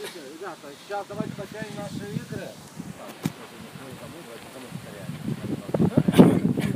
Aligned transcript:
Отлично, 0.00 0.20
ребята, 0.32 0.66
сейчас 0.82 1.06
давайте 1.08 1.32
потянем 1.34 1.76
наши 1.76 2.14
игры. 2.14 2.48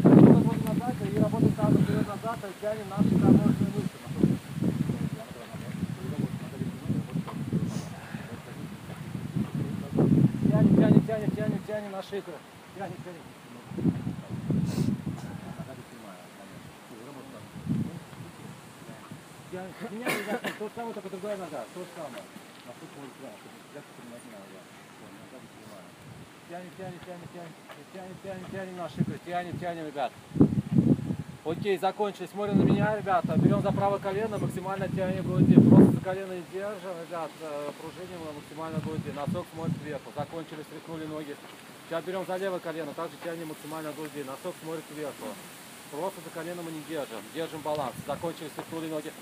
Работаем 0.02 0.64
назад 0.66 0.94
и 1.00 1.18
работаем 1.18 1.54
сразу 1.56 1.78
вперед-назад, 1.78 2.38
и 2.44 2.60
тянем 2.60 2.88
наши 2.90 3.18
коронные 3.18 3.70
мышцы. 3.72 3.98
Тянем, 10.50 10.76
тянем, 10.76 11.06
тянем, 11.06 11.30
тянем, 11.30 11.62
тянем 11.66 11.92
наши 11.92 12.18
игры. 12.18 12.34
Тянем, 12.76 12.96
тянем. 13.04 13.22
Тянем, 19.50 19.72
меняем, 19.90 20.18
ребята, 20.18 20.50
то 20.58 20.64
же 20.66 20.70
самое, 20.76 20.92
только 20.92 21.08
другая 21.08 21.36
нога, 21.38 21.64
то 21.72 21.80
же 21.80 21.86
самое. 21.96 22.22
На 22.66 22.72
футбол 22.72 23.04
принимать 23.14 24.24
не 24.24 24.32
надо. 24.32 24.58
Всё, 24.94 25.04
нога 25.12 25.36
не 25.42 25.48
принимаю. 25.52 25.86
Тянем, 26.48 26.70
тянем, 26.78 27.00
тянем, 27.04 27.28
тянем, 27.34 27.52
тянем, 27.92 28.16
тянем, 28.22 28.46
тянем 28.52 28.76
наши 28.76 29.00
игры, 29.00 29.18
тянем, 29.26 29.58
тянем, 29.58 29.86
ребят. 29.86 30.12
Окей, 31.44 31.76
закончили. 31.78 32.26
Смотрим 32.26 32.58
на 32.58 32.62
меня, 32.62 32.96
ребята. 32.96 33.36
Берем 33.36 33.60
за 33.60 33.70
правое 33.70 33.98
колено, 33.98 34.38
максимально 34.38 34.88
тянем 34.88 35.24
груди. 35.24 35.54
Просто 35.60 35.92
за 35.92 36.00
колено 36.00 36.32
не 36.32 36.44
держим, 36.52 36.94
ребят. 37.06 37.30
э, 37.42 37.70
Пружиним 37.80 38.20
максимально 38.34 38.78
груди. 38.80 39.12
Носок 39.12 39.46
смотрит 39.54 39.76
вверху. 39.84 40.10
Закончили, 40.16 40.62
стряхнули 40.62 41.04
ноги. 41.04 41.36
Сейчас 41.86 42.02
берем 42.04 42.24
за 42.26 42.36
левое 42.36 42.60
колено, 42.60 42.94
также 42.94 43.16
тянем 43.22 43.48
максимально 43.48 43.92
груди. 43.92 44.24
Носок 44.24 44.54
смотрит 44.62 44.84
вверху. 44.96 45.28
Просто 45.90 46.20
за 46.24 46.30
колено 46.30 46.62
мы 46.62 46.72
не 46.72 46.80
держим. 46.88 47.20
Держим 47.34 47.60
баланс. 47.60 47.94
Закончили, 48.06 48.48
стряхнули 48.48 48.88
ноги. 48.88 49.12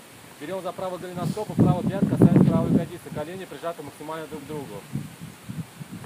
Берем 0.42 0.60
за 0.60 0.72
правый 0.72 0.98
голеноскоп 0.98 1.50
и 1.50 1.54
правый 1.54 1.88
пят, 1.88 2.02
касаемся 2.02 2.42
правой 2.42 2.72
ягодицы. 2.72 3.08
Колени 3.14 3.44
прижаты 3.44 3.80
максимально 3.84 4.26
друг 4.26 4.42
к 4.42 4.46
другу. 4.48 4.82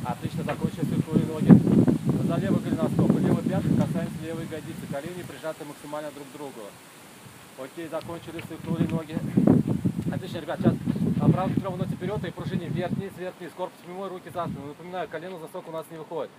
Отлично, 0.05 0.45
закончили, 0.45 0.85
стряхнули 0.85 1.25
ноги. 1.25 2.29
За 2.29 2.37
левый 2.37 2.61
голеноскоп 2.61 3.17
и 3.17 3.21
левый 3.25 3.43
пятый 3.45 3.75
касаемся 3.75 4.21
левой 4.23 4.45
ягодицы. 4.45 4.85
Колени 4.93 5.23
прижаты 5.23 5.65
максимально 5.65 6.11
друг 6.11 6.29
к 6.29 6.33
другу. 6.37 6.69
Окей, 7.57 7.89
закончили, 7.89 8.43
стряхнули 8.43 8.87
ноги. 8.87 9.17
Отлично, 10.13 10.39
ребят, 10.41 10.61
сейчас 10.61 10.75
правую 11.33 11.57
бедро 11.57 11.71
носите 11.75 11.97
вперед 11.97 12.25
и 12.27 12.31
пружиним 12.31 12.73
вверх-вниз, 12.75 13.13
вверх-вниз. 13.17 13.53
Корпус 13.57 13.81
прямой, 13.87 14.11
руки 14.11 14.29
за 14.29 14.45
спину. 14.45 14.69
Напоминаю, 14.69 15.09
колено 15.09 15.39
засок 15.39 15.67
у 15.67 15.73
нас 15.73 15.87
не 15.91 15.97
выходит. 15.97 16.31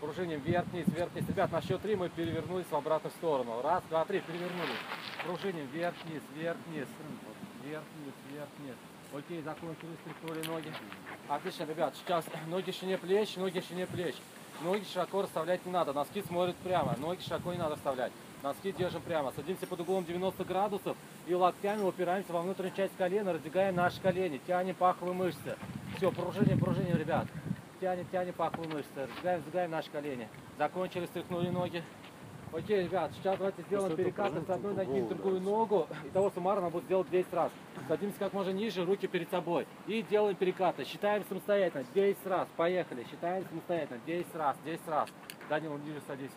Пружиним 0.00 0.40
вверх-вниз, 0.40 0.86
вверх-вниз. 0.86 1.28
Ребят, 1.28 1.52
на 1.52 1.60
счет 1.60 1.82
три 1.82 1.94
мы 1.94 2.08
перевернулись 2.08 2.64
в 2.70 2.74
обратную 2.74 3.12
сторону. 3.12 3.60
Раз, 3.62 3.82
два, 3.90 4.06
три, 4.06 4.20
перевернулись. 4.20 4.80
Пружиним 5.24 5.66
вверх-вниз, 5.66 6.22
вверх-вниз. 6.34 6.88
Вверх-вниз, 7.62 8.14
вверх-вниз. 8.30 8.76
Окей, 9.12 9.42
закончили, 9.42 9.90
стряхнули 10.00 10.46
ноги. 10.46 10.72
Отлично, 11.28 11.64
ребят, 11.64 11.94
сейчас 11.96 12.24
ноги 12.48 12.70
шире 12.70 12.96
плеч, 12.96 13.36
ноги 13.36 13.60
шире 13.60 13.86
плеч. 13.86 14.14
Ноги 14.62 14.84
широко 14.90 15.22
расставлять 15.22 15.64
не 15.66 15.72
надо, 15.72 15.92
носки 15.92 16.22
смотрят 16.22 16.56
прямо, 16.56 16.94
ноги 16.98 17.20
широко 17.20 17.52
не 17.52 17.58
надо 17.58 17.74
расставлять. 17.74 18.12
Носки 18.42 18.72
держим 18.72 19.02
прямо. 19.02 19.32
Садимся 19.32 19.66
под 19.66 19.80
углом 19.80 20.04
90 20.06 20.44
градусов 20.44 20.96
и 21.26 21.34
локтями 21.34 21.82
упираемся 21.82 22.32
во 22.32 22.40
внутреннюю 22.40 22.74
часть 22.74 22.96
колена, 22.96 23.34
раздвигаем 23.34 23.74
наши 23.74 24.00
колени, 24.00 24.40
тянем 24.46 24.74
паховые 24.74 25.14
мышцы. 25.14 25.56
Все, 25.98 26.10
пружиним, 26.10 26.58
пружиним, 26.58 26.96
ребят. 26.96 27.26
Тянем, 27.80 28.06
тянем 28.12 28.34
паховые 28.34 28.68
мышцы, 28.68 28.90
раздвигаем, 28.94 29.36
раздвигаем 29.38 29.70
наши 29.70 29.90
колени. 29.90 30.28
Закончили, 30.58 31.06
стряхнули 31.06 31.48
ноги. 31.48 31.82
Окей, 32.52 32.82
ребят, 32.84 33.10
сейчас 33.14 33.38
давайте 33.38 33.62
сделаем 33.62 33.96
перекаты 33.96 34.42
с 34.42 34.50
одной 34.50 34.74
ноги 34.74 35.00
в 35.00 35.08
другую 35.08 35.40
ногу. 35.40 35.86
Итого 36.04 36.30
суммарно 36.30 36.68
будет 36.68 36.84
сделать 36.84 37.08
10 37.08 37.32
раз. 37.32 37.50
Садимся 37.88 38.18
как 38.18 38.34
можно 38.34 38.50
ниже, 38.50 38.84
руки 38.84 39.06
перед 39.06 39.30
собой. 39.30 39.66
И 39.86 40.02
делаем 40.02 40.36
перекаты. 40.36 40.84
Считаем 40.84 41.24
самостоятельно. 41.26 41.86
10 41.94 42.26
раз. 42.26 42.48
Поехали. 42.56 43.06
Считаем 43.10 43.46
самостоятельно. 43.48 44.00
10 44.04 44.34
раз, 44.34 44.56
10 44.62 44.88
раз. 44.88 45.08
Данил, 45.48 45.78
ниже 45.78 46.02
садись. 46.06 46.32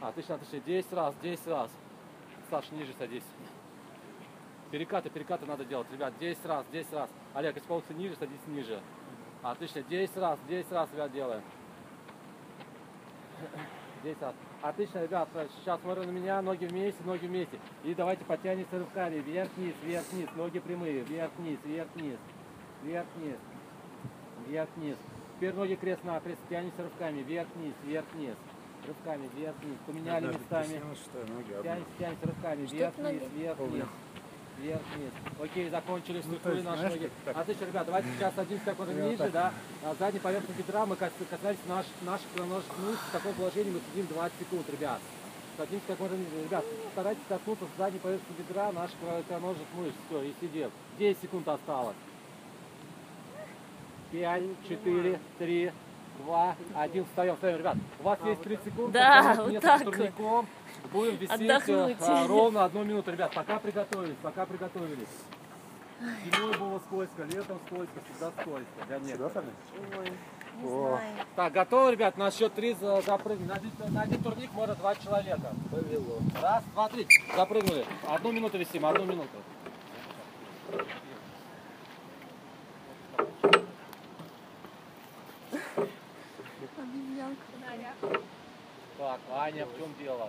Отлично, 0.00 0.34
отлично. 0.34 0.58
10 0.58 0.92
раз, 0.92 1.14
10 1.22 1.46
раз. 1.46 1.70
Саша, 2.50 2.74
ниже 2.74 2.92
садись. 2.98 3.24
Перекаты, 4.72 5.08
перекаты 5.08 5.46
надо 5.46 5.64
делать, 5.64 5.86
ребят. 5.92 6.14
10 6.18 6.44
раз, 6.46 6.66
10 6.72 6.92
раз. 6.94 7.10
Олег, 7.34 7.54
если 7.54 7.68
получится 7.68 7.94
ниже, 7.94 8.16
садись 8.16 8.40
ниже. 8.48 8.80
Отлично, 9.42 9.82
10 9.82 10.16
раз, 10.18 10.38
10 10.48 10.70
раз, 10.72 10.88
ребят, 10.92 11.12
делаем. 11.12 11.42
10 14.04 14.22
раз. 14.22 14.34
Отлично, 14.62 15.02
ребят, 15.02 15.28
сейчас 15.58 15.80
смотрю 15.80 16.04
на 16.04 16.10
меня, 16.10 16.40
ноги 16.42 16.66
вместе, 16.66 17.02
ноги 17.04 17.26
вместе. 17.26 17.58
И 17.82 17.94
давайте 17.94 18.24
подтянемся 18.24 18.78
рывками. 18.78 19.16
Вверх-вниз, 19.16 19.74
вверх-вниз, 19.82 20.28
ноги 20.36 20.60
прямые. 20.60 21.00
Вверх-вниз, 21.00 21.58
вверх-вниз, 21.64 22.18
вверх-вниз, 22.84 23.36
вверх-вниз. 24.46 24.96
Теперь 25.36 25.54
ноги 25.54 25.74
крест-накрест, 25.74 26.40
тянемся 26.48 26.82
рывками. 26.84 27.22
Вверх-вниз, 27.22 27.74
вверх-вниз. 27.82 28.36
Рывками, 28.86 29.28
вверх-вниз. 29.34 29.76
Поменяли 29.86 30.26
местами. 30.26 30.80
Тянемся, 31.64 31.90
тянемся 31.98 32.26
рывками. 32.26 32.66
Вверх-вниз, 32.66 33.22
вверх-вниз. 33.34 33.84
Вверх-вниз. 34.58 35.10
Окей, 35.42 35.70
закончили, 35.70 36.20
структуры 36.20 36.54
есть, 36.56 36.64
наши 36.66 36.82
ноги. 36.88 37.10
Отлично, 37.26 37.64
ребят, 37.64 37.86
давайте 37.86 38.08
сейчас 38.16 38.34
садимся 38.34 38.64
как 38.66 38.78
можно 38.78 38.92
ниже, 39.08 39.30
да. 39.30 39.52
На 39.82 39.94
задней 39.94 40.20
поверхности 40.20 40.62
бедра 40.62 40.86
мы 40.86 40.96
кас- 40.96 41.12
касаемся 41.30 41.62
наш, 41.68 41.86
наших 42.02 42.26
икроножных 42.34 42.78
мышц. 42.78 43.00
В 43.08 43.12
таком 43.12 43.32
положении 43.34 43.70
мы 43.72 43.80
сидим 43.92 44.06
20 44.06 44.38
секунд, 44.38 44.70
ребят. 44.70 45.00
Садимся 45.56 45.84
как 45.88 46.00
можно 46.00 46.14
ниже. 46.16 46.44
Ребят, 46.44 46.64
старайтесь 46.92 47.22
коснуться 47.28 47.64
с 47.64 47.78
задней 47.78 47.98
поверхности 47.98 48.42
бедра 48.48 48.72
наших 48.72 48.96
икроножных 49.26 49.66
мышц. 49.74 49.94
Все, 50.08 50.22
и 50.22 50.34
сидим. 50.40 50.70
10 50.98 51.20
секунд 51.22 51.48
осталось. 51.48 51.96
5, 54.12 54.42
4, 54.68 55.20
3, 55.38 55.72
2, 56.24 56.56
1. 56.74 57.04
Встаем, 57.06 57.34
встаем, 57.34 57.58
ребят. 57.58 57.76
У 57.98 58.02
вас 58.02 58.18
есть 58.26 58.42
30 58.42 58.64
секунд. 58.66 58.92
Да, 58.92 59.34
вот 59.38 59.60
так 59.60 59.84
вот. 59.84 60.46
Будем 60.92 61.16
висеть 61.16 61.40
Отдохнуть. 61.40 61.96
а, 62.00 62.26
ровно 62.26 62.64
одну 62.64 62.84
минуту, 62.84 63.10
ребят. 63.12 63.32
Пока 63.34 63.58
приготовились, 63.58 64.16
пока 64.22 64.44
приготовились. 64.46 65.08
Зимой 66.24 66.56
было 66.58 66.78
скользко, 66.80 67.22
летом 67.22 67.58
скользко, 67.66 68.00
всегда 68.04 68.30
скользко. 68.40 68.84
Для 68.88 68.98
некоторых. 68.98 69.50
Ой, 69.98 70.12
не 70.60 70.66
О. 70.68 70.88
знаю. 70.88 71.14
Так, 71.36 71.52
готовы, 71.52 71.92
ребят? 71.92 72.16
На 72.18 72.30
счет 72.30 72.52
три 72.54 72.74
за- 72.74 73.00
запрыгнем. 73.02 73.46
На 73.46 73.54
один, 73.54 73.70
на 73.88 74.02
один 74.02 74.22
турник 74.22 74.52
может 74.52 74.78
два 74.78 74.94
человека. 74.96 75.52
Повело. 75.70 76.18
Раз, 76.42 76.64
два, 76.74 76.88
три. 76.88 77.06
Запрыгнули. 77.36 77.84
Одну 78.08 78.32
минуту 78.32 78.58
висим, 78.58 78.84
одну 78.84 79.04
минуту. 79.04 79.28
Так, 88.98 89.20
Аня, 89.32 89.66
в 89.66 89.76
чем 89.78 89.88
дело? 89.98 90.28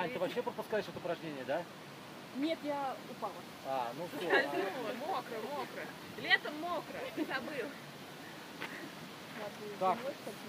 Ань, 0.00 0.10
ты 0.10 0.18
вообще 0.18 0.40
пропускаешь 0.42 0.86
это 0.88 0.96
упражнение, 0.98 1.44
да? 1.46 1.62
Нет, 2.36 2.58
я 2.62 2.94
упала. 3.10 3.32
А, 3.66 3.88
ну 3.98 4.04
все. 4.16 4.26
Мокро, 4.26 5.36
мокро. 5.50 5.82
Летом 6.22 6.54
мокро, 6.60 6.98
ты 7.14 7.24
забыл. 7.26 7.68
Так, 9.78 9.98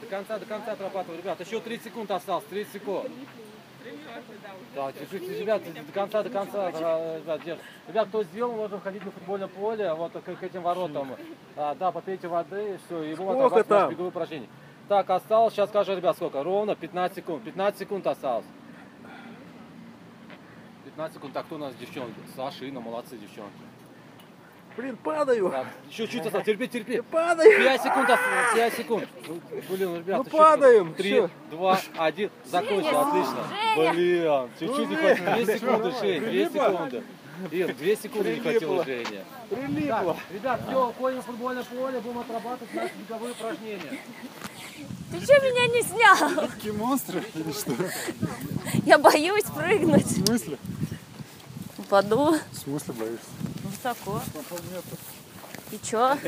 до 0.02 0.08
конца, 0.08 0.40
до 0.40 0.46
конца 0.46 0.72
отрабатываем. 0.74 1.22
Ребят, 1.22 1.40
еще 1.40 1.60
30 1.60 1.86
секунд 1.86 2.12
осталось, 2.12 2.46
30 2.46 2.74
секунд. 2.74 3.10
Да, 4.76 4.92
держитесь, 4.92 5.40
ребят, 5.40 5.62
до 5.64 5.92
конца, 5.92 6.24
до 6.24 6.30
конца, 6.30 6.70
ребят, 6.70 7.42
держ- 7.42 7.60
Ребят, 7.88 8.08
кто 8.10 8.24
сделал, 8.24 8.54
можем 8.54 8.80
ходить 8.80 9.04
на 9.04 9.12
футбольное 9.12 9.48
поле, 9.48 9.94
вот 9.94 10.12
к, 10.14 10.22
к 10.22 10.44
этим 10.44 10.62
воротам. 10.62 11.16
А, 11.58 11.76
да, 11.76 11.92
попейте 11.92 12.28
воды, 12.28 12.80
все, 12.86 13.04
и 13.04 13.16
будем 13.16 13.32
отрабатывать 13.32 13.92
беговые 13.92 14.10
упражнения. 14.10 14.48
Так, 14.88 15.10
осталось, 15.10 15.54
сейчас 15.54 15.70
скажу, 15.70 15.96
ребят, 15.96 16.16
сколько? 16.16 16.44
Ровно 16.44 16.76
15 16.76 17.18
секунд. 17.18 17.44
15 17.44 17.80
секунд 17.80 18.08
осталось. 18.08 18.46
15 21.02 21.16
секунд. 21.16 21.34
Так, 21.34 21.46
кто 21.46 21.56
у 21.56 21.58
нас 21.58 21.74
девчонки? 21.76 22.14
Саша, 22.36 22.66
Инна, 22.66 22.80
молодцы, 22.80 23.18
девчонки. 23.18 23.52
Блин, 24.78 24.96
падаю. 24.98 25.50
Так, 25.50 25.68
еще 25.90 26.08
чуть 26.08 26.26
осталось, 26.26 26.46
терпи, 26.46 26.68
терпи. 26.68 27.02
Падаю. 27.02 27.64
5 27.64 27.82
секунд 27.82 28.10
осталось, 28.10 28.54
5 28.56 28.74
секунд. 28.76 29.08
Ну, 29.28 29.42
Блин, 29.70 29.96
ребята, 29.98 30.24
Ну, 30.24 30.38
падаем, 30.38 30.94
Три, 30.94 31.12
всё. 31.12 31.30
два, 31.50 31.80
один. 31.98 32.30
Закончил, 32.46 33.00
отлично. 33.00 33.44
Блин, 33.76 34.50
чуть-чуть 34.60 34.90
не 34.90 34.96
хватило. 34.96 35.36
Две 35.36 35.58
секунды, 35.58 35.92
Жень, 36.00 36.22
две 36.22 36.50
секунды. 36.50 37.04
Ир, 37.50 37.76
две 37.76 37.96
секунды 37.96 38.36
не 38.36 38.40
хватило 38.40 38.84
Прилипло. 38.84 38.86
Жене. 38.86 39.26
Прилипло. 39.50 40.18
Ребят, 40.32 40.62
все, 40.68 40.90
уходим 40.90 41.22
в 41.22 41.26
футбольное 41.26 41.64
поле, 41.64 42.00
будем 42.00 42.20
отрабатывать 42.20 42.74
наши 42.76 42.94
беговые 42.96 43.32
упражнения. 43.32 44.00
Ты 45.12 45.22
что 45.22 45.34
меня 45.40 45.68
не 45.68 45.82
снял? 45.82 46.48
Какие 46.48 46.72
монстры 46.72 47.24
или 47.34 47.52
что? 47.52 47.74
Я 48.86 48.98
боюсь 48.98 49.44
прыгнуть. 49.44 50.06
В 50.06 50.26
смысле? 50.26 50.58
Упаду 51.92 52.40
В 52.54 52.58
смысле 52.58 52.94
боишься? 52.94 53.26
высоко. 53.66 54.22
И 55.72 55.80
чё? 55.84 56.16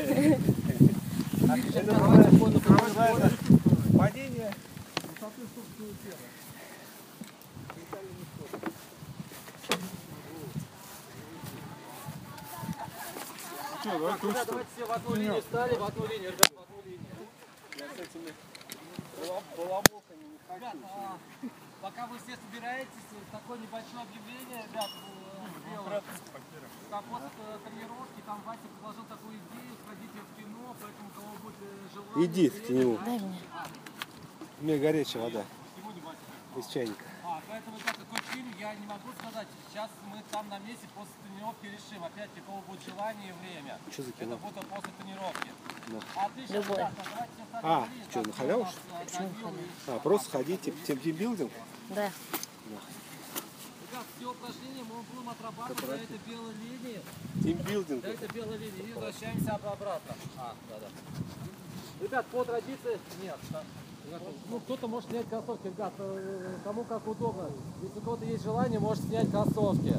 Падение. 3.96 4.54
что, 13.80 13.90
давай 13.90 14.12
Так, 14.12 14.20
тут 14.20 14.30
ребят, 14.30 14.42
что? 14.42 14.50
давайте 14.50 14.70
все 14.76 14.84
в 14.84 14.92
одну 14.92 15.14
линию 15.14 15.40
встали, 15.40 15.74
в 15.76 15.84
одну 15.84 16.06
линию, 16.06 16.30
ребят, 16.32 16.52
в 16.54 16.60
одну 16.60 16.82
линию. 16.84 17.00
Я 17.78 17.86
с 17.88 17.98
этими 18.06 18.34
баламутами 19.56 20.24
не 20.24 20.38
хочу. 20.46 20.56
Ребят, 20.56 20.76
а, 20.84 21.18
пока 21.80 22.06
вы 22.06 22.18
все 22.18 22.36
собираетесь, 22.36 23.08
такое 23.32 23.58
небольшое 23.58 24.02
объявление, 24.02 24.66
ребят, 24.68 24.90
сделаю. 25.74 26.02
Там 26.90 27.04
после 27.10 27.26
э, 27.26 27.58
тренировки, 27.66 28.20
там 28.24 28.40
Вася 28.46 28.60
предложил 28.62 29.04
такую 29.04 29.34
идею, 29.34 29.74
сходите 29.84 30.18
в 30.20 30.38
кино, 30.38 30.76
поэтому 30.80 31.10
кого 31.10 31.34
будет 31.42 31.56
э, 31.60 31.94
желание... 31.94 32.26
Иди 32.26 32.48
время, 32.48 32.66
к 32.66 32.70
нему. 32.70 32.98
Дай 33.04 33.18
мне. 33.18 33.40
У 34.60 34.64
меня 34.64 34.78
горячая 34.78 35.22
вода 35.24 35.44
из 36.56 36.66
чайника. 36.68 37.04
А, 37.24 37.40
поэтому, 37.48 37.76
ребят, 37.78 37.96
какой 37.96 38.20
фильм, 38.30 38.46
я 38.60 38.74
не 38.76 38.86
могу 38.86 39.08
сказать. 39.18 39.48
Сейчас 39.68 39.90
мы 40.06 40.22
там 40.30 40.48
на 40.48 40.58
месте 40.60 40.86
после 40.94 41.12
тренировки 41.26 41.66
решим. 41.66 42.04
Опять 42.04 42.30
какого 42.34 42.60
будет 42.60 42.82
желание 42.84 43.30
и 43.30 43.32
время. 43.42 43.78
Что 43.90 44.02
за 44.02 44.12
кино? 44.12 44.36
Это 44.36 44.46
будет 44.46 44.66
после 44.68 44.92
тренировки. 45.02 45.48
Да. 45.88 46.54
Любой. 46.54 46.76
ребят, 46.76 46.92
так, 46.96 47.06
давайте 47.10 47.32
все 47.34 47.44
встали 47.44 47.66
А, 47.66 47.88
в 47.88 48.10
что, 48.10 48.22
на 48.22 48.32
халяву, 48.32 48.62
э, 48.62 49.24
и- 49.24 49.90
А, 49.90 49.98
просто 49.98 50.30
ходите, 50.30 50.72
тем 50.86 50.98
тимбилдинг. 50.98 51.52
Да. 51.90 52.10
Ребят, 53.94 54.06
все 54.18 54.28
упражнения 54.28 54.82
мы 54.90 55.02
будем 55.06 55.30
отрабатывать 55.30 55.86
до 55.86 55.94
этой 55.94 56.18
белой 56.26 56.52
линии. 56.58 57.00
Тимбилдинг. 57.44 58.02
До 58.02 58.08
этой 58.08 58.28
белой 58.34 58.58
линии. 58.58 58.90
И 58.90 58.92
возвращаемся 58.92 59.52
об- 59.52 59.66
обратно. 59.66 60.14
А, 60.36 60.54
да, 60.68 60.76
да. 60.80 62.04
Ребят, 62.04 62.26
по 62.26 62.42
традиции 62.42 62.98
нет. 63.22 63.38
да. 63.50 63.62
Ну, 64.50 64.58
кто-то 64.58 64.88
может 64.88 65.10
снять 65.10 65.28
кроссовки, 65.28 65.66
ребят, 65.68 65.92
э, 65.98 66.56
кому 66.64 66.82
как 66.82 67.06
удобно. 67.06 67.48
Если 67.82 67.98
у 67.98 68.02
кого-то 68.02 68.24
есть 68.24 68.42
желание, 68.42 68.80
может 68.80 69.04
снять 69.04 69.30
кроссовки. 69.30 69.94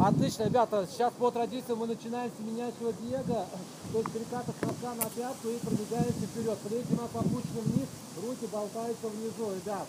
Отлично, 0.00 0.44
ребята, 0.44 0.86
сейчас 0.88 1.12
по 1.14 1.32
традиции 1.32 1.74
мы 1.74 1.88
начинаем 1.88 2.30
с 2.30 2.38
меняющего 2.40 2.92
бега, 2.92 3.46
то 3.92 3.98
есть 3.98 4.12
перекатов 4.12 4.54
носка 4.62 4.94
на 4.94 5.10
пятку 5.10 5.48
и 5.48 5.58
пробегаемся 5.58 6.26
вперед. 6.26 6.56
Смотрите, 6.60 6.86
у 6.90 7.02
нас 7.02 7.10
опущены 7.12 7.60
вниз, 7.64 7.88
руки 8.22 8.46
болтаются 8.46 9.08
внизу, 9.08 9.52
ребят. 9.56 9.86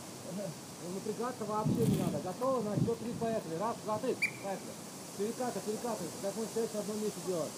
Напрягаться 0.94 1.46
вообще 1.46 1.86
не 1.88 1.98
надо. 1.98 2.20
Готовы? 2.24 2.64
На 2.70 2.76
счет 2.76 3.00
три 3.00 3.12
поехали. 3.20 3.56
Раз, 3.60 3.76
два, 3.86 3.98
три. 4.00 4.14
Поехали. 4.14 4.74
Перекаты, 5.18 5.60
перекаты. 5.66 6.04
Как 6.22 6.34
мы 6.38 6.46
сейчас 6.54 6.70
в 6.70 6.80
одном 6.80 6.98
месте 7.02 7.20
делать. 7.28 7.52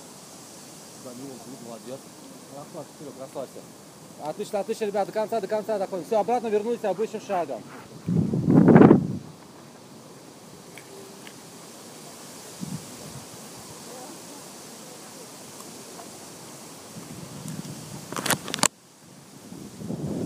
Данила, 1.04 1.36
ты 1.44 1.66
молодец. 1.66 2.00
Расслабься, 2.56 2.92
вперед, 2.96 3.14
расслабься. 3.20 3.60
Отлично, 4.24 4.60
отлично, 4.60 4.86
ребят, 4.86 5.06
до 5.08 5.12
конца, 5.14 5.42
до 5.42 5.48
конца 5.48 5.78
доходим. 5.78 6.06
Все, 6.06 6.20
обратно 6.20 6.48
вернулись 6.48 6.84
обычным 6.84 7.22
шагом. 7.22 7.62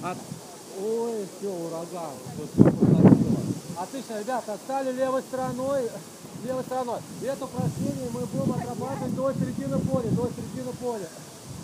От- 0.03 0.17
Ой, 0.83 1.27
все, 1.37 1.49
ураган. 1.49 2.90
Отлично, 3.81 4.19
ребята, 4.19 4.57
стали 4.63 4.91
левой 4.91 5.23
стороной. 5.23 5.89
Левой 6.43 6.63
стороной. 6.63 6.99
И 7.21 7.25
это 7.25 7.45
упражнение 7.45 8.09
мы 8.13 8.25
будем 8.27 8.51
отрабатывать 8.51 9.15
до 9.15 9.33
середины 9.33 9.79
поля, 9.79 10.09
до 10.11 10.29
середины 10.29 10.71
поля. 10.73 11.07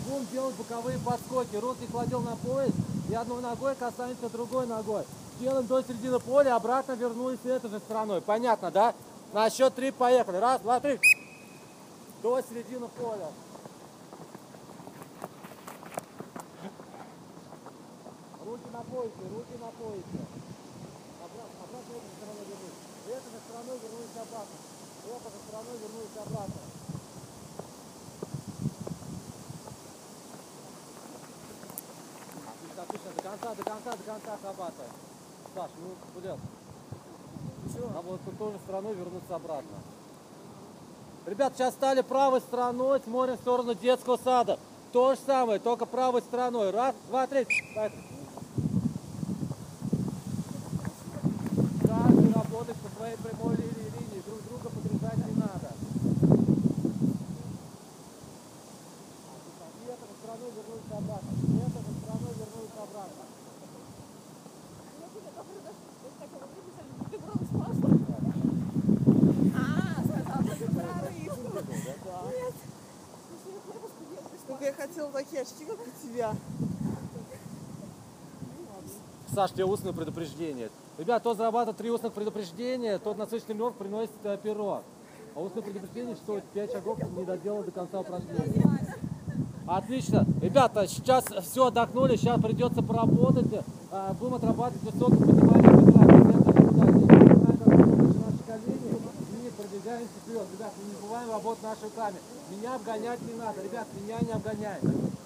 Будем 0.08 0.26
делать 0.32 0.56
боковые 0.56 0.98
подскоки. 0.98 1.56
Руки 1.56 1.86
кладем 1.90 2.24
на 2.24 2.34
пояс 2.36 2.72
и 3.08 3.14
одной 3.14 3.40
ногой 3.42 3.74
касаемся 3.76 4.28
другой 4.30 4.66
ногой. 4.66 5.04
Делаем 5.38 5.66
до 5.66 5.80
середины 5.82 6.18
поля, 6.18 6.56
обратно 6.56 6.92
вернулись 6.92 7.38
этой 7.44 7.70
же 7.70 7.78
стороной. 7.78 8.20
Понятно, 8.20 8.70
да? 8.72 8.94
На 9.32 9.48
счет 9.50 9.74
три 9.74 9.92
поехали. 9.92 10.38
Раз, 10.38 10.60
два, 10.60 10.80
три. 10.80 10.98
До 12.22 12.40
середины 12.42 12.88
поля. 12.88 13.28
Руки 18.44 18.68
на 18.72 18.80
поясе, 18.80 19.24
руки 19.30 19.54
на 19.60 19.70
поясе. 19.78 20.26
Обратно, 21.18 21.58
обратно 21.62 21.92
этой 21.92 22.08
же 22.08 22.10
стороной 22.16 22.44
вернусь. 22.48 22.78
Этой 23.06 23.30
же 23.30 23.38
стороной 23.46 23.76
вернулись 23.78 24.14
обратно. 24.28 24.56
Этой 25.08 25.30
же 25.32 25.38
стороной 25.48 25.76
вернулись 25.78 26.16
обратно. 26.20 26.60
Отлично, 32.48 32.82
отлично, 32.82 33.10
до 33.16 33.22
конца, 33.22 33.54
до 33.54 33.62
конца, 33.64 33.90
до 33.92 34.02
конца 34.04 34.34
отрабатываем. 34.34 34.92
Саш, 35.54 35.70
ну, 35.80 36.20
блядь. 36.20 36.38
Надо 37.94 38.02
было 38.02 38.16
с 38.16 38.38
той 38.38 38.52
же 38.52 38.58
стороной 38.58 38.94
вернуться 38.94 39.34
обратно. 39.34 39.76
Ребят, 41.26 41.52
сейчас 41.54 41.74
стали 41.74 42.00
правой 42.00 42.40
стороной, 42.40 43.00
смотрим 43.00 43.36
в 43.36 43.40
сторону 43.40 43.74
детского 43.74 44.16
сада. 44.16 44.58
То 44.92 45.14
же 45.14 45.20
самое, 45.26 45.58
только 45.60 45.84
правой 45.84 46.22
стороной. 46.22 46.70
Раз, 46.70 46.94
два, 47.08 47.26
три. 47.26 47.44
Каждый 51.84 52.32
работает 52.32 52.78
по 52.78 52.88
своей 52.96 53.16
прямой 53.16 53.56
линии, 53.56 53.92
линии. 53.98 54.22
Друг 54.26 54.42
друга 54.48 54.70
подрезать 54.70 55.26
не 55.26 55.34
надо. 55.34 55.72
И 59.76 59.84
этой 59.84 60.08
же 60.08 60.14
стороной 60.22 60.50
вернулись 60.56 60.90
обратно. 60.90 61.30
И 61.36 61.58
этой 61.58 61.82
же 61.82 61.92
стороной 62.00 62.32
вернулись 62.32 62.76
обратно. 62.82 63.24
Только 74.46 74.64
я 74.64 74.67
хотела 74.78 75.10
такие 75.10 75.42
очки, 75.42 75.64
как 75.64 75.78
у 75.80 76.06
тебя. 76.06 76.34
Саш, 79.34 79.52
тебе 79.52 79.64
устное 79.64 79.92
предупреждение. 79.92 80.70
Ребят, 80.96 81.20
кто 81.20 81.34
зарабатывает 81.34 81.76
три 81.76 81.90
устных 81.90 82.12
предупреждения, 82.12 82.98
тот 82.98 83.18
на 83.18 83.26
следующий 83.26 83.72
приносит 83.72 84.10
э, 84.24 84.38
перо. 84.42 84.82
А 85.34 85.40
устное 85.40 85.62
предупреждение 85.62 86.16
стоит 86.16 86.44
5 86.44 86.72
шагов, 86.72 86.98
не 87.16 87.24
доделал 87.24 87.62
до 87.62 87.70
конца 87.70 88.00
упражнения. 88.00 88.64
Отлично. 89.66 90.24
Ребята, 90.40 90.86
сейчас 90.86 91.24
все 91.42 91.66
отдохнули, 91.66 92.16
сейчас 92.16 92.40
придется 92.40 92.82
поработать. 92.82 93.64
А, 93.90 94.14
Будем 94.14 94.34
отрабатывать 94.34 94.82
высокое 94.82 95.18
поднимание 95.18 95.70
бедра. 95.70 96.04
Центр 96.04 96.52
туда. 96.62 96.86
Поднимаем 96.86 98.22
наши 98.24 98.42
колени 98.46 98.96
и 98.96 99.77
продвигаемся 99.88 100.14
вперед. 100.20 100.46
Ребят, 100.52 100.72
не 100.84 100.94
забываем 100.94 101.30
работать 101.30 101.62
нашими 101.62 101.84
руками. 101.84 102.16
Меня 102.50 102.74
обгонять 102.74 103.22
не 103.22 103.34
надо. 103.34 103.62
Ребят, 103.62 103.86
меня 103.94 104.18
не 104.20 104.32
обгоняй. 104.32 104.80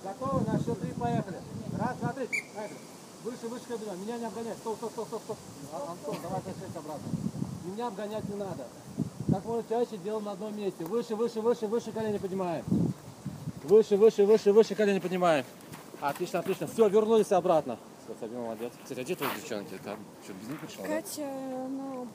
Готовы? 0.05 0.51
На 0.51 0.59
счет 0.59 0.81
три 0.81 0.93
поехали. 0.93 1.39
Раз, 1.79 1.97
два, 1.97 2.13
три. 2.13 2.27
Поехали. 2.55 2.79
Выше, 3.25 3.49
выше 3.49 3.65
колена. 3.67 3.97
Меня 3.97 4.19
не 4.19 4.25
обгонять. 4.27 4.57
Стоп, 4.59 4.77
стоп, 4.77 4.93
стоп, 4.93 5.07
стоп, 5.09 5.23
стоп. 5.23 5.39
А, 5.73 5.93
Антон, 5.93 6.17
давай 6.23 6.39
опять 6.39 6.55
обратно. 6.77 7.09
Меня 7.65 7.87
обгонять 7.89 8.29
не 8.29 8.37
надо. 8.37 8.67
Как 9.31 9.45
можно 9.45 9.65
чаще 9.69 9.97
делаем 9.99 10.25
на 10.25 10.33
одном 10.33 10.57
месте. 10.57 10.85
Выше, 10.85 11.17
выше, 11.17 11.41
выше, 11.41 11.67
выше 11.67 11.93
колени 11.93 12.19
поднимаем. 12.19 12.65
Выше, 13.65 13.97
выше, 13.97 14.25
выше, 14.25 14.53
выше 14.53 14.75
колени 14.75 14.99
поднимаем. 14.99 15.45
Отлично, 16.01 16.41
отлично. 16.41 16.67
Все, 16.67 16.89
вернулись 16.89 17.31
обратно. 17.33 17.79
Сабина 18.21 18.41
молодец. 18.41 18.73
Кстати, 18.83 19.01
а 19.01 19.05
где 19.05 19.15
твои 19.15 19.29
девчонки? 19.37 19.79
Там 19.83 19.97
что, 20.23 20.33
без 20.35 20.49
них 20.49 20.61
пришла? 20.61 20.87
да? 20.87 20.97
Катя, 20.97 21.23
она 21.23 22.07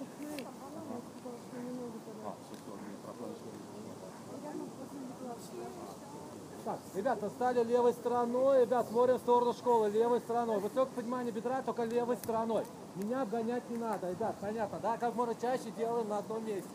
Так, 6.67 6.79
ребята, 6.95 7.29
стали 7.29 7.63
левой 7.63 7.93
стороной, 7.93 8.63
ребят, 8.63 8.89
смотрим 8.89 9.15
в 9.15 9.19
сторону 9.19 9.53
школы, 9.53 9.89
левой 9.89 10.19
стороной. 10.19 10.59
Высокое 10.59 10.93
поднимание 10.95 11.31
бедра, 11.31 11.61
только 11.61 11.85
левой 11.85 12.17
стороной. 12.17 12.65
Меня 12.95 13.21
обгонять 13.21 13.69
не 13.69 13.77
надо, 13.77 14.11
ребят, 14.11 14.35
понятно, 14.41 14.77
да? 14.79 14.97
Как 14.97 15.15
можно 15.15 15.33
чаще 15.35 15.71
делаем 15.77 16.09
на 16.09 16.17
одном 16.17 16.45
месте. 16.45 16.69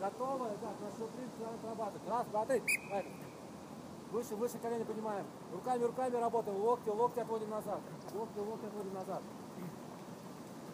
Готовы, 0.00 0.46
ребят, 0.46 0.74
на 0.80 0.90
счет 0.90 1.08
три 1.14 1.24
начинаем 1.24 1.54
отрабатывать. 1.54 2.08
Раз, 2.08 2.26
два, 2.26 2.46
три. 2.46 2.62
Выше, 4.10 4.34
выше 4.34 4.58
колени 4.58 4.82
поднимаем. 4.82 5.24
Руками, 5.52 5.84
руками 5.84 6.16
работаем, 6.16 6.60
локти, 6.60 6.88
локти 6.88 7.20
отводим 7.20 7.50
назад. 7.50 7.78
Локти, 8.12 8.38
локти 8.40 8.66
отводим 8.66 8.94
назад. 8.94 9.22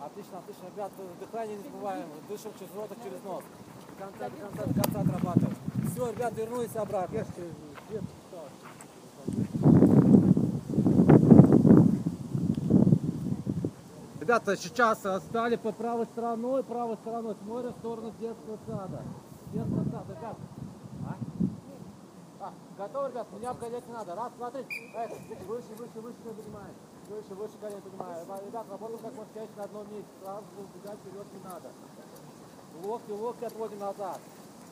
Отлично, 0.00 0.38
отлично, 0.38 0.66
ребят, 0.74 0.90
дыхание 1.20 1.58
не 1.58 1.62
забываем. 1.64 2.06
Дышим 2.30 2.52
через 2.58 2.74
рот 2.74 2.88
через 3.04 3.22
нос. 3.24 3.44
До 3.90 4.04
конца, 4.06 4.30
до 4.30 4.36
конца, 4.36 4.64
до 4.64 4.82
конца 4.82 5.00
отрабатываем. 5.00 5.56
Все, 5.92 6.10
ребят, 6.10 6.32
вернулись 6.32 6.76
обратно. 6.76 7.26
Ребята, 14.20 14.56
сейчас 14.56 14.98
стали 14.98 15.56
по 15.56 15.70
правой 15.70 16.06
стороной, 16.06 16.62
правой 16.64 16.96
стороной, 16.96 17.36
смотрим 17.44 17.74
в 17.74 17.78
сторону 17.78 18.12
детского 18.18 18.58
сада. 18.66 19.02
Детского 19.52 19.84
сада, 19.84 20.14
ребят. 20.16 20.36
А? 21.06 21.14
А, 22.40 22.52
готовы, 22.78 23.10
ребят? 23.10 23.26
Меня 23.32 23.50
обгонять 23.50 23.86
не 23.86 23.92
надо. 23.92 24.14
Раз, 24.14 24.32
два, 24.38 24.50
три. 24.50 24.64
Поехали. 24.94 25.20
Выше, 25.46 25.68
выше, 25.76 26.00
выше 26.00 26.16
колени 26.24 26.36
поднимаем. 26.40 26.74
Выше, 27.08 27.34
выше 27.34 27.52
колени 27.60 27.80
поднимаем. 27.80 28.26
Ребят, 28.46 28.66
работаем 28.70 28.98
как 29.00 29.14
можно 29.14 29.34
чаще 29.34 29.50
на 29.56 29.64
одном 29.64 29.92
месте. 29.92 30.10
Сразу 30.22 30.44
убегать 30.56 30.98
вперед 31.00 31.26
не 31.32 31.44
надо. 31.44 31.68
Локти, 32.82 33.10
локти 33.12 33.44
отводим 33.44 33.78
назад. 33.78 34.20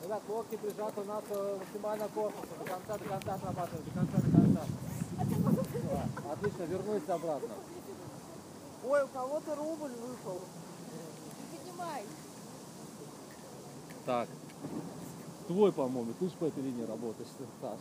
Ребят, 0.03 0.21
локти 0.27 0.57
прижаты 0.57 1.01
у 1.01 1.05
нас 1.05 1.23
э, 1.29 1.57
максимально 1.59 2.07
к 2.07 2.11
корпусу. 2.11 2.47
До 2.59 2.65
конца, 2.65 2.97
до 2.97 3.05
конца 3.05 3.33
отрабатываем. 3.35 3.85
До 3.85 3.99
конца, 3.99 4.17
до 4.17 4.31
конца. 4.31 4.42
Отлично, 6.31 6.63
вернулись 6.63 7.09
обратно. 7.09 7.49
Ой, 8.85 9.03
у 9.03 9.07
кого-то 9.07 9.55
рубль 9.55 9.91
выпал. 9.91 10.39
Поднимай. 11.51 12.03
Так. 14.05 14.27
Твой, 15.47 15.71
по-моему, 15.71 16.13
ты 16.19 16.25
же 16.25 16.33
по 16.39 16.45
этой 16.45 16.63
линии 16.63 16.85
работаешь, 16.85 17.29
Саш. 17.61 17.79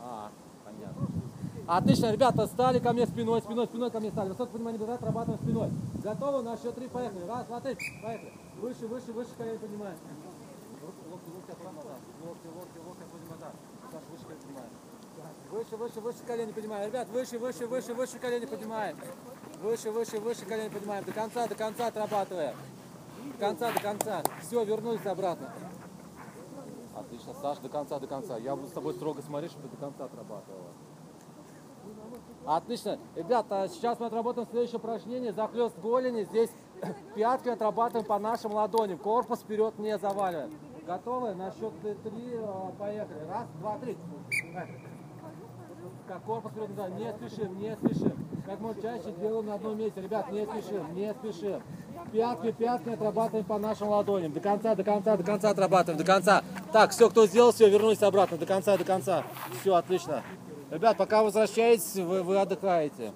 А, 0.00 0.30
понятно. 0.64 1.06
Отлично, 1.66 2.12
ребята, 2.12 2.46
стали 2.46 2.78
ко 2.78 2.92
мне 2.92 3.06
спиной, 3.06 3.42
спиной, 3.42 3.66
спиной 3.66 3.90
ко 3.90 4.00
мне 4.00 4.10
стали. 4.10 4.28
Высокое 4.30 4.52
понимание 4.52 4.78
бедра, 4.78 4.94
отрабатываем 4.94 5.42
спиной. 5.42 5.70
Готовы? 6.02 6.42
На 6.42 6.56
счет 6.56 6.74
три, 6.74 6.88
поехали. 6.88 7.24
Раз, 7.26 7.46
два, 7.46 7.60
три, 7.60 7.76
поехали. 8.02 8.32
Выше, 8.60 8.86
выше, 8.86 9.12
выше, 9.12 9.30
колени 9.36 9.58
поднимаем. 9.58 9.98
Локти, 10.82 11.00
локти, 11.10 11.30
локти, 11.34 11.50
обратно 11.50 11.76
назад. 11.76 11.98
Локти, 12.22 12.46
локти, 12.46 12.78
локти, 12.86 13.02
отводим 13.02 13.28
назад. 13.30 13.52
Саш, 13.92 14.02
выше 14.12 14.24
колени 14.24 14.40
поднимаем. 14.40 14.70
Выше, 15.56 15.74
выше, 15.76 16.00
выше 16.02 16.18
колени 16.26 16.52
поднимаем. 16.52 16.86
Ребят, 16.88 17.08
выше, 17.08 17.38
выше, 17.38 17.66
выше, 17.66 17.94
выше 17.94 18.18
колени 18.18 18.44
поднимаем. 18.44 18.94
Выше, 19.62 19.90
выше, 19.90 20.20
выше 20.20 20.44
колени 20.44 20.68
поднимаем. 20.68 21.02
До 21.02 21.12
конца, 21.12 21.46
до 21.46 21.54
конца 21.54 21.86
отрабатываем. 21.86 22.54
До 23.32 23.38
конца, 23.38 23.72
до 23.72 23.80
конца. 23.80 24.22
Все, 24.42 24.62
вернулись 24.64 25.06
обратно. 25.06 25.50
Отлично, 26.94 27.32
Саш, 27.40 27.56
до 27.60 27.70
конца, 27.70 27.98
до 27.98 28.06
конца. 28.06 28.36
Я 28.36 28.54
буду 28.54 28.68
с 28.68 28.72
тобой 28.72 28.92
строго 28.92 29.22
смотреть, 29.22 29.52
чтобы 29.52 29.68
ты 29.68 29.76
до 29.76 29.80
конца 29.86 30.04
отрабатывала. 30.04 30.68
Отлично. 32.44 32.98
Ребята, 33.14 33.66
сейчас 33.72 33.98
мы 33.98 34.08
отработаем 34.08 34.46
следующее 34.50 34.76
упражнение. 34.76 35.32
Захлест 35.32 35.78
голени. 35.78 36.24
Здесь 36.24 36.50
пятки 37.14 37.48
отрабатываем 37.48 38.06
по 38.06 38.18
нашим 38.18 38.52
ладоням. 38.52 38.98
Корпус 38.98 39.40
вперед 39.40 39.78
не 39.78 39.96
заваливаем. 39.96 40.52
Готовы? 40.86 41.34
На 41.34 41.50
счет 41.50 41.72
три 41.80 42.28
э, 42.34 42.72
поехали. 42.78 43.24
Раз, 43.26 43.48
два, 43.58 43.78
три. 43.78 43.96
Как 46.06 46.22
корпус 46.22 46.52
вперед 46.52 46.70
не 46.70 47.12
спешим, 47.12 47.58
не 47.58 47.74
спешим. 47.74 48.28
Как 48.46 48.60
можно 48.60 48.80
чаще 48.80 49.12
делаем 49.18 49.46
на 49.46 49.54
одном 49.54 49.76
месте. 49.76 50.00
Ребят, 50.00 50.30
не 50.30 50.44
спешим, 50.44 50.94
не 50.94 51.12
спешим. 51.14 51.62
Пятки, 52.12 52.52
пятки 52.52 52.90
отрабатываем 52.90 53.44
по 53.44 53.58
нашим 53.58 53.88
ладоням. 53.88 54.32
До 54.32 54.38
конца, 54.38 54.76
до 54.76 54.84
конца, 54.84 55.16
до 55.16 55.24
конца 55.24 55.50
отрабатываем, 55.50 55.98
до 55.98 56.04
конца. 56.04 56.44
Так, 56.72 56.92
все, 56.92 57.10
кто 57.10 57.26
сделал, 57.26 57.50
все, 57.50 57.68
вернулись 57.68 58.02
обратно. 58.02 58.36
До 58.36 58.46
конца, 58.46 58.76
до 58.76 58.84
конца. 58.84 59.24
Все, 59.60 59.74
отлично. 59.74 60.22
Ребят, 60.70 60.96
пока 60.96 61.24
возвращаетесь, 61.24 61.96
вы, 61.96 62.22
вы 62.22 62.38
отдыхаете. 62.38 63.12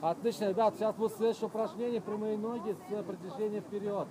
Отлично, 0.00 0.50
ребят, 0.50 0.74
сейчас 0.76 0.94
будет 0.94 1.16
следующее 1.16 1.46
упражнение. 1.46 2.00
Прямые 2.00 2.38
ноги 2.38 2.76
с 2.88 3.02
продвижением 3.02 3.62
вперед. 3.62 4.06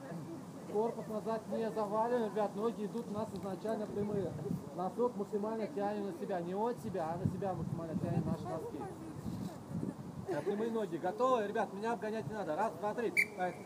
Корпус 0.73 1.07
назад 1.07 1.41
не 1.49 1.69
заваливаем, 1.71 2.31
ребят, 2.31 2.55
ноги 2.55 2.85
идут 2.85 3.05
у 3.09 3.13
нас 3.13 3.27
изначально 3.33 3.85
прямые. 3.87 4.31
Носок 4.75 5.15
максимально 5.17 5.67
тянем 5.67 6.07
на 6.07 6.13
себя, 6.13 6.39
не 6.41 6.53
от 6.53 6.81
себя, 6.81 7.13
а 7.13 7.17
на 7.17 7.31
себя 7.31 7.53
максимально 7.53 7.99
тянем 7.99 8.25
наши 8.25 8.43
носки. 8.43 8.83
Прямые 10.45 10.71
ноги. 10.71 10.95
Готовы? 10.97 11.47
Ребят, 11.47 11.73
меня 11.73 11.93
обгонять 11.93 12.27
не 12.27 12.33
надо. 12.33 12.55
Раз, 12.55 12.71
два, 12.79 12.93
три. 12.93 13.11
Поехали. 13.37 13.65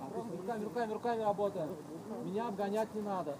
Отлично. 0.00 0.36
Руками, 0.36 0.64
руками, 0.64 0.92
руками 0.92 1.22
работаем. 1.22 1.68
Меня 2.24 2.48
обгонять 2.48 2.94
не 2.94 3.00
надо. 3.00 3.36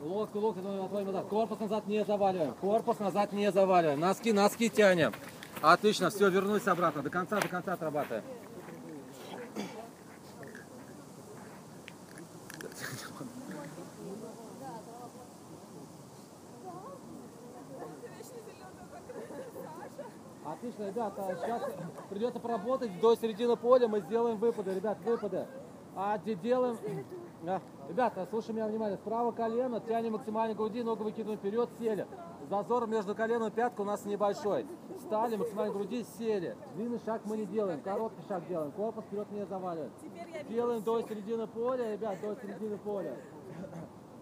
Локти, 0.00 0.36
локти, 0.36 0.60
отводим 0.60 1.06
назад. 1.06 1.26
Корпус 1.26 1.58
назад 1.58 1.86
не 1.86 2.04
заваливаем. 2.04 2.54
Корпус 2.54 2.98
назад 2.98 3.32
не 3.32 3.50
заваливаем. 3.52 4.00
Носки, 4.00 4.32
носки 4.32 4.70
тянем. 4.70 5.12
Отлично, 5.60 6.10
все, 6.10 6.30
вернулись 6.30 6.66
обратно. 6.66 7.02
До 7.02 7.10
конца, 7.10 7.40
до 7.40 7.48
конца 7.48 7.74
отрабатываем. 7.74 8.24
Отлично, 20.66 20.88
ребята, 20.88 21.38
сейчас 21.40 21.62
придется 22.10 22.40
поработать 22.40 23.00
до 23.00 23.14
середины 23.14 23.54
поля, 23.56 23.86
мы 23.86 24.00
сделаем 24.00 24.36
выпады, 24.36 24.74
ребят, 24.74 24.98
выпады. 25.04 25.46
А 25.94 26.18
где 26.18 26.34
делаем... 26.34 26.76
А, 27.46 27.60
Ребята, 27.88 28.26
слушай 28.28 28.52
меня 28.52 28.66
внимательно. 28.66 28.98
Справа 28.98 29.30
колено, 29.30 29.78
тянем 29.78 30.14
максимально 30.14 30.56
груди, 30.56 30.82
ногу 30.82 31.04
выкидываем 31.04 31.38
вперед, 31.38 31.68
сели. 31.78 32.08
Зазор 32.50 32.88
между 32.88 33.14
коленом 33.14 33.46
и 33.46 33.50
пяткой 33.52 33.84
у 33.84 33.88
нас 33.88 34.04
небольшой. 34.04 34.66
Встали, 34.98 35.36
максимально 35.36 35.72
груди, 35.72 36.04
сели. 36.18 36.56
Длинный 36.74 36.98
шаг 37.04 37.20
мы 37.26 37.36
не 37.36 37.46
делаем, 37.46 37.80
короткий 37.82 38.26
шаг 38.26 38.44
делаем. 38.48 38.72
Корпус 38.72 39.04
вперед 39.04 39.30
не 39.30 39.46
заваливаем. 39.46 39.92
Делаем 40.48 40.82
до 40.82 41.00
середины 41.02 41.46
поля, 41.46 41.92
ребят, 41.92 42.20
до 42.20 42.34
середины 42.34 42.76
поля. 42.78 43.16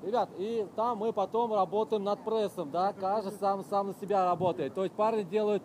Ребят, 0.03 0.29
и 0.37 0.69
там 0.77 0.99
мы 0.99 1.15
потом 1.15 1.55
работаем 1.55 2.05
над 2.05 2.23
прессом, 2.23 2.71
да, 2.71 2.93
каждый 2.93 3.33
сам, 3.33 3.65
сам 3.65 3.87
на 3.87 3.95
себя 3.95 4.27
работает. 4.27 4.75
То 4.75 4.85
есть 4.85 4.95
парни 4.95 5.23
делают 5.23 5.63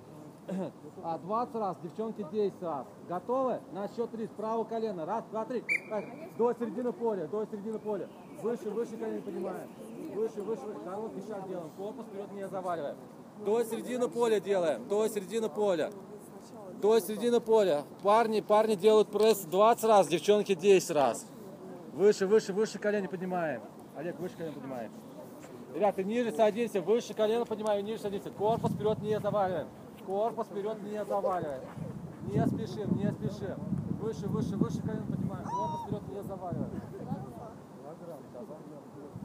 а 1.04 1.18
20 1.18 1.56
раз, 1.56 1.78
девчонки 1.84 2.26
10 2.32 2.62
раз. 2.62 2.86
Готовы? 3.08 3.60
На 3.72 3.88
счет 3.88 4.12
3, 4.12 4.28
справа 4.28 4.64
колено. 4.64 5.06
Раз, 5.06 5.24
два, 5.32 5.46
три. 5.46 5.64
Поехали. 5.90 6.30
До 6.38 6.54
середины 6.54 6.92
поля, 6.92 7.28
до 7.28 7.46
середины 7.46 7.80
поля. 7.80 8.08
Выше, 8.42 8.70
выше 8.70 8.98
колено 8.98 9.22
поднимаем. 9.22 9.70
Выше, 10.14 10.42
выше, 10.42 10.62
выше. 10.62 10.80
Короткий 10.86 11.22
шаг 11.28 11.48
делаем. 11.48 11.70
Корпус 11.78 12.06
вперед 12.06 12.32
не 12.34 12.48
заваливаем. 12.48 12.98
До 13.46 13.64
середины 13.64 14.08
поля 14.10 14.40
делаем. 14.40 14.88
До 14.88 15.08
середины 15.08 15.50
поля. 15.50 15.92
До 16.82 17.00
середины 17.00 17.40
поля. 17.40 17.84
Парни, 18.04 18.42
парни 18.42 18.76
делают 18.76 19.10
пресс 19.10 19.42
20 19.42 19.84
раз, 19.86 20.08
девчонки 20.08 20.56
10 20.56 20.92
раз. 20.92 21.26
Выше, 21.94 22.28
выше, 22.28 22.54
выше 22.54 22.80
колени 22.80 23.08
поднимаем. 23.08 23.62
Олег, 23.96 24.18
выше 24.20 24.36
колено 24.38 24.54
поднимаем. 24.54 24.92
Ребята, 25.74 26.04
ниже 26.04 26.32
садимся, 26.32 26.82
выше 26.82 27.14
колено 27.14 27.46
поднимаем, 27.46 27.86
ниже 27.86 28.02
садимся. 28.02 28.32
Корпус 28.32 28.72
вперед 28.72 29.00
не 29.02 29.20
заваливаем. 29.20 29.68
Корпус 30.10 30.48
вперед 30.48 30.82
не 30.82 31.06
заваливаем. 31.06 31.62
Не 32.24 32.48
спешим, 32.48 32.98
не 32.98 33.12
спешим. 33.12 33.60
Выше, 34.02 34.28
выше, 34.28 34.58
выше 34.58 34.82
колено 34.82 35.06
поднимаем. 35.06 35.46
Корпус 35.46 35.82
вперед 35.82 36.02
не 36.10 36.24
заваливаем. 36.24 36.82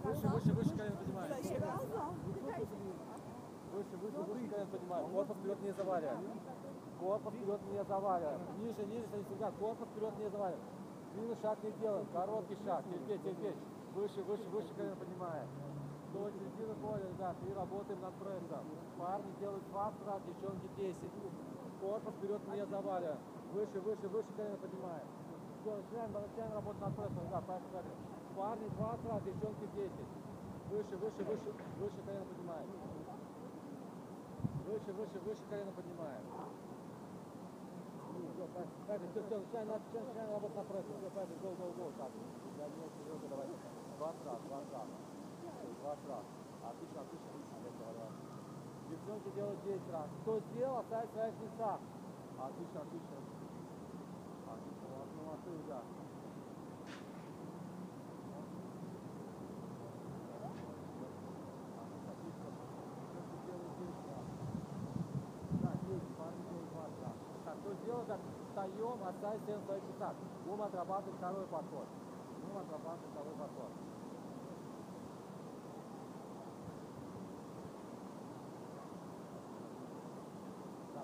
Выше, 0.05 0.29
выше, 0.29 0.53
выше 0.53 0.76
колено 0.76 0.97
поднимаем. 0.97 1.33
Выше, 3.73 3.97
выше, 3.97 4.19
выше 4.29 4.49
колено 4.50 4.67
поднимаем. 4.67 5.09
Корпус 5.09 5.37
вперед 5.38 5.62
не 5.62 5.73
заваливаем. 5.73 6.19
Корпус 7.00 7.33
вперед 7.33 7.61
не 7.73 7.85
заваливаем. 7.85 8.41
Ниже, 8.59 8.85
ниже. 8.85 9.07
Ребят, 9.31 9.55
корпус 9.59 9.88
вперед 9.88 10.12
не 10.19 10.29
заваливаем. 10.29 10.64
Длинный 11.14 11.37
шаг 11.41 11.59
не 11.62 11.73
делаем. 11.81 12.07
Короткий 12.12 12.59
шаг. 12.62 12.85
Терпеть, 12.85 13.23
терпеть. 13.23 13.57
Выше, 13.95 14.23
выше, 14.25 14.45
выше 14.53 14.69
колено 14.76 14.97
поднимаем. 14.97 15.49
До 16.14 16.30
середины 16.30 16.75
поля, 16.78 17.11
ребят, 17.11 17.35
и 17.42 17.52
работаем 17.59 18.00
над 18.00 18.14
прессом. 18.23 18.62
Парни 18.97 19.35
делают 19.40 19.66
20 19.66 20.06
раз, 20.06 20.23
девчонки 20.23 20.68
10. 20.78 20.94
Корпус 21.80 22.14
вперед 22.14 22.40
не 22.54 22.66
заваливаем. 22.66 23.18
Выше, 23.50 23.80
выше, 23.83 24.06
выше 24.06 24.30
колено 24.37 24.56
поднимаем. 24.62 25.06
Все, 25.59 25.75
начинаем, 25.75 26.12
начинаем 26.14 26.54
работать 26.54 26.80
над 26.87 26.94
прессом, 26.94 27.18
поехали, 27.18 27.66
поехали. 27.66 27.94
Парни 28.38 28.68
20 28.78 29.11
раз, 29.11 29.23
девчонки 29.26 29.66
10. 29.75 29.90
Выше, 30.71 30.94
выше, 31.02 31.23
выше, 31.26 31.50
выше 31.83 31.99
колено 32.06 32.25
поднимаем. 32.30 32.68
Выше, 34.71 34.90
выше, 34.94 35.18
выше 35.18 35.42
колено 35.50 35.73
поднимаем. 35.75 36.25
Все, 38.87 38.99
все, 39.02 39.18
все, 39.18 39.35
начинаем, 39.35 39.83
начинаем, 39.83 40.30
работать 40.30 40.62
над 40.62 40.66
прессом. 40.71 40.94
Все, 40.94 41.11
поехали, 41.11 41.38
go, 41.42 41.50
go, 41.59 41.66
go. 41.75 41.90
Так, 41.99 42.11
я 42.62 42.66
не 42.71 42.87
очень 42.87 43.28
давай. 43.28 43.50
20 43.99 44.26
раз, 44.30 44.38
20 44.47 44.73
раз. 44.78 44.87
20 45.85 46.09
раз. 46.09 46.25
Отлично, 46.64 47.00
отлично, 47.05 47.29
отлично, 47.29 47.55
Олег, 47.61 47.75
давай. 47.76 48.09
Девчонки 48.88 49.29
делают 49.37 49.61
10 49.64 49.93
раз. 49.93 50.09
Кто 50.23 50.41
сделал, 50.41 50.79
оставь 50.81 51.09
в 51.09 51.12
своих 51.12 51.35
местах. 51.45 51.79
Отлично, 52.41 52.81
отлично. 52.81 53.17
Отлично, 54.49 54.85
молодцы, 54.88 55.21
молодцы, 55.21 55.50
ребят. 55.61 55.85
Отлично, 61.85 62.49
отлично. 62.49 62.49
Девчонки 63.12 63.37
делают 63.45 63.76
10 63.76 64.09
раз. 64.09 64.25
Да, 65.61 65.71
10, 65.85 66.17
парни 66.17 66.43
делают 66.49 66.73
20 66.73 67.05
раз. 67.05 67.17
Так, 67.45 67.57
кто 67.61 67.69
сделал, 67.85 68.05
так, 68.09 68.21
встаем, 68.49 68.99
оставь 69.05 69.43
всем 69.45 69.61
в 69.61 69.64
своих 69.69 69.85
местах. 69.85 70.14
Будем 70.49 70.62
отрабатывать 70.62 71.17
второй 71.21 71.45
подход. 71.45 71.87
Будем 72.41 72.57
отрабатывать 72.57 73.12
второй 73.12 73.35
подход. 73.37 73.71
Да, 80.95 81.03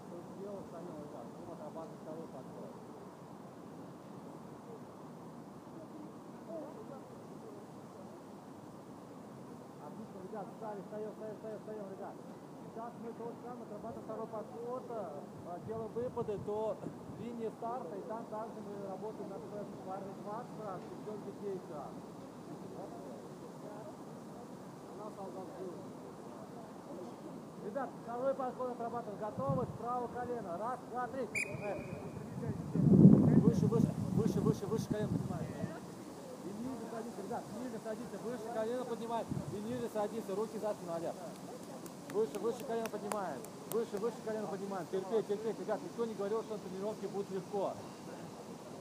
встали, 10.60 10.80
встаем, 10.82 11.10
встаем, 11.12 11.34
встаем, 11.36 11.58
встаем, 11.58 11.84
ребят. 11.90 12.14
Сейчас 12.70 12.92
мы 13.02 13.12
тот 13.12 13.34
самый 13.42 13.64
отрабатываем 13.66 14.04
второй 14.04 14.26
подход, 14.28 14.82
а, 14.90 15.58
делаем 15.66 15.90
выпады 15.92 16.38
до 16.46 16.76
линии 17.18 17.50
старта, 17.58 17.96
и 17.96 18.02
там 18.02 18.24
также 18.30 18.60
мы 18.60 18.88
работаем 18.88 19.28
над. 19.30 19.40
Парни 19.86 20.12
20 20.22 20.60
раз, 20.64 20.80
девчонки 20.90 21.32
10 21.42 21.70
раз. 21.72 21.90
Ребят, 27.64 27.90
второй 28.02 28.34
подход 28.34 28.70
отрабатываем. 28.70 29.20
Готовы? 29.20 29.66
Справа 29.76 30.08
колено. 30.08 30.58
Раз, 30.58 30.78
два, 30.90 31.06
три. 31.08 31.28
Выше, 33.40 33.66
выше, 33.66 33.94
выше, 34.16 34.40
выше, 34.40 34.66
выше 34.66 34.86
колено 34.88 35.08
поднимаем. 35.08 35.46
И 36.44 36.48
ниже 36.62 36.84
садиться, 36.90 37.22
ребят, 37.22 37.44
ниже 37.58 37.78
садиться, 37.84 38.18
выше 38.24 38.54
колено 38.54 38.84
поднимаем. 38.84 39.26
И 39.52 39.60
ниже 39.60 39.88
садиться, 39.92 40.34
руки 40.34 40.58
за 40.58 40.72
спину, 40.72 40.92
Олег. 40.94 41.14
Выше, 42.12 42.38
выше 42.40 42.64
колено 42.64 42.88
поднимаем. 42.88 43.38
Выше, 43.72 43.96
выше 43.98 44.16
колено 44.24 44.46
поднимаем. 44.46 44.86
Терпеть, 44.90 45.26
терпеть. 45.28 45.60
Ребят, 45.60 45.80
никто 45.84 46.04
не 46.06 46.14
говорил, 46.14 46.42
что 46.42 46.54
на 46.54 46.60
тренировке 46.60 47.08
будет 47.08 47.30
легко. 47.30 47.72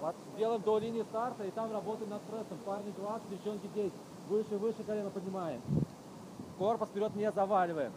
Вот 0.01 0.15
делаем 0.37 0.61
до 0.61 0.79
линии 0.79 1.03
старта 1.03 1.43
и 1.43 1.51
там 1.51 1.71
работаем 1.73 2.09
над 2.09 2.21
прессом. 2.21 2.57
Парни 2.65 2.93
20, 2.97 3.29
девчонки 3.29 3.67
10. 3.75 3.93
Выше, 4.29 4.57
выше 4.57 4.83
колено 4.83 5.09
поднимаем. 5.09 5.61
Корпус 6.57 6.87
вперед 6.87 7.15
не 7.15 7.29
заваливаем. 7.31 7.91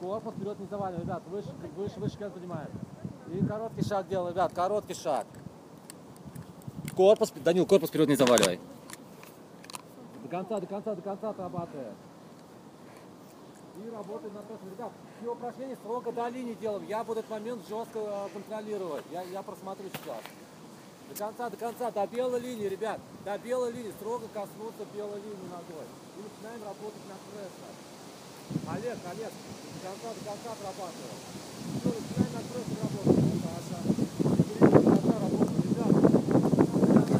Корпус 0.00 0.34
вперед 0.34 0.58
не 0.58 0.66
заваливаем. 0.66 1.02
Ребят, 1.02 1.22
выше, 1.28 1.50
выше, 1.76 2.00
выше 2.00 2.16
колено 2.16 2.34
поднимаем. 2.34 2.68
И 3.32 3.44
короткий 3.46 3.82
шаг 3.82 4.08
делаем, 4.08 4.34
ребят, 4.34 4.52
короткий 4.52 4.94
шаг. 4.94 5.26
Корпус, 6.94 7.32
Данил, 7.32 7.66
корпус 7.66 7.88
вперед 7.88 8.08
не 8.08 8.16
заваливай. 8.16 8.60
До 10.22 10.28
конца, 10.28 10.60
до 10.60 10.66
конца, 10.66 10.94
до 10.94 11.02
конца 11.02 11.30
отрабатываем. 11.30 11.94
И 13.76 13.90
работаем 13.90 14.34
над 14.34 14.44
прессом. 14.44 14.70
Ребят, 14.70 14.92
все 15.20 15.32
упражнения 15.32 15.76
строго 15.76 16.12
до 16.12 16.28
линии 16.28 16.54
делаем. 16.54 16.86
Я 16.86 17.02
буду 17.02 17.20
этот 17.20 17.30
момент 17.30 17.66
жестко 17.68 17.98
э, 17.98 18.28
контролировать. 18.32 19.04
Я, 19.10 19.22
я 19.22 19.42
просмотрю 19.42 19.86
сейчас. 19.88 20.22
До 21.08 21.14
конца, 21.16 21.50
до 21.50 21.56
конца, 21.56 21.90
до 21.90 22.06
белой 22.06 22.40
линии, 22.40 22.68
ребят. 22.68 23.00
До 23.24 23.36
белой 23.38 23.72
линии, 23.72 23.90
строго 23.90 24.26
коснуться 24.32 24.84
белой 24.94 25.20
линии 25.20 25.48
ногой. 25.50 25.86
И 26.16 26.22
начинаем 26.22 26.62
работать 26.62 27.02
над 27.08 27.18
прессом. 27.32 27.93
Олег, 28.50 28.98
Олег, 29.10 29.32
до 29.82 29.90
конца 30.24 30.52
отрабатываем. 30.52 31.18
Все, 31.80 31.88
начинаем 31.88 32.32
над 32.34 32.44
прессом 32.52 32.78
работать. 32.84 33.24
Ну, 33.24 33.36
Саша. 33.44 33.78
До 34.60 34.80
конца 34.90 35.14
работаем, 35.24 35.62
ребят. 35.64 35.92
Начинаем 35.94 37.14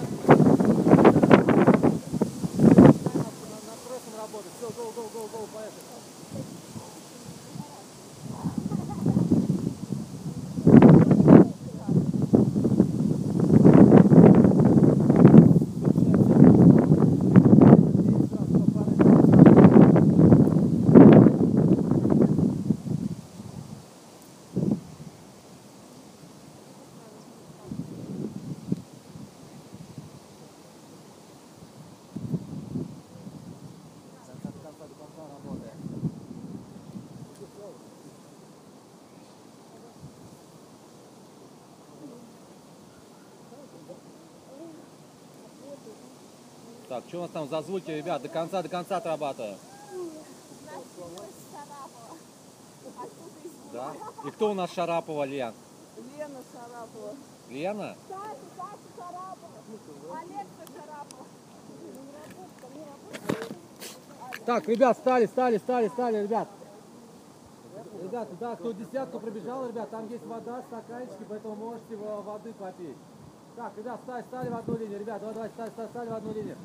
над- 3.50 3.66
над 3.66 3.80
прессом 3.84 4.14
работать. 4.20 4.52
Все, 4.58 4.68
go, 4.68 4.84
go, 4.96 5.04
go, 5.14 5.22
go, 5.32 5.40
поехали. 5.52 5.84
До 34.14 34.32
конца, 34.32 34.50
до 34.50 34.58
конца, 34.62 34.84
до 34.88 34.94
конца 34.94 35.22
работаем. 35.28 35.78
Так, 46.94 47.02
что 47.08 47.18
у 47.18 47.22
нас 47.22 47.30
там 47.32 47.48
за 47.48 47.60
звуки, 47.62 47.90
ребят? 47.90 48.22
До 48.22 48.28
конца, 48.28 48.62
до 48.62 48.68
конца 48.68 48.98
отрабатываем. 48.98 49.56
Да? 53.72 53.92
И 54.24 54.30
кто 54.30 54.52
у 54.52 54.54
нас 54.54 54.70
Шарапова, 54.72 55.24
Лен? 55.24 55.52
Лена 56.16 56.38
Шарапова. 56.52 57.14
Лена? 57.50 57.96
Саша, 58.08 58.36
Саша 58.56 58.78
Шарапова. 58.96 60.18
Алекса 60.20 60.72
Шарапова. 60.72 61.26
Так, 64.46 64.68
ребят, 64.68 64.96
стали, 64.96 65.26
стали, 65.26 65.58
стали, 65.58 65.88
стали, 65.88 66.22
ребят. 66.22 66.48
Ребята, 68.00 68.36
да, 68.38 68.54
кто 68.54 68.70
десятку 68.70 69.18
пробежал, 69.18 69.66
ребят, 69.66 69.90
там 69.90 70.08
есть 70.10 70.24
вода, 70.26 70.62
стаканчики, 70.68 71.26
поэтому 71.28 71.56
можете 71.56 71.96
во- 71.96 72.22
воды 72.22 72.52
попить. 72.52 72.96
Так, 73.56 73.72
ребят, 73.78 74.00
стали, 74.04 74.22
стали 74.22 74.48
в 74.48 74.56
одну 74.56 74.76
линию, 74.76 75.00
ребят, 75.00 75.18
давай, 75.20 75.34
давай, 75.34 75.50
стали, 75.50 75.70
стали, 75.70 75.88
стали 75.88 76.08
в 76.08 76.14
одну 76.14 76.32
линию. 76.32 76.56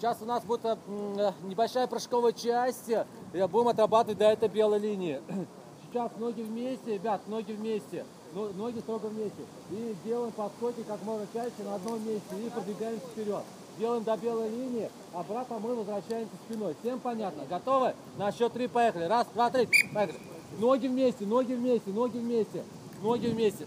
Сейчас 0.00 0.16
у 0.22 0.24
нас 0.24 0.42
будет 0.44 0.64
э, 0.64 0.76
э, 1.18 1.32
небольшая 1.42 1.86
прыжковая 1.86 2.32
часть, 2.32 2.88
э, 2.88 3.04
будем 3.48 3.68
отрабатывать 3.68 4.16
до 4.16 4.24
этой 4.24 4.48
белой 4.48 4.78
линии. 4.78 5.20
Сейчас 5.92 6.10
ноги 6.16 6.40
вместе, 6.40 6.94
ребят, 6.94 7.20
ноги 7.26 7.52
вместе, 7.52 8.06
но- 8.32 8.48
ноги 8.56 8.78
строго 8.78 9.08
вместе. 9.08 9.42
И 9.70 9.94
делаем 10.02 10.32
подскоки 10.32 10.84
как 10.88 11.02
можно 11.02 11.26
чаще 11.34 11.52
на 11.66 11.74
одном 11.74 11.98
месте 12.02 12.34
и 12.34 12.48
продвигаемся 12.48 13.04
вперед. 13.08 13.42
Делаем 13.78 14.02
до 14.02 14.16
белой 14.16 14.48
линии, 14.48 14.90
обратно 15.12 15.58
мы 15.58 15.74
возвращаемся 15.74 16.32
спиной. 16.48 16.74
Всем 16.80 16.98
понятно? 16.98 17.44
Готовы? 17.44 17.94
На 18.16 18.32
счет 18.32 18.54
три 18.54 18.68
поехали. 18.68 19.04
Раз, 19.04 19.26
два, 19.34 19.50
три, 19.50 19.68
поехали. 19.92 20.18
Ноги 20.58 20.86
вместе, 20.86 21.26
ноги 21.26 21.52
вместе, 21.52 21.90
ноги 21.90 22.16
вместе, 22.16 22.64
ноги 23.02 23.26
вместе. 23.26 23.66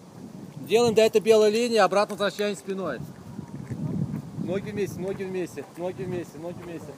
Делаем 0.68 0.94
до 0.94 1.00
этой 1.00 1.22
белой 1.22 1.50
линии, 1.50 1.78
обратно 1.78 2.14
возвращаемся 2.16 2.60
спиной. 2.60 2.98
Ноги 4.44 4.70
вместе, 4.70 4.98
ноги 4.98 5.22
вместе, 5.22 5.64
ноги 5.76 6.02
вместе, 6.02 6.38
ноги 6.38 6.60
вместе. 6.62 6.92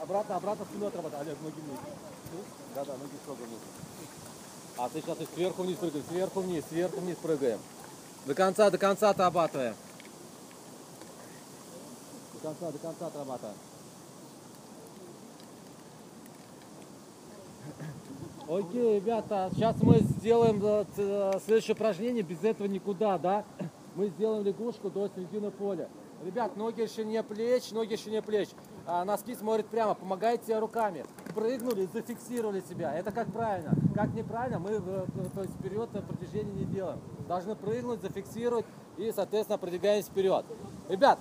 Обратно, 0.00 0.36
обратно 0.36 0.66
спиной 0.66 0.88
отрабатывай. 0.88 1.22
Олег, 1.22 1.38
ноги 1.42 1.54
вместе. 1.54 1.86
Да, 2.74 2.84
да, 2.84 2.92
ноги 2.92 3.16
строго 3.22 3.38
вместе. 3.38 3.66
Отлично, 4.76 5.12
отлично. 5.12 5.34
Сверху 5.34 5.62
вниз 5.62 5.76
прыгаем, 5.78 6.04
сверху 6.06 6.40
вниз, 6.40 6.64
сверху 6.68 7.00
вниз 7.00 7.16
прыгаем. 7.16 7.58
До 8.26 8.34
конца, 8.34 8.70
до 8.70 8.76
конца 8.76 9.10
отрабатываем. 9.10 9.74
До 12.34 12.40
конца, 12.40 12.70
до 12.70 12.78
конца 12.78 13.06
отрабатываем. 13.06 13.56
Окей, 18.48 18.96
ребята, 18.96 19.50
сейчас 19.54 19.76
мы 19.80 19.98
сделаем 20.00 20.60
э, 20.62 20.84
э, 20.98 21.32
следующее 21.44 21.74
упражнение, 21.74 22.22
без 22.22 22.44
этого 22.44 22.68
никуда, 22.68 23.18
да? 23.18 23.44
Мы 23.96 24.08
сделаем 24.08 24.44
лягушку 24.44 24.90
до 24.90 25.08
середины 25.08 25.50
поля. 25.50 25.88
Ребят, 26.24 26.56
ноги 26.56 26.86
ширине 26.86 27.22
плеч, 27.22 27.70
ноги 27.72 27.96
ширине 27.96 28.22
плеч. 28.22 28.48
А, 28.86 29.04
носки 29.04 29.34
смотрят 29.34 29.66
прямо, 29.66 29.94
помогайте 29.94 30.58
руками. 30.58 31.04
Прыгнули, 31.34 31.88
зафиксировали 31.92 32.60
себя. 32.60 32.94
Это 32.94 33.12
как 33.12 33.32
правильно. 33.32 33.72
Как 33.94 34.14
неправильно, 34.14 34.58
мы 34.58 34.80
то 34.80 35.42
есть 35.42 35.54
вперед 35.54 35.90
продвижение 35.90 36.54
не 36.54 36.64
делаем. 36.64 37.00
Должны 37.28 37.54
прыгнуть, 37.54 38.00
зафиксировать 38.00 38.64
и, 38.96 39.12
соответственно, 39.12 39.58
продвигаемся 39.58 40.10
вперед. 40.10 40.44
Ребят, 40.88 41.18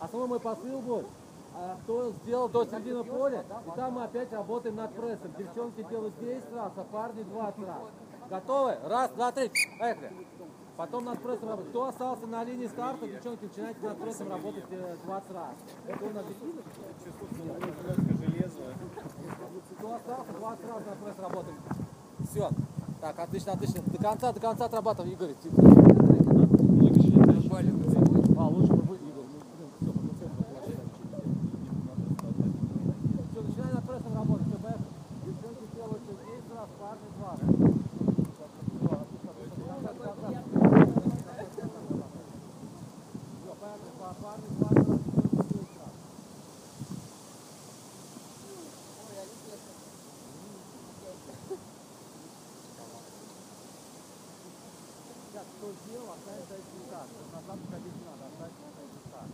основной 0.00 0.28
мой 0.28 0.40
посыл 0.40 0.80
будет, 0.80 1.06
а, 1.54 1.76
кто 1.82 2.10
сделал 2.10 2.48
до 2.48 2.64
середины 2.64 3.04
поля, 3.04 3.44
и 3.66 3.76
там 3.76 3.94
мы 3.94 4.04
опять 4.04 4.32
работаем 4.32 4.76
над 4.76 4.94
прессом. 4.94 5.34
Девчонки 5.36 5.82
делают 5.88 6.14
10 6.20 6.52
раз, 6.54 6.72
а 6.76 6.84
парни 6.84 7.22
20 7.22 7.58
раз. 7.66 7.78
Готовы? 8.30 8.78
Раз, 8.84 9.10
два, 9.10 9.32
три. 9.32 9.50
Поехали. 9.78 10.12
Потом 10.76 11.04
над 11.04 11.20
прессом 11.22 11.48
работать. 11.50 11.70
Кто 11.70 11.84
остался 11.88 12.26
на 12.26 12.44
линии 12.44 12.66
старта, 12.66 13.06
девчонки, 13.06 13.44
начинайте 13.44 13.80
над 13.82 13.98
прессом 13.98 14.28
работать 14.30 14.64
э, 14.70 14.96
20 15.04 15.30
раз. 15.32 15.54
Это 15.86 16.04
у 16.04 16.10
нас? 16.10 16.24
Кто 19.78 19.94
остался, 19.94 20.32
20 20.32 20.68
раз 20.68 20.86
над 20.86 20.98
прессом 21.04 21.24
работаем. 21.24 21.56
Все. 22.30 22.50
Так, 23.00 23.18
отлично, 23.18 23.52
отлично. 23.52 23.82
До 23.86 23.98
конца, 23.98 24.32
до 24.32 24.40
конца 24.40 24.64
отрабатываем, 24.64 25.12
Игорь. 25.14 25.34
А, 28.38 28.48
лучше 28.48 28.72
бы 28.72 28.82
вы, 28.82 28.96
Игорь. 28.96 29.26
Ну, 29.32 29.40
блин, 29.58 29.70
всё, 29.80 29.92
пациент 29.92 30.32
Все, 33.30 33.40
начинаем 33.42 33.74
над 33.74 33.84
прессом 33.86 34.14
работать. 34.14 34.46
Все, 34.46 34.56
поехали. 34.58 34.86
Девчонки 35.26 35.64
делают 35.74 36.02
10 36.06 36.50
раз, 36.56 36.68
парни 36.80 37.08
20. 37.18 37.44
Всё, 38.32 38.44
отлично, 38.46 39.30
отлично. 39.30 39.56
До 39.58 39.64
конца, 39.68 39.92
до 39.92 39.98
конца. 39.98 40.28
Всё, 43.42 43.54
поехали. 43.60 43.92
Па- 43.98 44.16
Парни 44.22 44.48
20 44.58 44.76
раз, 44.76 45.00
девчонки 45.02 45.54
10 45.54 45.78
раз. 45.78 45.92
Сейчас 54.12 55.46
кто 55.56 55.72
сделал, 55.72 56.12
оставить 56.12 56.44
за 56.48 56.54
этим 56.60 56.84
так. 56.92 57.06
Назад 57.32 57.58
ходить 57.72 57.96
не 57.96 58.04
надо, 58.04 58.24
оставить 58.28 58.60
за 58.60 58.82
этим 58.84 59.02
так. 59.08 59.28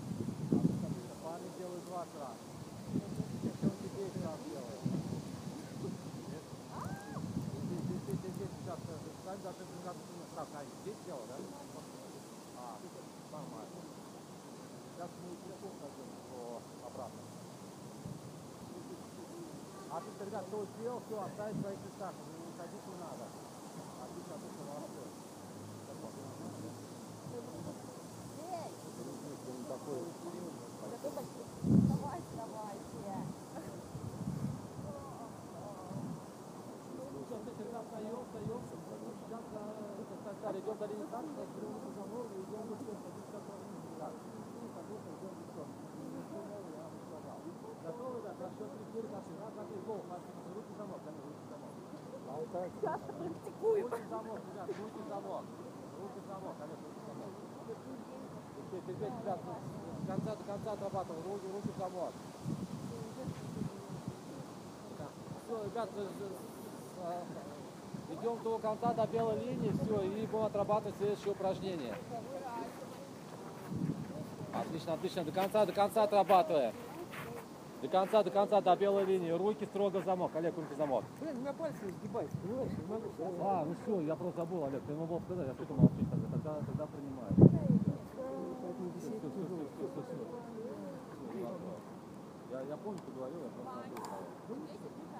Отлично, 0.87 1.14
Парни 1.24 1.51
делают 1.59 1.85
20 1.90 2.14
раз. 2.22 2.37
Девчонки 3.42 3.87
10 3.98 4.22
раз 4.22 4.38
делают. 4.46 4.83
Здесь, 7.66 7.83
здесь, 7.83 7.98
здесь, 7.98 8.18
здесь, 8.22 8.35
здесь, 8.38 8.53
сейчас, 8.62 8.79
э, 8.79 8.94
сами 9.27 9.40
должны 9.42 9.64
прижаться 9.66 10.03
спину 10.07 10.24
сразу. 10.31 10.51
А, 10.55 10.61
здесь 10.62 11.01
делал, 11.03 11.24
да? 11.29 11.35
А, 12.59 12.79
нормально. 13.35 13.81
Сейчас 14.94 15.11
мы 15.18 15.35
телефон 15.42 15.75
дадим, 15.83 16.09
о, 16.31 16.62
обратно. 16.87 17.20
А 19.90 19.96
Отлично, 19.98 19.98
ребят, 20.25 20.44
кто 20.49 20.64
сделал, 20.64 21.01
все, 21.07 21.21
оставить 21.21 21.57
в 21.57 21.61
своих 21.61 21.79
местах. 21.85 22.12
Не 22.16 22.49
уходить 22.49 22.87
не 22.88 22.97
надо. 22.97 23.25
Отлично, 24.03 24.35
отлично, 24.35 24.62
молодцы. 24.64 25.09
До 40.79 40.87
линии 40.87 41.07
старта, 41.11 41.42
берем 41.59 41.75
руку 41.75 41.90
за 41.90 42.05
ногу, 42.07 42.31
идем 42.38 42.71
садимся 43.03 43.38
в 43.42 43.51
руку. 43.51 43.99
Так, 43.99 44.14
садимся, 44.79 45.11
идем 45.11 45.35
в. 45.35 45.66
Готовы, 47.83 48.23
да? 48.23 48.31
На 48.38 48.47
счет 48.55 48.71
три, 48.71 48.85
четыре, 48.87 49.09
пошли. 49.09 49.35
Раз, 49.42 49.53
два, 49.55 49.64
три, 49.64 49.81
гол. 49.83 50.01
Пошли, 50.07 50.31
руки 50.55 50.71
в 50.71 50.77
замок, 50.79 51.01
Камиль, 51.03 51.25
руки 51.27 51.42
в 51.42 51.51
замок. 51.51 51.73
Руки 52.49 52.71
в 52.81 54.09
замок, 54.09 54.41
ребят, 54.49 54.69
руки 54.69 55.01
замок. 55.09 55.45
Руки 56.01 56.21
замок, 56.27 56.57
Олег, 56.63 56.79
руки 56.85 57.01
замок. 57.07 57.33
Терпеть, 58.71 58.99
конца 60.07 60.37
до 60.37 60.45
конца 60.45 60.73
отрабатывал. 60.73 61.23
Руки, 61.27 61.47
руки 61.53 61.69
замок. 61.79 62.13
Все, 65.45 65.65
ребят, 65.65 65.91
идем 68.11 68.39
до 68.43 68.59
конца, 68.59 68.95
до 68.95 69.07
белой 69.07 69.39
линии, 69.41 69.73
все, 69.83 70.01
и 70.01 70.27
будем 70.27 70.45
отрабатывать 70.45 70.97
следующее 70.97 71.33
упражнение. 71.33 71.95
Отлично, 74.55 74.95
отлично, 74.95 75.25
до 75.25 75.33
конца, 75.33 75.67
до 75.67 75.73
конца 75.73 76.03
отрабатываем. 76.05 76.75
До 77.81 77.88
конца, 77.88 78.23
до 78.25 78.31
конца, 78.31 78.61
до 78.61 78.77
белой 78.77 79.05
линии. 79.05 79.31
Руки 79.31 79.64
строго 79.67 80.01
в 80.01 80.05
замок. 80.05 80.35
Олег, 80.35 80.57
руки 80.57 80.75
в 80.75 80.77
замок. 80.77 81.05
Блин, 81.21 81.37
у 81.37 81.41
меня 81.41 81.53
пальцы 81.53 81.88
сгибаются, 81.88 82.37
понимаешь? 82.38 82.73
Не 82.77 82.87
могу. 82.87 83.45
А, 83.45 83.64
ну 83.64 83.75
все, 83.83 84.01
я 84.01 84.17
просто 84.17 84.41
забыл, 84.41 84.64
Олег, 84.64 84.83
ты 84.83 84.93
ему 84.93 85.07
мог 85.07 85.23
сказать, 85.23 85.47
я 85.47 85.55
что-то 85.55 85.75
молчишь 85.75 86.07
тогда, 86.11 86.29
тогда, 86.29 86.55
тогда 86.67 86.87
принимаю. 86.87 87.33
Всё, 88.99 89.11
всё, 89.11 89.31
всё. 89.31 90.19
Я, 92.51 92.62
я 92.62 92.77
помню, 92.79 92.99
ты 93.05 93.12
говорил, 93.12 93.38
я 93.43 93.49
просто 93.51 93.73
забыл. 94.49 94.67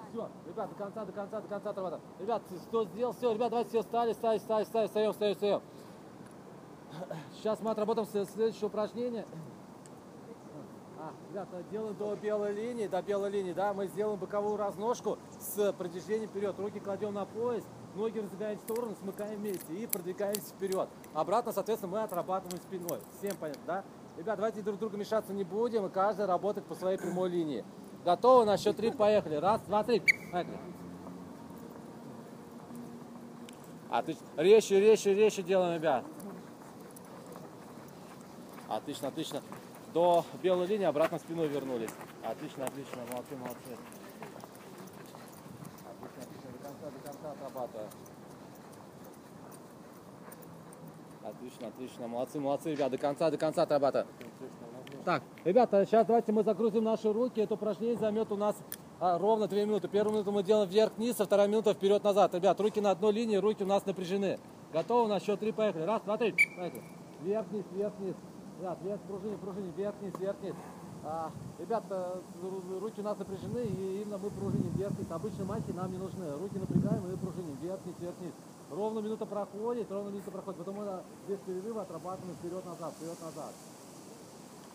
Все, 0.09 0.29
ребят, 0.47 0.69
до 0.69 0.75
конца, 0.75 1.05
до 1.05 1.11
конца, 1.11 1.41
до 1.41 1.47
конца 1.47 1.69
отрабатываем. 1.69 2.03
Ребят, 2.19 2.41
кто 2.67 2.85
сделал, 2.85 3.13
все, 3.13 3.33
ребят, 3.33 3.49
давайте 3.51 3.69
все 3.69 3.81
встали, 3.81 4.13
встали, 4.13 4.39
встали, 4.39 4.63
встали, 4.65 4.87
встаем, 4.87 5.11
встаем, 5.13 5.33
встаем. 5.35 5.61
Сейчас 7.33 7.61
мы 7.61 7.69
отработаем 7.71 8.07
след- 8.07 8.29
следующее 8.29 8.67
упражнение. 8.67 9.25
Ребята, 11.29 11.63
делаем 11.71 11.95
до 11.95 12.15
белой 12.15 12.53
линии, 12.53 12.87
до 12.87 13.01
белой 13.01 13.29
линии, 13.29 13.53
да, 13.53 13.73
мы 13.73 13.87
сделаем 13.87 14.19
боковую 14.19 14.57
разножку 14.57 15.17
с 15.39 15.73
продвижением 15.73 16.29
вперед. 16.29 16.55
Руки 16.57 16.79
кладем 16.79 17.13
на 17.13 17.25
пояс, 17.25 17.63
ноги 17.95 18.19
раздвигаем 18.19 18.57
в 18.57 18.61
сторону, 18.61 18.95
смыкаем 19.01 19.39
вместе 19.39 19.73
и 19.73 19.87
продвигаемся 19.87 20.49
вперед. 20.49 20.89
Обратно, 21.13 21.51
соответственно, 21.51 21.91
мы 21.91 22.01
отрабатываем 22.03 22.61
спиной. 22.61 22.99
Всем 23.19 23.35
понятно, 23.37 23.63
да? 23.65 23.83
Ребят, 24.17 24.35
давайте 24.35 24.61
друг 24.61 24.79
друга 24.79 24.97
мешаться 24.97 25.33
не 25.33 25.43
будем, 25.43 25.85
и 25.85 25.89
каждый 25.89 26.25
работает 26.25 26.67
по 26.67 26.75
своей 26.75 26.97
прямой 26.97 27.29
линии. 27.29 27.63
Готовы? 28.03 28.45
На 28.45 28.57
счет 28.57 28.75
три, 28.75 28.91
поехали. 28.91 29.35
Раз, 29.35 29.61
два, 29.61 29.83
три. 29.83 30.01
Поехали. 30.31 30.57
Отлично. 33.89 34.25
Резче, 34.37 34.79
резче, 34.79 35.13
резче 35.13 35.41
делаем, 35.41 35.75
ребят. 35.75 36.05
Отлично, 38.67 39.07
отлично. 39.07 39.41
До 39.93 40.23
белой 40.43 40.67
линии 40.67 40.85
обратно 40.85 41.17
спиной 41.17 41.47
вернулись. 41.47 41.89
Отлично, 42.23 42.65
отлично, 42.65 42.97
молодцы, 43.11 43.35
молодцы. 43.35 43.77
Отлично, 45.89 46.21
отлично, 46.21 46.49
до 46.51 46.67
конца, 46.67 46.89
до 46.91 47.07
конца 47.07 47.31
отрабатываем. 47.31 47.89
Отлично, 51.23 51.67
отлично, 51.67 52.07
молодцы, 52.07 52.39
молодцы, 52.39 52.71
ребят, 52.71 52.91
до 52.91 52.97
конца, 52.97 53.31
до 53.31 53.37
конца 53.37 53.63
отрабатываем. 53.63 54.07
Так, 55.05 55.23
ребята, 55.43 55.85
сейчас 55.85 56.05
давайте 56.05 56.31
мы 56.33 56.43
загрузим 56.43 56.83
наши 56.83 57.11
руки. 57.11 57.39
Это 57.39 57.55
упражнение 57.55 57.97
займет 57.97 58.31
у 58.31 58.35
нас 58.35 58.55
а, 58.99 59.17
ровно 59.17 59.47
2 59.47 59.59
минуты. 59.59 59.87
Первую 59.87 60.13
минуту 60.13 60.31
мы 60.31 60.43
делаем 60.43 60.69
вверх-вниз, 60.69 61.19
а 61.19 61.25
вторая 61.25 61.47
минута 61.47 61.73
вперед-назад. 61.73 62.35
Ребят, 62.35 62.59
руки 62.59 62.79
на 62.79 62.91
одной 62.91 63.13
линии, 63.13 63.37
руки 63.37 63.63
у 63.63 63.67
нас 63.67 63.85
напряжены. 63.85 64.39
Готовы? 64.71 65.09
На 65.09 65.19
счет 65.19 65.39
3, 65.39 65.51
поехали. 65.51 65.83
Раз, 65.83 66.01
два, 66.03 66.17
три. 66.17 66.35
Поехали. 66.55 66.83
Вверх-вниз, 67.21 67.65
вверх-вниз. 67.71 68.15
Ребят, 68.59 68.77
вверх, 68.81 69.01
пружине, 69.01 69.37
пружине, 69.37 69.71
вверх-вниз, 69.71 70.13
вверх-вниз. 70.19 70.55
А, 71.05 71.31
ребят, 71.57 71.83
ру- 71.89 72.79
руки 72.79 72.99
у 72.99 73.03
нас 73.03 73.17
напряжены, 73.17 73.59
и 73.59 74.01
именно 74.01 74.17
мы 74.17 74.29
пружиним 74.31 74.69
вверх-вниз. 74.71 75.07
Обычно 75.09 75.45
майки 75.45 75.71
нам 75.71 75.89
не 75.91 75.97
нужны. 75.97 76.29
Руки 76.37 76.59
напрягаем 76.59 77.09
и 77.09 77.15
пружиним 77.15 77.55
вверх-вниз, 77.61 77.95
вверх-вниз. 77.99 78.33
Ровно 78.69 78.99
минута 78.99 79.25
проходит, 79.25 79.89
ровно 79.89 80.09
минута 80.09 80.31
проходит. 80.31 80.59
Потом 80.59 80.75
мы 80.75 81.03
без 81.27 81.39
перерыва 81.39 81.83
отрабатываем 81.83 82.35
вперед-назад, 82.35 82.93
вперед-назад. 82.95 83.53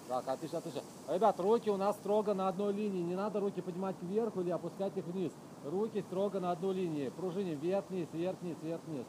Так, 0.09 0.29
отлично, 0.29 0.59
отлично. 0.59 0.81
Ребят, 1.09 1.39
руки 1.41 1.71
у 1.71 1.77
нас 1.77 1.97
строго 1.97 2.33
на 2.33 2.49
одной 2.49 2.73
линии. 2.73 3.03
Не 3.03 3.17
надо 3.17 3.41
руки 3.41 3.61
поднимать 3.61 3.97
кверху 3.99 4.41
или 4.41 4.51
опускать 4.51 4.97
их 4.97 5.05
вниз. 5.05 5.33
Руки 5.63 6.01
строго 6.03 6.41
на 6.41 6.53
одной 6.53 6.75
линии. 6.75 7.11
Пружиним 7.11 7.59
вверх-вниз, 7.59 8.09
вверх-вниз. 8.13 9.07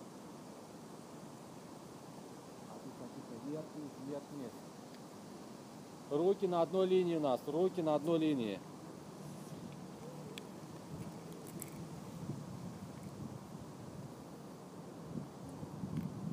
Отлично, 2.76 3.06
отлично. 3.06 3.50
Вверх-вниз, 3.50 3.92
вверх-вниз. 4.06 4.52
Руки 6.16 6.48
на 6.48 6.62
одной 6.62 6.88
линии 6.88 7.18
у 7.18 7.20
нас. 7.20 7.42
Руки 7.46 7.82
на 7.82 7.96
одной 7.96 8.20
линии. 8.20 8.60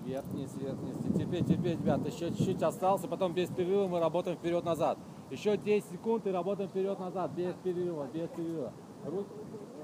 Вверх-вниз, 0.04 0.54
вверх-вниз. 0.54 0.96
Терпеть, 1.16 1.46
терпеть, 1.46 1.80
ребят. 1.80 2.06
Еще 2.06 2.30
чуть-чуть 2.30 2.62
остался. 2.62 3.08
Потом 3.08 3.34
без 3.34 3.48
перерыва 3.48 3.88
мы 3.88 3.98
работаем 3.98 4.36
вперед-назад. 4.36 4.98
Еще 5.30 5.56
10 5.56 5.90
секунд 5.90 6.26
и 6.28 6.30
работаем 6.30 6.68
вперед-назад. 6.68 7.32
Без 7.32 7.54
перерыва, 7.56 8.06
без 8.12 8.28
перерыва. 8.28 8.72
Руки, 9.04 9.30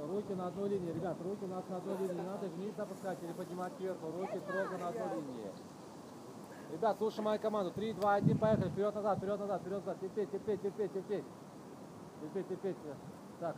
руки 0.08 0.32
на 0.34 0.46
одной 0.46 0.68
линии. 0.68 0.92
Ребят, 0.92 1.16
руки 1.24 1.44
у 1.44 1.48
нас 1.48 1.64
на 1.68 1.78
одной 1.78 1.98
линии. 1.98 2.14
Не 2.14 2.22
надо 2.22 2.46
вниз 2.46 2.78
опускать 2.78 3.18
или 3.22 3.32
поднимать 3.32 3.76
кверху. 3.76 4.06
Руки 4.16 4.38
строго 4.38 4.78
на 4.78 4.88
одной 4.88 5.16
линии. 5.16 5.50
Ребят, 6.72 6.98
слушай 6.98 7.20
мою 7.20 7.40
команду. 7.40 7.72
3, 7.72 7.94
2, 7.94 8.14
1, 8.14 8.38
поехали. 8.38 8.68
Вперед-назад, 8.70 9.18
вперед-назад, 9.18 9.60
вперед-назад. 9.62 10.00
Терпеть, 10.00 10.30
терпеть, 10.30 10.62
терпеть, 10.62 10.92
терпеть. 10.92 11.24
Терпеть, 12.20 12.48
терпеть. 12.48 12.76
Так. 13.40 13.56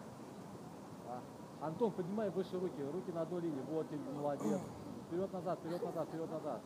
А, 1.08 1.66
Антон, 1.66 1.90
поднимай 1.92 2.30
выше 2.30 2.58
руки. 2.58 2.82
Руки 2.92 3.10
на 3.12 3.22
одной 3.22 3.42
линии. 3.42 3.62
Вот, 3.70 3.86
молодец. 4.14 4.60
Вперед-назад, 5.08 5.58
вперед-назад, 5.58 6.08
вперед-назад. 6.08 6.60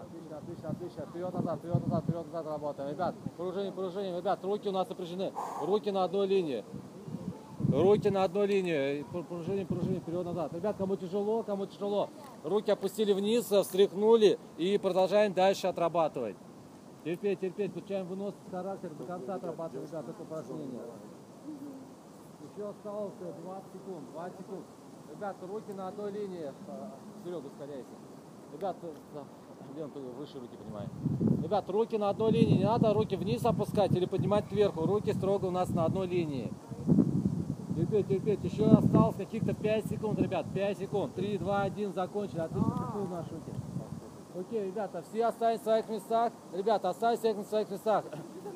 Отлично, 0.00 0.38
отлично, 0.38 0.68
отлично. 0.70 1.06
Вперед-назад, 1.06 1.58
вперед-назад, 1.58 2.04
вперед-назад 2.04 2.46
работаем. 2.46 2.90
Ребят, 2.90 3.14
пружиним, 3.36 3.72
пружиним. 3.72 4.16
Ребят, 4.16 4.44
руки 4.44 4.68
у 4.68 4.72
нас 4.72 4.88
напряжены. 4.88 5.32
Руки 5.62 5.90
на 5.90 6.04
одной 6.04 6.28
линии. 6.28 6.64
Руки 7.72 8.10
на 8.10 8.24
одной 8.24 8.46
линии. 8.46 9.02
Пр- 9.10 9.24
Пружиним, 9.24 9.66
пружиним, 9.66 10.00
вперед-назад. 10.00 10.52
Ребят, 10.52 10.76
кому 10.76 10.96
тяжело, 10.96 11.42
кому 11.42 11.64
тяжело. 11.66 12.10
Руки 12.44 12.70
опустили 12.70 13.12
вниз, 13.14 13.44
встряхнули 13.46 14.38
и 14.58 14.76
продолжаем 14.78 15.32
дальше 15.32 15.68
отрабатывать. 15.68 16.36
Терпеть, 17.04 17.40
терпеть, 17.40 17.70
включаем 17.70 18.06
выносливость 18.06 18.50
характер, 18.50 18.90
до 18.98 19.04
конца 19.04 19.34
отрабатываем, 19.34 19.88
ребят, 19.88 20.04
это 20.08 20.22
упражнение. 20.22 20.80
Еще 22.54 22.68
осталось 22.68 23.14
э, 23.22 23.32
20 23.42 23.72
секунд, 23.72 24.04
20 24.12 24.38
секунд. 24.38 24.64
Ребят, 25.10 25.36
руки 25.42 25.72
на 25.72 25.88
одной 25.88 26.12
линии. 26.12 26.52
Серега, 27.24 27.46
ускоряйся. 27.46 27.94
Ребят, 28.52 28.76
э, 28.82 28.92
Лен, 29.76 29.90
выше 30.18 30.38
руки 30.38 30.56
поднимай. 30.56 30.86
Ребят, 31.42 31.68
руки 31.70 31.96
на 31.96 32.10
одной 32.10 32.32
линии. 32.32 32.58
Не 32.58 32.64
надо 32.64 32.92
руки 32.92 33.16
вниз 33.16 33.44
опускать 33.44 33.92
или 33.92 34.04
поднимать 34.04 34.46
кверху. 34.48 34.84
Руки 34.84 35.12
строго 35.12 35.46
у 35.46 35.50
нас 35.50 35.70
на 35.70 35.86
одной 35.86 36.06
линии. 36.06 36.52
Терпеть, 37.92 38.08
терпеть. 38.08 38.52
Еще 38.52 38.64
осталось 38.64 39.16
каких-то 39.16 39.52
5 39.52 39.86
секунд, 39.86 40.18
ребят. 40.18 40.46
5 40.54 40.78
секунд. 40.78 41.14
3, 41.14 41.36
2, 41.36 41.62
1, 41.62 41.92
закончили. 41.92 42.40
Отлично, 42.40 42.72
какие 42.72 43.06
наши 43.06 43.34
руки. 43.34 43.52
Окей, 44.34 44.64
ребята, 44.64 45.02
все 45.10 45.26
остались 45.26 45.60
в 45.60 45.64
своих 45.64 45.88
местах. 45.90 46.32
Ребята, 46.54 46.88
оставайтесь 46.88 47.20
всех 47.20 47.36
на 47.36 47.44
своих 47.44 47.70
местах. 47.70 48.06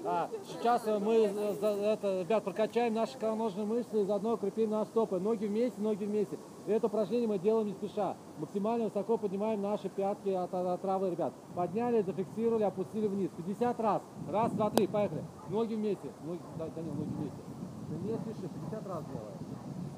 А, 0.06 0.30
сейчас 0.48 0.86
мы, 0.86 1.16
э, 1.16 1.92
это, 1.92 2.22
ребят, 2.22 2.44
прокачаем 2.44 2.94
наши 2.94 3.18
икроножные 3.18 3.66
мышцы 3.66 4.00
и 4.00 4.04
заодно 4.06 4.34
укрепим 4.34 4.70
наши 4.70 4.88
стопы. 4.90 5.18
Ноги 5.18 5.44
вместе, 5.44 5.82
ноги 5.82 6.04
вместе. 6.06 6.38
И 6.66 6.72
это 6.72 6.86
упражнение 6.86 7.28
мы 7.28 7.38
делаем 7.38 7.66
не 7.66 7.74
спеша. 7.74 8.16
Максимально 8.38 8.86
высоко 8.86 9.18
поднимаем 9.18 9.60
наши 9.60 9.90
пятки 9.90 10.30
от, 10.30 10.54
от 10.54 10.80
травы, 10.80 11.10
ребят. 11.10 11.34
Подняли, 11.54 12.00
зафиксировали, 12.00 12.62
опустили 12.62 13.06
вниз. 13.06 13.30
50 13.36 13.80
раз. 13.80 14.00
Раз, 14.30 14.52
два, 14.52 14.70
три, 14.70 14.86
поехали. 14.86 15.24
Ноги 15.50 15.74
вместе. 15.74 16.08
Ноги, 16.24 16.40
да, 16.58 16.68
Данил, 16.74 16.94
ноги 16.94 17.10
вместе. 17.10 17.45
Ты 17.88 17.94
не 17.96 18.16
спеши, 18.18 18.48
50 18.48 18.86
раз 18.86 19.04
делаем. 19.06 19.42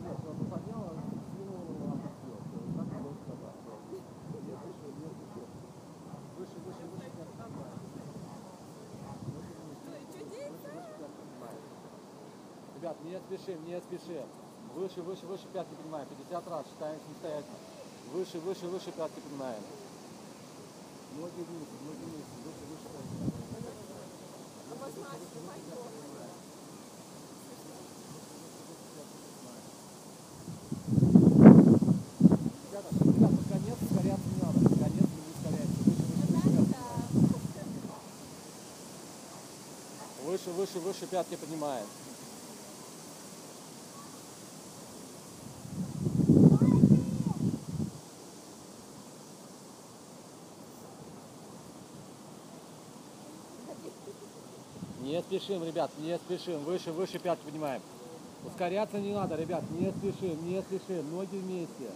Нет, 0.05 0.17
просто 0.17 0.45
поднял, 0.45 0.93
скинул, 1.33 1.63
опустил. 1.89 2.37
Всё, 2.45 2.59
так 2.77 2.87
надо 2.93 3.11
сказать. 3.25 3.57
Всё. 3.65 3.75
Не 3.89 4.45
спеши, 4.55 4.89
не 5.01 5.09
спеши. 5.09 5.43
Выше, 6.39 6.57
выше, 6.65 6.85
выше. 6.87 7.09
Выше, 7.09 7.09
выше, 7.09 7.25
выше 10.55 11.01
пятки 11.01 11.19
поднимаем. 11.19 11.63
Ребят, 12.77 12.97
не 13.03 13.19
спешим, 13.19 13.59
не 13.67 13.81
спешим. 13.81 14.29
Выше, 14.75 15.03
выше, 15.03 15.27
выше 15.27 15.47
пятки 15.53 15.75
поднимаем. 15.75 16.07
50 16.09 16.49
раз 16.49 16.67
считаем 16.67 17.01
самостоятельно. 17.01 17.59
Выше, 18.13 18.39
выше, 18.39 18.67
выше 18.67 18.93
пятки 18.93 19.21
поднимаем. 19.21 19.63
Ноги 21.19 21.43
вниз, 21.43 21.69
ноги 21.85 22.05
вниз, 22.05 22.27
выше, 22.45 22.65
выше 22.69 22.89
пятки. 22.93 23.17
Ребята, 32.71 32.91
ребята, 33.01 33.37
под 33.37 33.47
конец 33.49 33.77
ускоряться 33.83 34.29
не 34.29 34.37
надо. 34.41 34.59
Под 34.61 34.79
конец 34.79 35.09
не 35.11 35.21
ускоряйся. 35.35 35.79
Выше, 40.59 40.81
выше, 40.81 41.07
пятки 41.07 41.37
поднимаем. 41.37 41.87
Не 55.01 55.23
спешим, 55.23 55.63
ребят, 55.63 55.93
не 55.99 56.19
спешим. 56.19 56.65
Выше, 56.65 56.91
выше 56.91 57.21
пятки 57.21 57.45
поднимаем. 57.45 57.81
Ускоряться 58.45 58.99
не 58.99 59.15
надо, 59.15 59.37
ребят, 59.37 59.63
не 59.71 59.93
спешим, 59.93 60.45
не 60.45 60.61
спешим. 60.63 61.09
Ноги 61.13 61.37
вместе. 61.37 61.89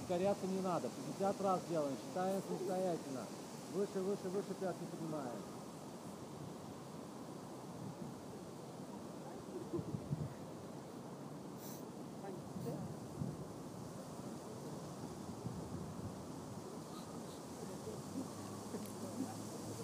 Ускоряться 0.00 0.46
не 0.48 0.60
надо. 0.60 0.88
50 1.20 1.40
раз 1.40 1.60
делаем, 1.70 1.96
считаем 2.04 2.42
самостоятельно. 2.48 3.26
Выше, 3.72 4.00
выше, 4.00 4.28
выше 4.28 4.54
пятки 4.60 4.82
поднимаем. 4.90 5.61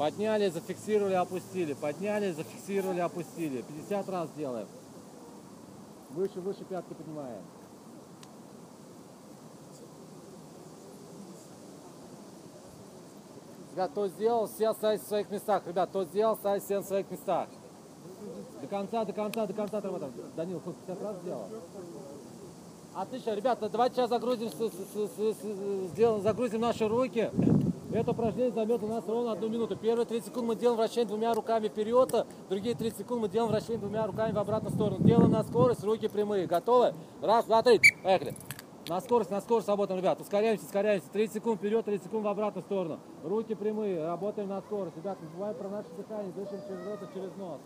Подняли, 0.09 0.49
зафиксировали, 0.49 1.13
опустили. 1.13 1.75
Подняли, 1.75 2.33
зафиксировали, 2.33 3.01
опустили. 3.01 3.61
50 3.61 4.09
раз 4.09 4.31
делаем. 4.39 4.67
Выше, 6.15 6.41
выше 6.41 6.65
пятки 6.65 6.95
поднимаем. 6.95 7.43
Ребят, 13.73 13.91
кто 13.93 14.09
сделал, 14.09 14.47
все 14.49 14.69
оставайтесь 14.69 15.05
в 15.05 15.09
своих 15.09 15.31
местах. 15.31 15.67
Ребят, 15.67 15.91
кто 15.91 16.05
сделал, 16.05 16.33
оставайтесь 16.33 16.65
все 16.65 16.77
на 16.79 16.83
своих 16.85 17.11
местах. 17.11 17.49
До 18.63 18.67
конца, 18.67 19.05
до 19.05 19.13
конца, 19.13 19.47
до 19.47 19.53
конца 19.53 19.81
работаем. 19.81 20.13
Данил, 20.35 20.61
хоть 20.65 20.77
50 20.87 21.03
раз 21.03 21.17
сделал? 21.23 21.45
Отлично, 22.95 23.35
ребята, 23.35 23.69
давайте 23.69 23.97
сейчас 23.97 24.09
загрузим, 24.09 24.49
с- 24.49 24.55
с- 24.55 24.57
с- 24.57 25.37
с- 25.37 25.91
сделаем, 25.93 26.23
загрузим 26.23 26.63
наши 26.63 26.89
руки. 26.89 27.31
Это 27.91 28.11
упражнение 28.11 28.53
займет 28.53 28.83
у 28.83 28.87
нас 28.87 29.07
ровно 29.09 29.33
одну 29.33 29.49
минуту. 29.49 29.75
Первые 29.75 30.05
30 30.05 30.29
секунд 30.29 30.49
мы 30.49 30.57
делаем 30.57 30.77
вращение 30.77 31.07
двумя 31.07 31.33
руками 31.33 31.69
вперед, 31.69 32.27
другие 32.51 32.75
30 32.75 32.99
секунд 32.99 33.23
мы 33.23 33.29
делаем 33.31 33.51
вращение 33.51 33.79
двумя 33.79 34.07
руками 34.07 34.33
в 34.33 34.39
обратную 34.39 34.75
сторону. 34.75 35.03
Делаем 35.03 35.31
на 35.31 35.43
скорость, 35.43 35.83
руки 35.85 36.07
прямые. 36.07 36.47
Готовы? 36.47 36.95
Раз, 37.23 37.47
два, 37.47 37.63
три. 37.63 37.81
Поехали. 38.05 38.35
На 38.89 39.01
скорость, 39.01 39.31
на 39.31 39.41
скорость 39.41 39.69
работаем, 39.69 40.01
ребят. 40.01 40.21
Ускоряемся, 40.21 40.67
ускоряемся. 40.67 41.11
30 41.11 41.35
секунд 41.37 41.61
вперед, 41.61 41.85
30 41.85 42.05
секунд 42.05 42.25
в 42.25 42.29
обратную 42.29 42.65
сторону. 42.65 43.01
Руки 43.23 43.55
прямые, 43.55 44.05
работаем 44.05 44.49
на 44.49 44.61
скорость. 44.61 44.97
Ребят, 44.97 45.21
не 45.23 45.27
забываем 45.29 45.57
про 45.57 45.69
наше 45.69 45.89
дыхание, 45.97 46.33
дышим 46.33 46.61
через 46.67 46.87
рот 46.87 47.03
и 47.03 47.15
через 47.15 47.35
нос. 47.37 47.61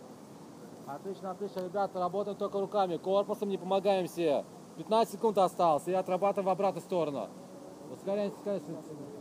Отлично, 0.85 1.31
отлично, 1.31 1.59
ребята, 1.61 1.99
работаем 1.99 2.37
только 2.37 2.59
руками, 2.59 2.97
корпусом 2.97 3.49
не 3.49 3.57
помогаем 3.57 4.07
себе. 4.07 4.43
15 4.77 5.13
секунд 5.13 5.37
осталось, 5.37 5.87
и 5.87 5.93
отрабатываем 5.93 6.47
в 6.47 6.49
обратную 6.49 6.83
сторону. 6.83 7.29
Ускоряемся, 7.93 8.37
ускоряемся, 8.37 8.71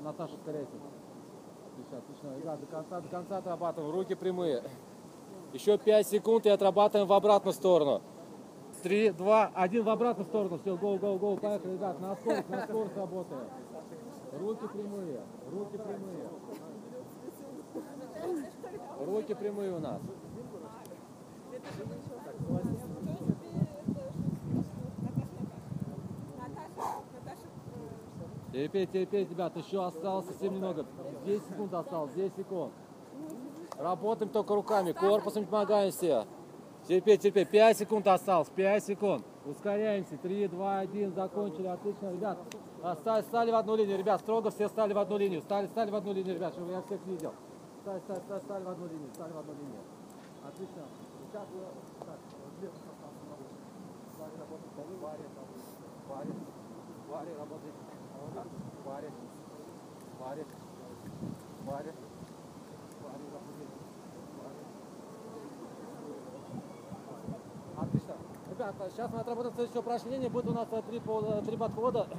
Наташа, 0.03 0.35
ускоряйся. 0.35 0.73
Отлично, 1.93 1.99
отлично, 1.99 2.39
ребят, 2.41 2.61
до 2.61 2.67
конца, 2.67 3.01
до 3.01 3.09
конца 3.09 3.39
отрабатываем, 3.39 3.95
руки 3.95 4.15
прямые. 4.15 4.63
Еще 5.53 5.77
5 5.77 6.07
секунд 6.07 6.47
и 6.47 6.49
отрабатываем 6.49 7.07
в 7.07 7.13
обратную 7.13 7.53
сторону. 7.53 8.01
3, 8.83 9.11
2, 9.11 9.51
1 9.55 9.85
в 9.85 9.89
обратную 9.91 10.27
сторону. 10.27 10.59
Все, 10.59 10.77
гоу, 10.77 10.99
гоу, 10.99 11.19
гоу, 11.19 11.37
поехали, 11.37 11.73
ребят, 11.73 12.01
на 12.01 12.17
скорость, 12.17 12.49
на 12.49 12.63
скорость 12.63 12.97
работаем. 12.97 13.43
Руки 14.41 14.67
прямые, 14.73 15.21
руки 15.51 15.77
прямые. 15.77 16.29
Руки 19.07 19.35
прямые 19.35 19.77
у 19.77 19.79
нас. 19.79 20.01
Терпеть, 28.53 28.93
терпеть, 28.93 29.31
ребят, 29.31 29.57
еще 29.57 29.83
осталось 29.83 30.27
совсем 30.27 30.53
немного. 30.55 30.85
10 31.25 31.43
секунд 31.49 31.73
осталось, 31.73 32.13
10 32.13 32.37
секунд. 32.37 32.73
Работаем 33.79 34.31
только 34.31 34.55
руками, 34.55 34.93
корпусом 34.93 35.47
помогаем 35.47 35.91
себе. 35.91 36.27
Терпеть, 36.87 37.23
терпеть, 37.23 37.49
5 37.49 37.79
секунд 37.79 38.07
осталось, 38.09 38.51
5 38.51 38.85
секунд. 38.85 39.25
Ускоряемся, 39.47 40.19
3, 40.19 40.49
2, 40.49 40.79
1, 40.81 41.15
закончили, 41.15 41.67
отлично, 41.67 42.13
ребят. 42.13 42.39
Стали, 43.01 43.23
стали 43.23 43.51
в 43.51 43.55
одну 43.55 43.75
линию, 43.75 43.97
ребят, 43.97 44.21
строго 44.21 44.51
все 44.51 44.69
стали 44.69 44.93
в 44.93 44.99
одну 44.99 45.17
линию. 45.17 45.41
Стали, 45.41 45.67
стали 45.69 45.91
в 45.91 45.95
одну 45.95 46.13
линию, 46.13 46.35
ребят, 46.35 46.53
чтобы 46.53 46.73
я 46.73 46.83
всех 46.83 47.01
видел. 47.07 47.33
Стали, 47.81 48.01
стали, 48.01 48.21
стали, 48.21 48.41
стали 48.41 48.65
в 48.65 48.69
одну 48.69 48.87
линию, 48.87 49.09
стали 49.15 49.33
в 49.33 49.39
одну 49.39 49.53
линию. 49.55 49.81
Отлично. 50.47 50.83
Сейчас 51.31 51.49
вы, 51.55 51.61
так, 52.05 52.19
смотрите. 52.29 52.77
Стали 54.15 54.33
работать 54.39 54.71
паре, 54.77 55.25
паре, 56.07 56.35
паре 57.09 57.35
работаете. 57.39 57.92
Отлично. 67.77 68.15
Ребята, 68.51 68.91
сейчас 68.91 69.11
мы 69.13 69.21
отработаем 69.21 69.55
следующее 69.55 69.81
упражнение. 69.81 70.29
Будет 70.31 70.49
у 70.49 70.53
нас 70.53 70.69
э, 70.71 70.83
три, 70.83 71.01
по- 71.01 71.21
э, 71.23 71.43
три 71.43 71.57
подхода. 71.57 72.07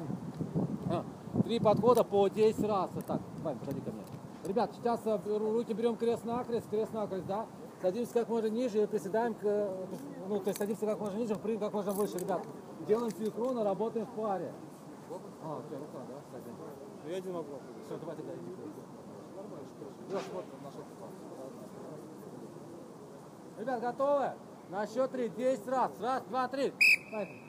А, 0.89 1.03
Три 1.43 1.59
подхода 1.59 2.03
по 2.03 2.27
10 2.27 2.63
раз. 2.67 2.89
Так, 3.07 3.19
Вань, 3.41 3.57
подойди 3.57 3.79
ко 3.81 3.91
мне. 3.91 4.03
Ребят, 4.45 4.71
сейчас 4.75 4.99
э, 5.05 5.15
ру- 5.25 5.53
руки 5.53 5.73
берем 5.73 5.95
крест-накрест, 5.95 6.69
крест-накрест, 6.69 7.25
да? 7.25 7.45
Садимся 7.81 8.13
как 8.13 8.29
можно 8.29 8.47
ниже 8.47 8.83
и 8.83 8.85
приседаем, 8.85 9.33
к, 9.33 9.43
ну, 10.27 10.39
то 10.39 10.49
есть 10.49 10.59
садимся 10.59 10.85
как 10.85 10.99
можно 10.99 11.17
ниже, 11.17 11.35
прыгаем 11.35 11.59
как 11.61 11.73
можно 11.73 11.91
выше, 11.93 12.17
ребят. 12.17 12.41
Делаем 12.87 13.11
синхронно, 13.11 13.63
работаем 13.63 14.05
в 14.05 14.09
паре. 14.11 14.51
А, 15.43 15.57
у 15.57 15.61
тебя 15.63 15.79
рука, 15.79 15.99
да, 16.07 16.21
кстати? 16.25 16.45
Ну, 17.03 17.09
Я 17.09 17.19
не 17.19 17.31
могу. 17.31 17.59
Все, 17.85 17.97
давай 17.97 18.15
тогда 18.15 18.33
иди. 18.33 18.55
Леш, 20.13 20.23
вот 20.33 20.45
нашел 20.63 20.83
Ребят, 23.57 23.81
готовы? 23.81 24.31
На 24.69 24.87
счет 24.87 25.11
три, 25.11 25.29
10 25.29 25.67
раз. 25.67 25.91
Раз, 25.99 26.23
два, 26.23 26.47
три. 26.47 26.73
Поехали. 27.11 27.41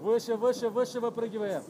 Выше, 0.00 0.36
выше, 0.36 0.68
выше 0.68 1.00
выпрыгиваем. 1.00 1.62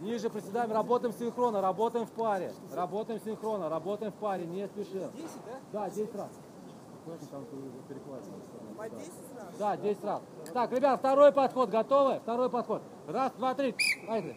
Ниже 0.00 0.30
приседаем, 0.30 0.72
работаем 0.72 1.14
синхронно, 1.14 1.60
работаем 1.60 2.06
в 2.06 2.12
паре. 2.12 2.52
Работаем 2.72 3.20
синхронно, 3.20 3.68
работаем 3.68 4.12
в 4.12 4.16
паре, 4.16 4.46
не 4.46 4.66
спешим. 4.66 5.10
10, 5.12 5.28
да? 5.46 5.60
Да, 5.72 5.90
10 5.90 6.14
раз. 6.14 6.30
По 8.76 8.88
10 8.88 9.10
раз? 9.36 9.54
Да, 9.58 9.76
10 9.76 10.04
раз. 10.04 10.20
Так, 10.52 10.72
ребят, 10.72 10.98
второй 11.00 11.32
подход. 11.32 11.70
Готовы? 11.70 12.20
Второй 12.20 12.48
подход. 12.48 12.82
Раз, 13.08 13.32
два, 13.38 13.54
три. 13.54 13.74
Поехали. 14.06 14.36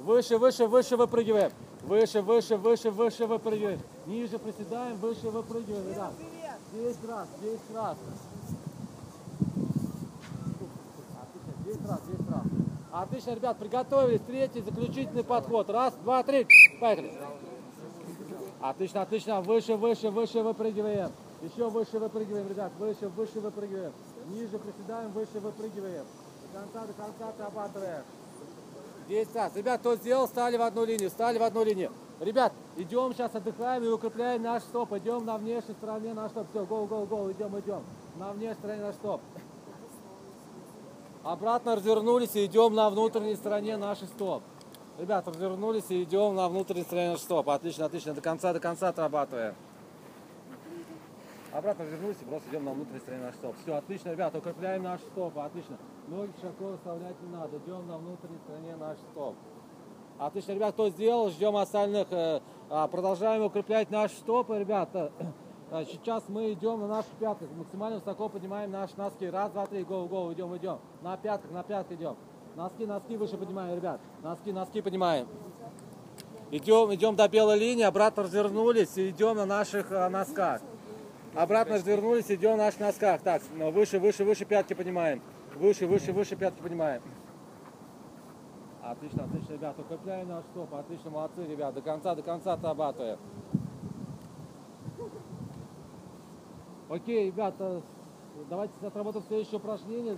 Выше, 0.00 0.38
выше, 0.38 0.66
выше 0.66 0.96
выпрыгиваем. 0.96 1.50
Выше, 1.82 2.22
выше, 2.22 2.56
выше, 2.56 2.90
выше 2.90 3.26
выпрыгиваем. 3.26 3.80
Ниже 4.06 4.38
приседаем, 4.38 4.96
выше 4.96 5.30
выпрыгиваем, 5.30 5.88
ребят. 5.90 6.12
10 6.72 7.08
раз, 7.08 7.28
10 7.40 7.60
раз. 7.74 7.96
Отлично, 11.22 11.52
10 11.64 11.88
раз, 11.88 12.00
10 12.06 12.30
раз. 12.30 12.42
Отлично, 12.90 13.30
ребят, 13.34 13.58
приготовились. 13.58 14.20
Третий, 14.26 14.60
заключительный 14.60 15.24
подход. 15.24 15.70
Раз, 15.70 15.94
два, 16.02 16.22
три. 16.22 16.46
Поехали. 16.80 17.12
Отлично, 18.60 19.02
отлично. 19.02 19.40
Выше, 19.40 19.76
выше, 19.76 20.10
выше 20.10 20.42
выпрыгиваем. 20.42 21.12
Еще 21.42 21.68
выше 21.68 21.98
выпрыгиваем, 21.98 22.48
ребят. 22.48 22.72
Выше, 22.78 23.08
выше 23.08 23.40
выпрыгиваем. 23.40 23.92
Ниже 24.30 24.58
приседаем, 24.58 25.12
выше 25.12 25.40
выпрыгиваем. 25.40 26.04
До 26.52 26.60
конца, 26.60 26.86
до 26.86 26.92
конца 26.92 27.28
отрабатываем. 27.28 28.02
10 29.08 29.34
раз. 29.34 29.56
Ребят, 29.56 29.80
кто 29.80 29.94
сделал, 29.94 30.26
стали 30.26 30.56
в 30.56 30.62
одну 30.62 30.84
линию, 30.84 31.08
стали 31.08 31.38
в 31.38 31.42
одну 31.42 31.64
линию. 31.64 31.92
Ребят, 32.20 32.52
идем 32.76 33.14
сейчас 33.14 33.34
отдыхаем 33.34 33.84
и 33.84 33.88
укрепляем 33.88 34.42
наш 34.42 34.62
стоп. 34.64 34.92
Идем 34.94 35.24
на 35.24 35.38
внешней 35.38 35.74
стороне 35.74 36.12
наш 36.14 36.32
стоп. 36.32 36.46
Все, 36.50 36.64
гол, 36.64 36.86
гол, 36.86 37.06
гол, 37.06 37.30
идем, 37.30 37.58
идем. 37.58 37.82
На 38.16 38.32
внешней 38.32 38.58
стороне 38.58 38.82
наш 38.82 38.96
стоп. 38.96 39.20
Обратно 41.22 41.76
развернулись 41.76 42.34
и 42.36 42.46
идем 42.46 42.74
на 42.74 42.90
внутренней 42.90 43.36
стороне 43.36 43.76
нашей 43.76 44.08
стоп. 44.08 44.42
Ребят, 44.98 45.28
развернулись 45.28 45.88
и 45.90 46.02
идем 46.02 46.34
на 46.34 46.48
внутренней 46.48 46.82
стороне 46.82 47.10
наш 47.10 47.20
стоп. 47.20 47.48
Отлично, 47.48 47.84
отлично. 47.84 48.14
До 48.14 48.20
конца, 48.20 48.52
до 48.52 48.58
конца 48.58 48.88
отрабатываем. 48.88 49.54
Обратно 51.52 51.84
вернулись 51.84 52.16
и 52.20 52.24
просто 52.24 52.50
идем 52.50 52.64
на 52.64 52.72
внутренней 52.72 52.98
стороне 52.98 53.22
наш 53.22 53.34
стоп. 53.36 53.54
Все, 53.62 53.76
отлично, 53.76 54.10
ребята, 54.10 54.38
укрепляем 54.38 54.82
наш 54.82 55.00
стоп, 55.00 55.38
отлично. 55.38 55.78
Ноги 56.08 56.32
широко 56.40 56.64
выставлять 56.64 57.14
не 57.22 57.28
надо, 57.28 57.58
идем 57.58 57.86
на 57.86 57.96
внутренней 57.96 58.38
стороне 58.38 58.74
наш 58.74 58.98
стоп. 59.12 59.36
Отлично, 60.18 60.52
ребят, 60.52 60.74
кто 60.74 60.90
сделал, 60.90 61.30
ждем 61.30 61.56
остальных. 61.56 62.08
Э, 62.10 62.40
а, 62.68 62.88
Продолжаем 62.88 63.44
укреплять 63.44 63.90
наши 63.90 64.16
стопы, 64.16 64.58
ребята. 64.58 65.12
А, 65.70 65.84
Сейчас 65.84 66.24
мы 66.28 66.54
идем 66.54 66.80
на 66.80 66.88
наших 66.88 67.10
пятках, 67.20 67.46
максимально 67.54 67.98
высоко 67.98 68.30
поднимаем 68.30 68.70
наши 68.70 68.96
носки. 68.96 69.26
Раз, 69.26 69.52
два, 69.52 69.66
три, 69.66 69.84
гоу, 69.84 70.08
гоу, 70.08 70.32
идем, 70.32 70.56
идем. 70.56 70.78
На 71.02 71.18
пятках, 71.18 71.50
на 71.50 71.62
пятках 71.62 71.98
идем. 71.98 72.16
Носки, 72.58 72.86
носки 72.86 73.16
выше 73.16 73.36
поднимаем, 73.36 73.76
ребят. 73.76 74.00
Носки, 74.20 74.50
носки 74.50 74.80
поднимаем. 74.82 75.28
Идем, 76.50 76.92
идем 76.92 77.14
до 77.14 77.28
белой 77.28 77.56
линии, 77.56 77.84
обратно 77.84 78.24
развернулись 78.24 78.98
идем 78.98 79.36
на 79.36 79.46
наших 79.46 79.92
а, 79.92 80.10
носках. 80.10 80.60
Обратно 81.36 81.76
развернулись, 81.76 82.28
идем 82.32 82.56
на 82.56 82.64
наших 82.64 82.80
носках. 82.80 83.20
Так, 83.22 83.42
ну, 83.54 83.70
выше, 83.70 84.00
выше, 84.00 84.24
выше 84.24 84.44
пятки 84.44 84.74
поднимаем. 84.74 85.22
Выше, 85.54 85.86
выше, 85.86 86.12
выше 86.12 86.34
пятки 86.34 86.60
поднимаем. 86.60 87.00
Отлично, 88.82 89.22
отлично, 89.22 89.52
ребята, 89.52 89.80
укрепляем 89.80 90.28
наш 90.28 90.44
стоп. 90.46 90.74
Отлично, 90.74 91.10
молодцы, 91.10 91.46
ребят. 91.46 91.74
До 91.74 91.80
конца, 91.80 92.16
до 92.16 92.22
конца 92.22 92.54
отрабатываем. 92.54 93.20
Окей, 96.88 97.26
ребята, 97.26 97.82
давайте 98.50 98.72
отработаем 98.84 99.24
следующее 99.28 99.58
упражнение. 99.58 100.16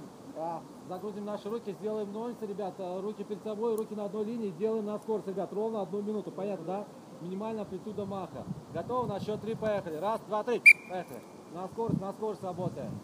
Загрузим 0.89 1.25
наши 1.25 1.49
руки, 1.49 1.73
сделаем 1.73 2.13
нольцы, 2.13 2.47
ребята. 2.47 3.01
Руки 3.01 3.23
перед 3.25 3.43
собой, 3.43 3.77
руки 3.77 3.95
на 3.95 4.07
одной 4.07 4.25
линии. 4.25 4.51
Делаем 4.51 4.87
на 4.87 4.99
скорость, 4.99 5.29
ребят, 5.29 5.53
ровно 5.53 5.83
одну 5.83 6.03
минуту. 6.03 6.31
Понятно, 6.31 6.67
да? 6.67 6.85
Минимальная 7.21 7.63
амплитуда 7.63 8.07
маха. 8.07 8.45
Готовы? 8.73 9.07
На 9.07 9.21
счет 9.21 9.41
три, 9.41 9.55
поехали. 9.55 9.97
Раз, 9.97 10.21
два, 10.27 10.43
три, 10.43 10.63
поехали. 10.89 11.23
На 11.55 11.69
скорость, 11.69 12.01
на 12.01 12.13
скорость 12.13 12.43
работаем. 12.43 12.99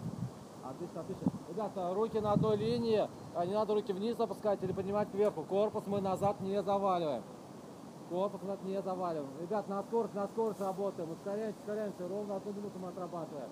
Отлично, 0.64 1.02
отлично. 1.02 1.32
Ребята, 1.48 1.94
руки 1.94 2.18
на 2.18 2.32
одной 2.32 2.56
линии. 2.56 3.08
А 3.34 3.46
не 3.46 3.54
надо 3.54 3.74
руки 3.74 3.92
вниз 3.92 4.18
опускать 4.18 4.62
или 4.62 4.72
поднимать 4.72 5.10
кверху. 5.10 5.44
Корпус 5.44 5.86
мы 5.86 6.00
назад 6.00 6.40
не 6.40 6.60
заваливаем. 6.62 7.22
Корпус 8.08 8.40
назад 8.42 8.64
не 8.64 8.80
заваливаем. 8.82 9.30
Ребят, 9.40 9.68
на 9.68 9.82
скорость, 9.82 10.14
на 10.14 10.26
скорость 10.28 10.60
работаем. 10.60 11.10
Ускоряемся, 11.12 11.58
ускоряемся. 11.60 12.08
Ровно 12.08 12.36
одну 12.36 12.52
минуту 12.52 12.78
мы 12.78 12.88
отрабатываем. 12.88 13.50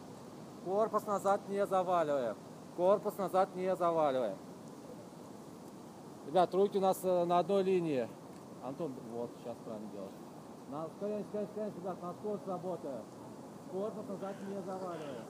Корпус 0.65 1.07
назад 1.07 1.41
не 1.49 1.65
заваливаем. 1.67 2.37
Корпус 2.77 3.17
назад 3.19 3.55
не 3.55 3.75
заваливаем. 3.77 4.37
Ребят, 6.27 6.53
руки 6.55 6.79
у 6.79 6.81
нас 6.81 6.99
э, 7.05 7.25
на 7.25 7.39
одной 7.39 7.63
линии. 7.63 8.09
Антон, 8.63 8.93
вот, 9.13 9.31
сейчас 9.39 9.57
правильно 9.65 9.89
делаешь. 9.91 10.13
На, 10.71 10.87
ускоряемся, 10.87 11.29
ускоряемся, 11.29 11.51
ускоряемся, 11.51 11.81
ребят, 11.81 12.03
на 12.03 12.13
скорость 12.15 12.47
работаем. 12.47 13.03
Корпус 13.71 14.09
назад 14.09 14.35
не 14.49 14.63
заваливаем. 14.63 15.25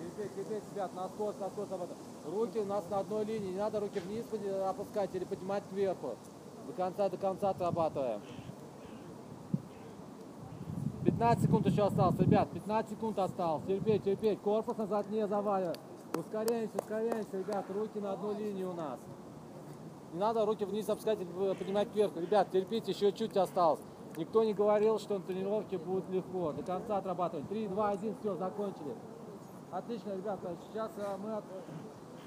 Терпеть, 0.00 0.34
терпеть, 0.34 0.62
ребят, 0.72 0.94
на 0.94 1.08
скорость, 1.10 1.40
на 1.40 1.50
скорость 1.50 1.72
работаем. 1.72 1.98
Руки 2.24 2.58
у 2.58 2.64
нас 2.64 2.88
на 2.90 2.98
одной 3.00 3.24
линии, 3.24 3.52
не 3.52 3.58
надо 3.58 3.80
руки 3.80 4.00
вниз 4.00 4.24
поди- 4.30 4.48
опускать 4.48 5.14
или 5.14 5.24
поднимать 5.24 5.62
кверху. 5.70 6.16
До 6.66 6.72
конца, 6.72 7.08
до 7.08 7.16
конца 7.18 7.50
отрабатываем. 7.50 8.20
15 11.04 11.44
секунд 11.44 11.66
еще 11.66 11.84
осталось, 11.86 12.18
ребят, 12.18 12.50
15 12.50 12.90
секунд 12.90 13.18
осталось. 13.18 13.64
Терпеть, 13.66 14.02
терпеть. 14.04 14.40
Корпус 14.40 14.76
назад 14.76 15.08
не 15.10 15.26
заваливаем. 15.26 15.76
Ускоряемся, 16.16 16.76
ускоряемся, 16.78 17.38
ребят. 17.38 17.64
Руки 17.70 17.98
на 18.00 18.12
одну 18.12 18.34
линию 18.36 18.70
у 18.70 18.74
нас. 18.74 18.98
Не 20.12 20.18
надо 20.18 20.44
руки 20.44 20.64
вниз 20.64 20.88
опускать 20.88 21.20
и 21.20 21.24
поднимать 21.24 21.90
кверху. 21.92 22.20
Ребят, 22.20 22.50
терпите, 22.50 22.92
еще 22.92 23.12
чуть 23.12 23.36
осталось. 23.36 23.80
Никто 24.16 24.42
не 24.42 24.52
говорил, 24.52 24.98
что 24.98 25.14
на 25.18 25.24
тренировке 25.24 25.78
будет 25.78 26.08
легко. 26.10 26.52
До 26.52 26.62
конца 26.64 26.98
отрабатываем. 26.98 27.46
3, 27.46 27.68
2, 27.68 27.88
1, 27.90 28.16
все, 28.20 28.36
закончили. 28.36 28.94
Отлично, 29.70 30.10
ребята. 30.16 30.56
Сейчас 30.68 30.90
а, 30.98 31.16
мы 31.16 31.32
от- 31.34 31.44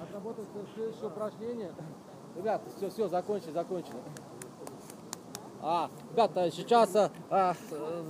отработаем 0.02 0.48
следующее 0.74 1.08
упражнение. 1.08 1.74
Ребят, 2.38 2.62
все, 2.78 2.90
все, 2.90 3.08
закончили, 3.10 3.52
закончили. 3.52 3.98
А, 5.66 5.90
ребята, 6.12 6.52
сейчас 6.52 6.94
а, 7.30 7.56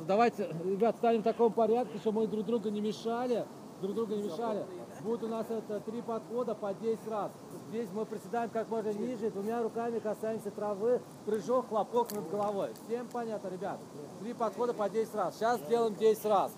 давайте, 0.08 0.50
ребят, 0.66 0.96
станем 0.98 1.22
в 1.22 1.24
таком 1.24 1.54
порядке, 1.54 2.00
чтобы 2.00 2.22
мы 2.22 2.28
друг 2.28 2.48
друга 2.48 2.72
не 2.72 2.82
мешали, 2.82 3.46
друг 3.80 3.94
друга 3.94 4.16
не 4.16 4.24
мешали. 4.24 4.66
Будет 5.02 5.24
у 5.24 5.28
нас 5.28 5.46
это 5.50 5.80
три 5.82 6.02
подхода 6.02 6.56
по 6.56 6.74
10 6.74 7.08
раз. 7.10 7.32
Здесь 7.70 7.90
мы 7.94 8.06
приседаем 8.06 8.50
как 8.50 8.70
можно 8.70 8.90
ниже, 8.90 9.30
двумя 9.30 9.62
руками 9.62 10.00
касаемся 10.00 10.50
травы, 10.50 11.00
прыжок, 11.26 11.68
хлопок 11.70 12.12
над 12.12 12.28
головой. 12.32 12.70
Всем 12.88 13.08
понятно, 13.12 13.50
ребят? 13.50 13.78
Три 14.22 14.34
подхода 14.34 14.74
по 14.74 14.90
10 14.90 15.14
раз. 15.14 15.36
Сейчас 15.36 15.60
сделаем 15.62 15.94
10 15.94 16.26
раз. 16.26 16.54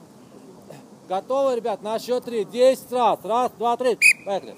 Готовы, 1.10 1.58
ребят? 1.58 1.82
На 1.82 2.00
счет 2.00 2.24
три. 2.24 2.46
10 2.46 2.92
раз. 2.94 3.20
Раз, 3.24 3.52
два, 3.58 3.76
три. 3.76 3.98
Поехали. 4.26 4.56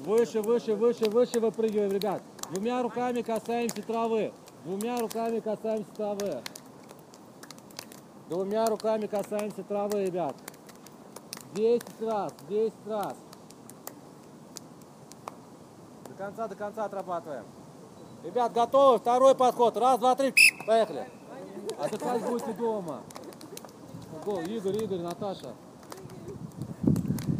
Выше, 0.00 0.42
выше, 0.42 0.74
выше, 0.74 1.08
выше 1.08 1.40
выпрыгиваем, 1.40 1.90
ребят. 1.90 2.22
Двумя 2.50 2.82
руками 2.82 3.22
касаемся 3.22 3.82
травы. 3.82 4.32
Двумя 4.64 5.00
руками 5.00 5.40
касаемся 5.40 5.90
травы. 5.96 6.40
Двумя 8.28 8.66
руками 8.66 9.06
касаемся 9.06 9.64
травы, 9.64 10.06
ребят. 10.06 10.36
10 11.54 11.82
раз, 12.00 12.32
10 12.48 12.72
раз. 12.86 13.14
До 16.08 16.14
конца, 16.14 16.48
до 16.48 16.54
конца 16.54 16.84
отрабатываем. 16.84 17.44
Ребят, 18.22 18.52
готовы? 18.52 18.98
Второй 18.98 19.34
подход. 19.34 19.76
Раз, 19.76 19.98
два, 19.98 20.14
три. 20.14 20.32
Поехали. 20.64 21.08
Отдыхать 21.78 22.24
будете 22.24 22.52
дома. 22.52 23.00
Го, 24.24 24.40
Игорь, 24.42 24.84
Игорь, 24.84 25.00
Наташа. 25.00 25.54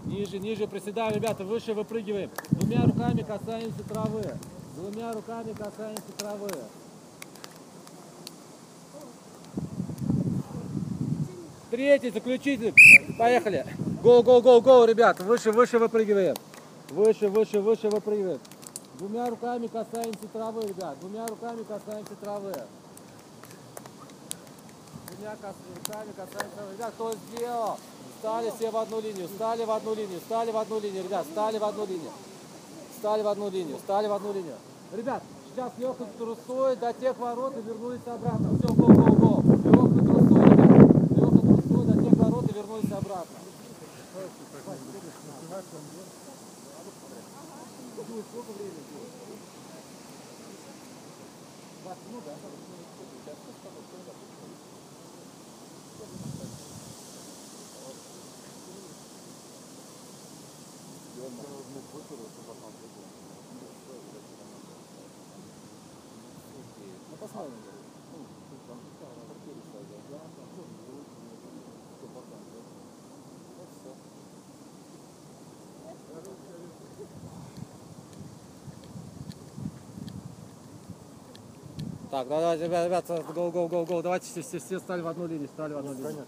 Ниже, 0.06 0.40
ниже 0.40 0.66
приседаем, 0.66 1.14
ребята, 1.14 1.44
выше 1.44 1.72
выпрыгиваем. 1.72 2.30
Двумя 2.50 2.84
руками 2.84 3.22
касаемся 3.22 3.84
травы. 3.88 4.36
Двумя 4.76 5.12
руками 5.12 5.52
касаемся 5.52 6.12
травы. 6.18 6.50
Третий, 11.72 12.10
заключительный. 12.10 12.74
Поехали. 13.18 13.64
Гоу, 14.02 14.22
гоу, 14.22 14.42
гоу, 14.42 14.60
гоу, 14.60 14.84
ребят. 14.84 15.18
Выше, 15.20 15.52
выше 15.52 15.78
выпрыгиваем. 15.78 16.36
Выше, 16.90 17.28
выше, 17.28 17.60
выше 17.60 17.88
выпрыгиваем. 17.88 18.38
Двумя 18.98 19.30
руками 19.30 19.68
касаемся 19.68 20.28
травы, 20.34 20.66
ребят. 20.68 21.00
Двумя 21.00 21.26
руками 21.26 21.62
касаемся 21.62 22.12
травы. 22.20 22.52
Двумя 25.08 25.32
руками 25.32 26.12
касаемся 26.14 26.56
травы. 26.56 26.72
Ребят, 26.74 26.92
кто 26.94 27.14
сделал? 27.32 27.78
Встали 28.16 28.52
все 28.54 28.70
в 28.70 28.76
одну 28.76 29.00
линию, 29.00 29.28
встали 29.28 29.64
в 29.64 29.70
одну 29.70 29.94
линию, 29.94 30.20
встали 30.20 30.50
в 30.50 30.56
одну 30.58 30.78
линию, 30.78 31.04
ребят, 31.04 31.26
встали 31.26 31.58
в 31.58 31.64
одну 31.64 31.86
линию. 31.86 32.10
Встали 32.94 33.22
в 33.22 33.28
одну 33.28 33.50
линию, 33.50 33.76
встали 33.78 34.08
в 34.08 34.12
одну 34.12 34.32
линию. 34.34 34.56
Ребят, 34.94 35.22
сейчас 35.48 35.72
легкой 35.78 36.06
трусой 36.18 36.76
до 36.76 36.92
тех 36.92 37.18
ворот 37.18 37.56
и 37.56 37.62
вернулись 37.62 38.06
обратно. 38.06 38.58
Все, 38.58 38.68
го, 38.74 38.86
го, 38.92 39.12
го. 39.14 39.42
Легкой 39.64 40.06
трусой, 40.06 40.44
ребят. 40.44 40.70
Легкой 41.16 41.40
трусой 41.40 41.86
до 41.86 42.02
тех 42.04 42.12
ворот 42.12 42.41
и 42.52 42.54
вернулись 42.54 42.92
обратно. 42.92 43.38
Сколько 48.30 48.52
времени 48.52 48.84
дует? 48.92 49.12
20 51.84 52.06
минут, 52.08 52.24
да? 52.26 52.34
Ну, 67.10 67.16
посмотрим. 67.16 67.52
Ну, 68.12 68.18
там 68.68 68.78
партнеры 69.28 69.60
стоят, 69.70 70.02
да? 70.10 70.18
Всё. 70.52 70.71
Так, 82.12 82.28
давайте, 82.28 82.64
ребят, 82.64 82.84
ребят, 82.84 83.06
гоу, 83.34 83.50
гоу, 83.50 83.68
гоу, 83.68 83.86
гоу. 83.86 84.02
Давайте 84.02 84.26
все, 84.26 84.42
все, 84.42 84.58
все 84.58 84.78
стали 84.80 85.00
в 85.00 85.08
одну 85.08 85.26
линию, 85.26 85.48
стали 85.48 85.72
в 85.72 85.78
одну 85.78 85.94
линию. 85.94 86.26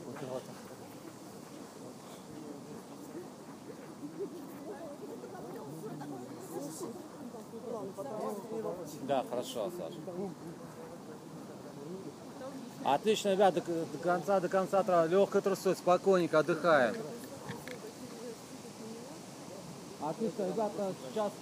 Да, 9.02 9.24
хорошо, 9.28 9.70
Саша. 9.76 9.98
Отлично, 12.84 13.32
ребят, 13.32 13.54
до, 13.54 13.62
до 13.62 13.98
конца, 14.02 14.40
до 14.40 14.48
конца 14.48 14.82
трава. 14.82 15.06
Легкой 15.06 15.40
трусой, 15.40 15.74
спокойненько 15.74 16.40
отдыхаем. 16.40 16.94
Отлично, 20.02 20.46
ребята, 20.46 20.92
сейчас... 21.10 21.32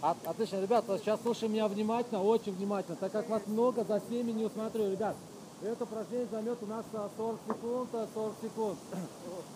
От- 0.00 0.26
отлично, 0.26 0.60
ребята, 0.60 0.98
сейчас 0.98 1.20
слушай 1.22 1.48
меня 1.48 1.68
внимательно, 1.68 2.22
очень 2.22 2.52
внимательно, 2.52 2.96
так 2.96 3.12
как 3.12 3.28
вас 3.28 3.42
много, 3.46 3.84
за 3.84 4.00
всеми 4.00 4.32
не 4.32 4.44
усмотрю, 4.44 4.90
ребят. 4.90 5.14
Это 5.62 5.84
упражнение 5.84 6.28
займет 6.30 6.58
у 6.60 6.66
нас 6.66 6.84
а, 6.92 7.08
40 7.16 7.38
секунд, 7.48 7.88
а, 7.94 8.06
40 8.14 8.32
секунд. 8.42 8.78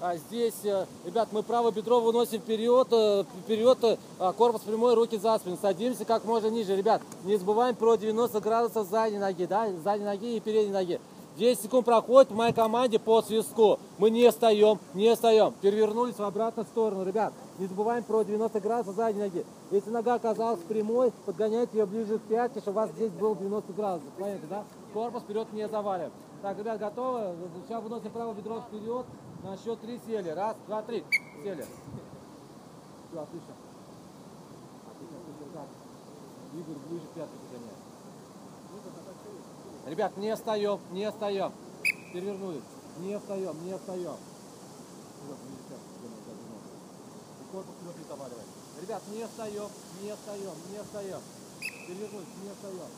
А 0.00 0.16
здесь, 0.16 0.64
э, 0.64 0.86
ребят, 1.04 1.28
мы 1.30 1.42
правое 1.42 1.72
бедро 1.72 2.00
выносим 2.00 2.40
вперед, 2.40 2.88
э, 2.90 3.24
вперед, 3.44 3.78
э, 3.84 3.98
а, 4.18 4.32
корпус 4.32 4.62
прямой, 4.62 4.94
руки 4.94 5.18
за 5.18 5.38
спину. 5.38 5.58
Садимся 5.60 6.06
как 6.06 6.24
можно 6.24 6.48
ниже, 6.48 6.74
ребят. 6.74 7.02
Не 7.24 7.36
забываем 7.36 7.76
про 7.76 7.96
90 7.96 8.40
градусов 8.40 8.88
задней 8.88 9.18
ноги, 9.18 9.44
да, 9.44 9.68
задней 9.84 10.06
ноги 10.06 10.36
и 10.36 10.40
передней 10.40 10.72
ноги. 10.72 11.00
10 11.36 11.64
секунд 11.64 11.84
проходит 11.84 12.30
в 12.30 12.34
моей 12.34 12.54
команде 12.54 12.98
по 12.98 13.20
свистку. 13.20 13.78
Мы 13.98 14.08
не 14.08 14.30
встаем, 14.30 14.78
не 14.94 15.14
встаем. 15.14 15.52
Перевернулись 15.60 16.16
в 16.16 16.22
обратную 16.22 16.66
сторону, 16.66 17.04
ребят. 17.04 17.34
Не 17.58 17.66
забываем 17.66 18.04
про 18.04 18.22
90 18.22 18.58
градусов 18.60 18.96
задней 18.96 19.20
ноги. 19.20 19.44
Если 19.70 19.90
нога 19.90 20.14
оказалась 20.14 20.60
прямой, 20.60 21.12
подгоняйте 21.26 21.78
ее 21.78 21.84
ближе 21.84 22.18
к 22.18 22.22
пятке, 22.22 22.60
чтобы 22.60 22.78
у 22.78 22.80
вас 22.84 22.90
здесь 22.96 23.10
был 23.10 23.36
90 23.36 23.72
градусов. 23.74 24.08
Понятно, 24.18 24.48
да? 24.48 24.64
Корпус 24.92 25.22
вперед 25.22 25.52
не 25.52 25.68
завалим. 25.68 26.10
Так, 26.42 26.58
ребят, 26.58 26.78
готовы? 26.78 27.36
Сейчас 27.66 27.82
выносим 27.82 28.10
правое 28.10 28.34
бедро 28.34 28.60
вперед. 28.60 29.06
На 29.44 29.56
счет 29.56 29.80
три 29.80 30.00
сели. 30.06 30.30
Раз, 30.30 30.56
два, 30.66 30.82
три. 30.82 31.04
Сели. 31.42 31.64
Все, 33.10 33.20
отлично. 33.20 33.54
Отлично, 34.90 35.16
отлично. 35.18 35.46
Так. 35.54 35.68
Игорь 36.54 36.78
ближе 36.88 37.06
к 37.06 37.10
пятке 37.10 37.36
подгоняет. 37.38 37.76
Ребят, 39.86 40.16
не 40.16 40.34
встаем, 40.34 40.80
не 40.90 41.10
встаем. 41.10 41.52
Перевернулись. 42.12 42.62
Не 42.98 43.18
встаем, 43.18 43.64
не 43.64 43.78
встаем. 43.78 44.16
Корпус 47.52 47.74
вперед 47.74 47.96
не 47.98 48.04
заваливаем. 48.08 48.46
Ребят, 48.80 49.02
не 49.12 49.26
встаем, 49.26 49.68
не 50.02 50.14
встаем, 50.14 50.54
не 50.72 50.82
встаем. 50.82 51.20
Перевернулись, 51.86 52.26
не 52.42 52.50
встаем. 52.50 52.90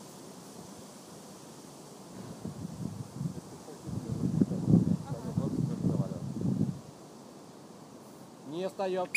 Не 8.47 8.62
встаем. 8.73 9.07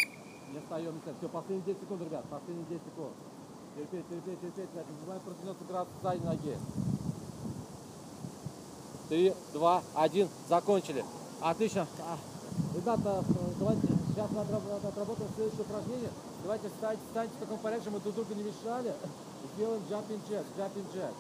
Не 0.53 0.61
встаем. 0.61 0.95
Не 0.95 0.99
встаем. 1.01 1.17
Все, 1.19 1.29
последние 1.29 1.67
10 1.67 1.81
секунд, 1.81 2.03
ребят. 2.03 2.25
Последние 2.31 2.67
10 2.69 2.83
секунд. 2.85 3.13
Терпеть, 3.75 4.09
терпеть, 4.09 4.41
терпеть. 4.41 4.71
ребят. 4.73 4.87
Не 4.89 4.97
забываем 5.01 5.23
про 5.23 5.35
90 5.35 5.65
градусов 5.65 6.03
задней 6.03 6.27
ноги. 6.27 6.59
Три, 9.09 9.35
два, 9.53 9.83
один. 9.95 10.29
Закончили. 10.49 11.05
Отлично. 11.41 11.87
А, 12.01 12.19
Ребята, 12.75 13.25
давайте 13.59 13.87
сейчас 14.09 14.31
отработаем 14.31 15.31
следующее 15.35 15.61
упражнение. 15.63 16.11
Давайте 16.43 16.69
встаньте, 16.69 17.03
встаньте 17.07 17.35
в 17.37 17.41
таком 17.41 17.59
порядке, 17.59 17.83
чтобы 17.83 17.97
мы 17.99 18.03
друг 18.03 18.15
другу 18.15 18.35
не 18.35 18.43
мешали. 18.45 18.95
Сделаем 19.55 19.83
jumping 19.89 20.21
jack, 20.29 20.45
jumping 20.57 20.87
jack. 20.95 21.15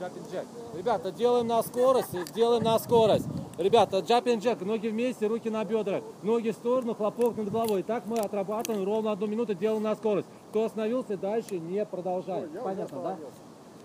Jumping 0.00 0.30
jack. 0.32 0.46
Ребята, 0.76 1.12
делаем 1.12 1.46
на 1.46 1.62
скорость, 1.62 2.32
делаем 2.34 2.62
на 2.62 2.78
скорость. 2.78 3.26
Ребята, 3.58 3.98
jumping 3.98 4.38
jack, 4.38 4.64
ноги 4.64 4.86
вместе, 4.86 5.26
руки 5.26 5.50
на 5.50 5.64
бедрах, 5.64 6.04
ноги 6.22 6.50
в 6.50 6.54
сторону, 6.54 6.94
хлопок 6.94 7.36
над 7.36 7.50
головой. 7.50 7.82
Так 7.82 8.06
мы 8.06 8.18
отрабатываем 8.18 8.84
ровно 8.84 9.10
одну 9.10 9.26
минуту, 9.26 9.54
делаем 9.54 9.82
на 9.82 9.96
скорость. 9.96 10.28
Кто 10.50 10.66
остановился, 10.66 11.16
дальше 11.16 11.58
не 11.58 11.84
продолжай. 11.84 12.46
Понятно, 12.62 13.02
да? 13.02 13.18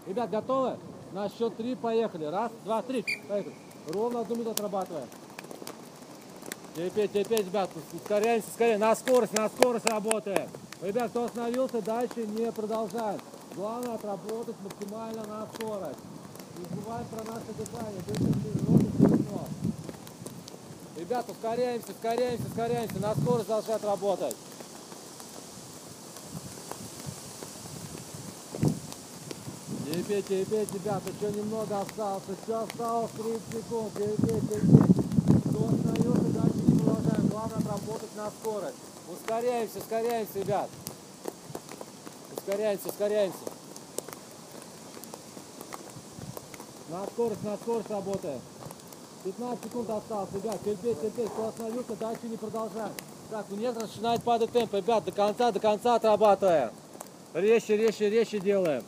Ребят, 0.05 0.30
готовы? 0.30 0.78
На 1.11 1.28
счет 1.28 1.57
три 1.57 1.74
поехали. 1.74 2.26
Раз, 2.26 2.51
два, 2.63 2.84
три. 2.84 3.03
Поехали. 3.28 3.55
Ровно 3.88 4.19
одну 4.19 4.36
минуту 4.36 4.51
отрабатываем. 4.51 5.07
Терпеть, 6.76 7.11
терпеть, 7.11 7.45
ребят, 7.47 7.69
ускоряемся, 7.93 8.49
скорее, 8.53 8.78
на 8.78 8.95
скорость, 8.95 9.34
на 9.34 9.49
скорость 9.49 9.88
работаем. 9.88 10.49
Ребят, 10.84 11.09
кто 11.09 11.26
остановился, 11.26 11.82
дальше 11.82 12.28
не 12.28 12.51
продолжаем. 12.51 13.19
Главное 13.55 13.95
отработать 13.95 14.55
максимально 14.63 15.24
на 15.26 15.47
скорость. 15.53 15.99
Не 16.57 16.65
забываем 16.65 17.05
про 17.07 17.24
наше 17.24 17.53
дыхание, 17.57 18.01
дышим 18.07 18.34
через 18.34 18.67
рот 18.67 18.82
и 18.82 18.97
через 18.97 19.32
нос. 19.32 19.62
Ребят, 20.95 21.27
ускоряемся, 21.27 21.91
ускоряемся, 21.91 22.47
ускоряемся, 22.47 22.99
на 22.99 23.15
скорость 23.15 23.47
должны 23.47 23.71
отработать. 23.71 24.35
Терпеть, 29.85 30.27
терпеть, 30.27 30.73
ребята, 30.73 31.09
еще 31.09 31.35
немного 31.35 31.81
осталось, 31.81 32.23
еще 32.45 32.55
осталось 32.55 33.11
30 33.11 33.41
секунд, 33.51 33.93
терпеть, 33.95 34.49
терпеть. 34.49 34.93
Кто 35.49 35.65
остается, 35.65 36.29
дальше 36.29 36.57
не 36.67 36.79
продолжаем. 36.79 37.27
Главное 37.27 37.57
отработать 37.57 38.15
на 38.15 38.29
скорость. 38.29 38.75
Ускоряемся, 39.11 39.79
ускоряемся, 39.79 40.39
ребят. 40.39 40.69
Ускоряемся, 42.37 42.89
ускоряемся. 42.89 43.37
На 46.89 47.05
скорость, 47.07 47.43
на 47.43 47.57
скорость 47.57 47.89
работаем. 47.89 48.41
15 49.24 49.63
секунд 49.63 49.89
осталось, 49.89 50.30
ребят, 50.34 50.61
терпеть, 50.63 50.99
терпеть. 50.99 51.30
Кто 51.30 51.47
остановился, 51.47 51.95
дальше 51.95 52.28
не 52.28 52.36
продолжаем. 52.36 52.93
Так, 53.30 53.45
у 53.49 53.55
некоторых 53.55 53.89
начинает 53.89 54.24
падать 54.24 54.51
темп, 54.51 54.74
ребят, 54.74 55.05
до 55.05 55.11
конца, 55.11 55.51
до 55.51 55.59
конца 55.59 55.95
отрабатываем. 55.95 56.71
Резче, 57.34 57.78
резче, 57.78 58.09
резче 58.09 58.39
делаем. 58.39 58.84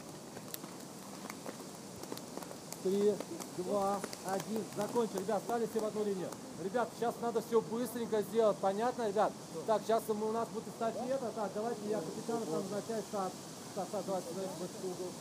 Три, 2.83 3.15
два, 3.57 3.99
один. 4.27 4.63
Закончили. 4.75 5.19
Ребят, 5.19 5.41
стали 5.43 5.67
все 5.67 5.79
в 5.79 5.85
одну 5.85 6.03
линию. 6.03 6.29
Ребят, 6.63 6.89
сейчас 6.97 7.15
надо 7.21 7.41
все 7.41 7.61
быстренько 7.61 8.21
сделать. 8.21 8.57
Понятно, 8.57 9.07
ребят? 9.07 9.31
Так, 9.65 9.81
сейчас 9.83 10.03
у 10.09 10.31
нас 10.31 10.47
будет 10.49 10.67
эстафета. 10.67 11.31
Так, 11.33 11.49
давайте 11.55 11.81
я 11.89 11.99
капитана 11.99 12.45
там 12.45 12.61
назначаю 12.61 13.03
старт. 13.09 13.33
Так, 13.73 13.87
так, 13.89 14.05
давайте 14.05 14.29
этот 14.29 14.83
угол. 14.83 15.11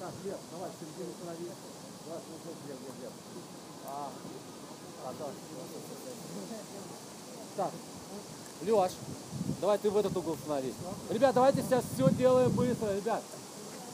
Так, 0.00 0.12
Лев, 0.24 0.38
давай, 0.50 0.70
середину 0.78 1.14
станови. 1.16 1.50
Давай, 2.04 2.20
Лев, 2.20 2.44
Лев, 2.44 2.78
Лев, 2.84 3.02
Лев. 3.02 3.55
А. 3.88 4.10
Так, 7.56 7.70
Леш, 8.62 8.92
давай 9.60 9.78
ты 9.78 9.90
в 9.90 9.96
этот 9.96 10.16
угол 10.16 10.36
становись. 10.36 10.74
Ребят, 11.10 11.34
давайте 11.34 11.62
сейчас 11.62 11.84
все 11.94 12.10
делаем 12.10 12.50
быстро, 12.50 12.94
ребят. 12.94 13.22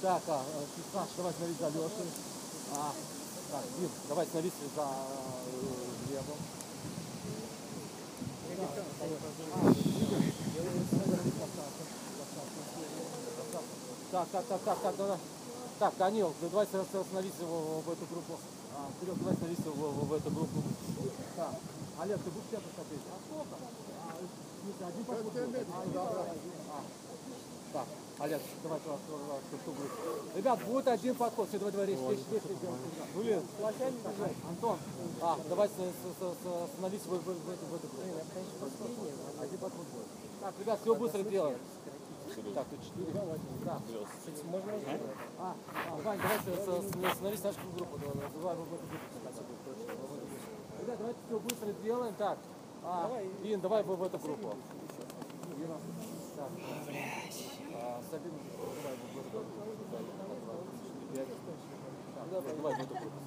Так, 0.01 0.23
а, 0.27 0.43
э, 0.43 0.65
Саш, 0.93 1.09
давай 1.17 1.33
становись 1.33 1.59
за 1.59 1.69
Лешей. 1.69 2.11
А, 2.75 2.93
так, 3.53 3.63
Дим, 3.79 3.91
давай 4.09 4.27
становись 4.27 4.53
за 4.75 4.83
э, 4.83 6.09
Глебом. 6.09 6.37
Так, 14.11 14.29
так, 14.31 14.45
так, 14.47 14.61
так, 14.65 14.79
так, 14.83 14.97
давай. 14.97 15.19
Так, 15.79 15.97
Данил, 15.99 16.35
давай 16.41 16.67
сразу 16.67 17.01
остановись 17.01 17.33
в, 17.41 17.45
в, 17.45 17.83
в 17.87 17.91
эту 17.91 18.07
группу. 18.07 18.39
А, 18.77 18.89
Серег, 19.01 19.17
давай 19.19 19.35
остановись 19.35 19.59
в, 19.59 19.71
в, 19.71 20.09
в 20.09 20.13
эту 20.15 20.31
группу. 20.31 20.59
Так, 21.37 21.55
Олег, 22.01 22.19
ты 22.23 22.31
будешь 22.31 22.47
сейчас 22.51 22.63
посмотреть? 22.63 23.01
А 23.13 23.17
сколько? 23.27 23.57
А, 23.57 24.13
в 24.63 24.89
один 24.89 25.05
подход? 25.05 25.33
А, 25.73 25.85
да, 25.93 26.05
да. 26.13 26.25
А, 26.73 26.81
так, 27.73 27.87
Олег, 28.19 28.41
давай, 28.63 28.79
пожалуйста, 28.81 29.07
пожалуйста, 29.13 29.55
что 29.63 29.71
будет? 29.73 29.93
Ребят, 30.37 30.65
будет 30.65 30.89
один 30.89 31.15
подход. 31.15 31.49
Все, 31.49 31.59
давай, 31.59 31.73
давай, 31.73 31.87
речь, 31.89 31.99
речь, 32.11 32.19
речь, 32.31 32.43
речь. 32.51 33.15
Блин, 33.15 33.43
Антон, 34.49 34.79
а, 35.21 35.39
давай 35.49 35.69
с- 35.69 35.73
с- 35.73 35.75
с- 35.77 36.37
с- 36.43 36.65
остановись 36.65 37.03
в, 37.03 37.11
в, 37.11 37.25
в, 37.25 37.29
эту- 37.51 37.67
в 37.67 37.75
эту 37.75 37.87
группу. 37.89 38.03
Один 39.41 39.59
подход 39.59 39.87
будет. 39.93 40.07
Так, 40.41 40.55
ребят, 40.59 40.79
все 40.81 40.95
быстро 40.95 41.23
делаем. 41.23 41.59
Так, 42.55 42.67
тут 42.71 42.81
четыре. 42.83 43.13
Так. 43.65 43.81
А, 45.39 45.55
а, 45.91 45.97
Вань, 46.03 46.19
давай 46.23 46.39
с- 46.39 46.43
с- 46.43 47.05
остановись 47.13 47.41
в 47.41 47.45
нашу 47.45 47.59
группу. 47.77 47.99
Давай, 47.99 48.15
давай, 48.35 48.57
эту 48.57 48.65
группу. 48.65 48.87
Ребят, 50.81 50.99
давайте 50.99 51.19
все 51.27 51.39
быстро 51.39 51.73
сделаем. 51.73 52.15
Так, 52.15 52.39
а, 52.85 53.09
Ин, 53.45 53.61
давай 53.61 53.83
в, 53.83 54.03
эту 54.03 54.19
группу. 54.19 54.49
Так. 56.37 56.51
А, 57.75 58.01
Сабина, 58.11 58.39
давай 58.83 58.97
в 58.97 59.03
эту 59.03 59.33
группу. 59.33 59.49
Давай, 62.31 62.57
давай 62.57 62.75
в 62.75 62.79
эту 62.81 62.95
группу. 62.95 63.19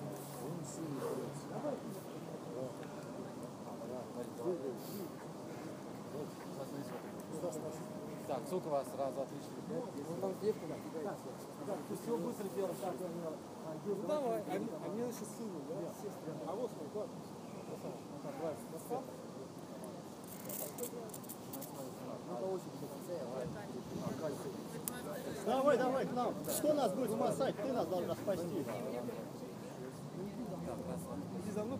Так, 7.41 7.53
сколько 7.53 7.87
у 7.87 8.04
два, 8.25 9.25
три, 9.25 9.37
четыре, 9.37 9.61
пять. 9.69 9.85
Ну, 10.09 10.21
там 10.21 10.33
девка, 10.41 10.65
да. 10.67 10.75
Так, 11.03 11.17
так, 11.67 11.77
ты 11.89 11.95
все 11.95 12.17
быстро 12.17 12.47
делаешь. 12.55 12.77
Так, 12.81 12.93
а, 12.95 13.75
Ну 13.85 14.07
давай, 14.07 14.39
а, 14.39 14.53
а 14.53 14.89
мне 14.89 15.03
еще 15.05 15.25
сыну, 15.25 15.61
да? 15.69 15.75
А 16.47 16.55
вот 16.55 16.71
смотри. 16.71 16.89
Так, 18.23 18.33
давай. 18.39 18.55
Давай, 25.45 25.77
давай 25.77 26.05
к 26.07 26.13
нам. 26.13 26.33
Кто 26.45 26.73
нас 26.73 26.93
будет 26.93 27.11
спасать? 27.11 27.55
Ты 27.55 27.73
нас 27.73 27.85
должна 27.85 28.15
спасти. 28.15 28.65
Иди 31.37 31.51
за 31.51 31.63
мной, 31.63 31.77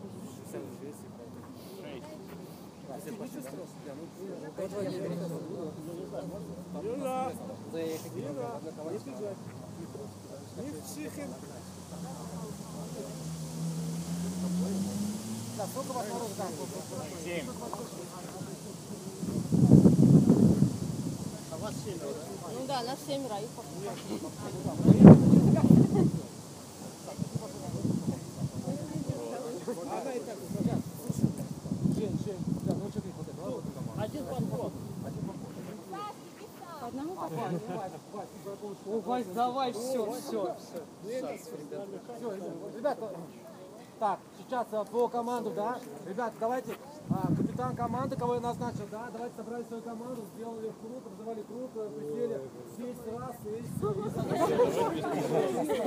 Юра! 6.83 7.31
Юра! 8.15 8.61
Не 8.91 8.97
бежать. 8.99 9.37
Не 10.57 10.69
в 10.71 10.83
психе. 10.83 11.27
Да, 15.57 15.65
сколько 15.67 15.91
у 15.91 15.93
вас 15.93 16.05
народу 16.07 16.33
там? 16.37 16.47
Семь. 17.23 17.47
А 21.51 21.57
вас 21.57 21.73
семеро, 21.83 22.13
да? 22.13 22.21
Ну 22.53 22.67
да, 22.67 22.83
нас 22.83 22.99
семеро. 23.07 23.39
их 23.39 23.49
Жень, 31.95 32.19
Жень, 32.25 32.43
да, 32.65 32.73
ну 32.75 32.89
что 32.89 32.99
ты 33.01 33.09
вот 33.17 33.27
это, 33.27 33.41
ладно, 33.41 33.71
там, 33.73 34.03
Один 34.03 34.25
подход. 34.25 34.73
О, 37.17 38.99
Вась, 39.05 39.25
давай, 39.27 39.71
все, 39.73 40.11
все, 40.11 40.55
все. 40.59 40.81
Ребята, 42.75 43.09
так, 43.99 44.19
сейчас 44.37 44.67
а, 44.73 44.83
по 44.83 45.07
команду, 45.07 45.51
да? 45.51 45.79
Ребята, 46.05 46.33
давайте, 46.37 46.75
а, 47.09 47.27
капитан 47.27 47.75
команды, 47.77 48.17
кого 48.17 48.33
я 48.35 48.41
назначил, 48.41 48.85
да? 48.91 49.07
Давайте 49.13 49.35
собрали 49.37 49.63
свою 49.63 49.81
команду, 49.83 50.21
сделали 50.35 50.73
круг, 50.81 51.05
образовали 51.05 51.43
круг, 51.43 51.71
э, 51.75 51.89
присели 51.97 52.41
10 52.77 53.07
раз, 53.17 53.35
и... 53.45 53.63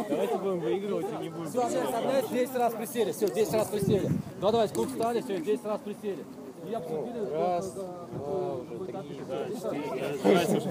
Давайте 0.09 0.39
будем 0.39 0.61
выигрывать 0.61 1.07
и 1.13 1.17
не 1.23 1.29
будем. 1.29 1.51
Все, 1.51 1.83
оставляйте, 1.83 2.29
10 2.31 2.55
раз 2.57 2.73
присели, 2.73 3.13
все, 3.13 3.29
10 3.29 3.53
раз 3.53 3.69
присели. 3.69 4.09
Ну, 4.41 4.51
давайте, 4.51 4.75
круг 4.75 4.89
встали, 4.89 5.21
все, 5.21 5.39
10 5.39 5.65
раз 5.67 5.81
присели. 5.81 6.25
Раз, 6.71 7.73
два, 7.73 8.55
уже 8.55 8.87
три, 8.87 9.21
Давайте 10.23 10.57
уже. 10.57 10.71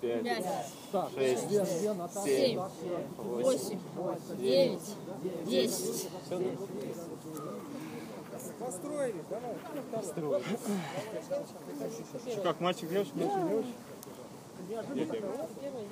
Пять, 0.00 0.46
так, 0.92 1.10
шесть, 1.14 1.48
две, 1.48 1.64
две, 1.64 1.92
Наташа, 1.94 2.26
Семь. 2.26 2.56
Наташа. 2.56 2.74
Восемь, 3.16 3.78
девять, 4.38 4.94
десять. 5.46 6.08
Что, 12.30 12.42
как 12.42 12.60
мальчик, 12.60 12.88
девочка, 12.88 13.16
мальчик, 13.16 13.42
девочка? 13.48 13.72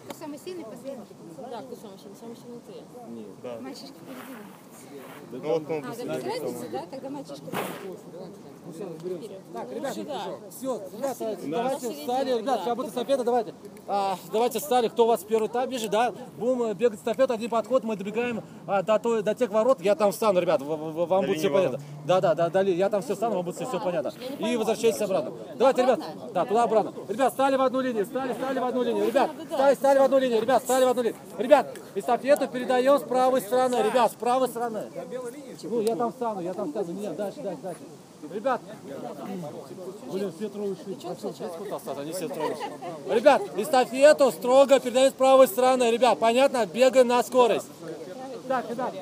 Кто 0.06 0.14
самый 0.14 0.38
сильный, 0.38 0.64
последний? 0.64 1.04
Да, 1.50 1.62
кто 1.62 1.76
самый 1.76 1.98
сильный? 1.98 2.16
Самый 2.20 2.36
сильный 2.36 2.60
ты. 2.66 2.74
Да. 3.42 3.58
Мальчишка 3.60 3.94
впереди. 3.94 4.36
Ну 5.32 5.38
вот 5.40 5.70
он 5.70 5.84
А, 5.84 5.94
да 5.96 6.04
без 6.04 6.24
разницы, 6.24 6.68
да? 6.70 6.84
Тогда 6.90 7.10
мальчишка 7.10 7.44
Так, 9.52 9.72
ребята, 9.72 9.94
сюда. 9.94 10.20
все, 10.50 10.80
ребята, 10.92 11.38
На 11.46 11.56
давайте 11.56 11.92
встали, 11.92 12.30
ребята, 12.30 12.44
да. 12.44 12.58
сейчас 12.64 12.76
будет 12.76 12.88
эстафета, 12.88 13.24
давайте. 13.24 13.54
А, 13.88 14.16
давайте 14.32 14.58
встали, 14.60 14.88
кто 14.88 15.04
у 15.04 15.08
вас 15.08 15.24
первый 15.24 15.48
этап 15.48 15.68
бежит, 15.68 15.90
да? 15.90 16.12
Будем 16.36 16.62
э, 16.62 16.74
бегать 16.74 16.98
эстафету, 16.98 17.32
один 17.34 17.50
подход, 17.50 17.84
мы 17.84 17.96
добегаем 17.96 18.42
а, 18.66 18.82
до, 18.82 18.98
той, 18.98 19.22
до 19.22 19.34
тех 19.34 19.50
ворот, 19.50 19.80
я 19.80 19.94
там 19.94 20.12
встану, 20.12 20.40
ребят, 20.40 20.60
вам 20.62 21.26
будет 21.26 21.38
все 21.38 21.50
понятно. 21.50 21.80
Да, 22.04 22.20
да, 22.20 22.34
да, 22.34 22.48
дали, 22.48 22.70
я 22.72 22.88
там 22.88 23.02
все 23.02 23.14
встану, 23.14 23.36
вам 23.36 23.44
будет 23.44 23.56
все, 23.56 23.80
понятно. 23.80 24.12
И 24.38 24.56
возвращайтесь 24.56 25.00
обратно. 25.00 25.32
Давайте, 25.56 25.82
ребят, 25.82 26.00
да, 26.32 26.44
туда 26.44 26.62
обратно. 26.64 26.92
Ребят, 27.08 27.32
стали 27.32 27.56
в 27.56 27.62
одну 27.62 27.80
линию, 27.80 28.04
стали, 28.06 28.32
стали 28.32 28.58
в 28.58 28.64
одну 28.64 28.82
линию, 28.82 29.06
ребят, 29.06 29.30
стали, 29.48 29.74
стали 29.74 29.98
в 29.98 30.02
одну 30.02 30.18
линию, 30.18 30.40
ребят, 30.40 30.62
стали 30.62 30.84
в 30.84 30.88
одну 30.88 31.02
линию. 31.02 31.20
Ребят, 31.38 31.74
эстафету 31.94 32.48
передаем 32.48 32.98
с 32.98 33.02
правой 33.02 33.40
стороны, 33.40 33.76
ребят, 33.76 34.12
с 34.12 34.14
правой 34.14 34.48
стороны. 34.48 34.65
Ну, 34.68 35.80
я 35.80 35.96
там 35.96 36.12
встану, 36.12 36.40
я 36.40 36.54
там 36.54 36.68
встану, 36.68 36.92
нет, 36.92 37.16
дальше, 37.16 37.40
дальше, 37.40 37.62
дальше. 37.62 37.80
Ребят, 38.32 38.60
блин, 40.10 40.32
все 40.36 40.48
трое 40.48 40.72
ушли. 40.72 40.94
Прошу, 40.94 41.32
здесь 41.32 41.50
кто 41.50 41.76
остался, 41.76 42.00
они 42.00 42.12
все 42.12 42.28
трое 42.28 42.52
ушли. 42.52 43.14
Ребят, 43.14 43.42
эстафету 43.56 44.32
строго 44.32 44.80
передаем 44.80 45.10
с 45.10 45.14
правой 45.14 45.46
стороны. 45.46 45.90
Ребят, 45.90 46.18
понятно? 46.18 46.66
Бегаем 46.66 47.08
на 47.08 47.22
скорость. 47.22 47.66
Так, 48.48 48.68
ребят. 48.70 48.92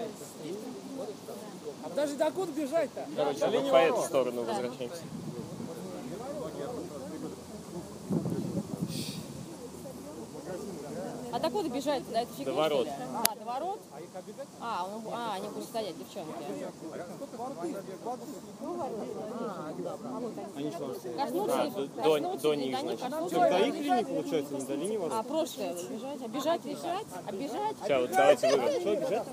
Даже 1.94 2.14
до 2.16 2.30
куда 2.32 2.52
бежать-то? 2.52 3.06
Короче, 3.16 3.70
по 3.70 3.76
эту 3.76 4.02
сторону 4.02 4.42
возвращаемся. 4.42 5.02
До 11.45 11.51
куда 11.51 11.68
бежать? 11.68 12.03
До 12.11 12.18
этой 12.20 12.30
фигни, 12.32 12.45
До 12.47 12.53
ворот. 12.55 12.86
что? 12.86 12.97
А, 13.18 13.34
до 13.36 13.45
ворот? 13.45 13.80
А, 14.62 14.86
он- 14.86 15.12
а, 15.12 15.34
они 15.34 15.49
будут 15.49 15.64
стоять, 15.64 15.95
девчонки. 15.99 16.32
Коснуться 21.18 21.61
А, 21.61 21.66
их, 21.66 21.74
до- 21.74 21.86
до- 21.86 22.03
коснуться, 22.03 22.49
до 22.49 22.55
не 22.55 22.66
них, 22.68 22.80
значит. 22.80 23.01
коснуться. 23.01 23.38
До 23.40 23.59
их 23.59 23.74
линии, 23.74 24.03
получается, 24.05 24.55
не 24.55 24.61
до 24.64 24.74
линии 24.74 24.97
ворот? 24.97 25.12
А 25.18 25.22
прошлое 25.22 25.74
бежать, 25.74 26.22
обижать, 26.24 26.61
бежать, 26.64 27.07
обижать. 27.26 27.76
Сейчас, 27.84 28.01
вот 28.01 28.11
давайте 28.11 28.57
выберем. 28.57 28.80
Что, 28.80 28.95
бежать? 28.97 29.26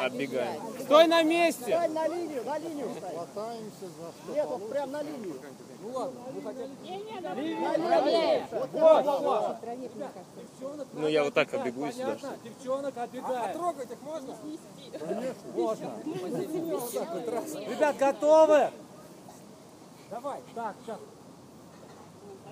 А, 0.00 0.06
Отбегаем. 0.06 0.62
бежать. 0.72 0.82
Стой 0.84 1.06
на 1.06 1.22
месте! 1.22 1.62
Встань 1.62 1.92
на 1.92 2.08
линию, 2.08 2.44
на 2.44 2.58
линию. 2.58 2.88
Хватаемся 3.00 3.86
за 4.26 4.32
Нет, 4.32 4.46
вот 4.48 4.68
прям 4.70 4.90
на 4.90 5.02
линию. 5.02 5.40
Ну, 5.80 6.12
я 11.08 11.24
вот 11.24 11.34
так 11.34 11.52
оббегу 11.54 11.86
и 11.86 11.92
сюда. 11.92 12.16
Понятно? 12.16 12.36
Девчонок 12.44 12.96
отбегаем. 12.96 13.58
трогать 13.58 13.90
их 13.90 14.02
можно? 14.02 14.36
Можно. 15.54 15.92
Ребят, 17.68 17.96
готовы? 17.96 18.70
Давай. 20.10 20.40
Так, 20.54 20.76
сейчас. 20.84 20.98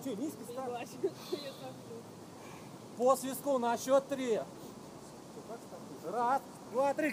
Че, 0.05 0.17
низко 0.17 0.39
ставь? 0.51 0.89
По 2.97 3.17
свистку 3.17 3.59
на 3.59 3.77
счет 3.77 4.09
три. 4.09 4.41
Раз, 6.05 6.43
два, 6.73 6.95
три. 6.95 7.11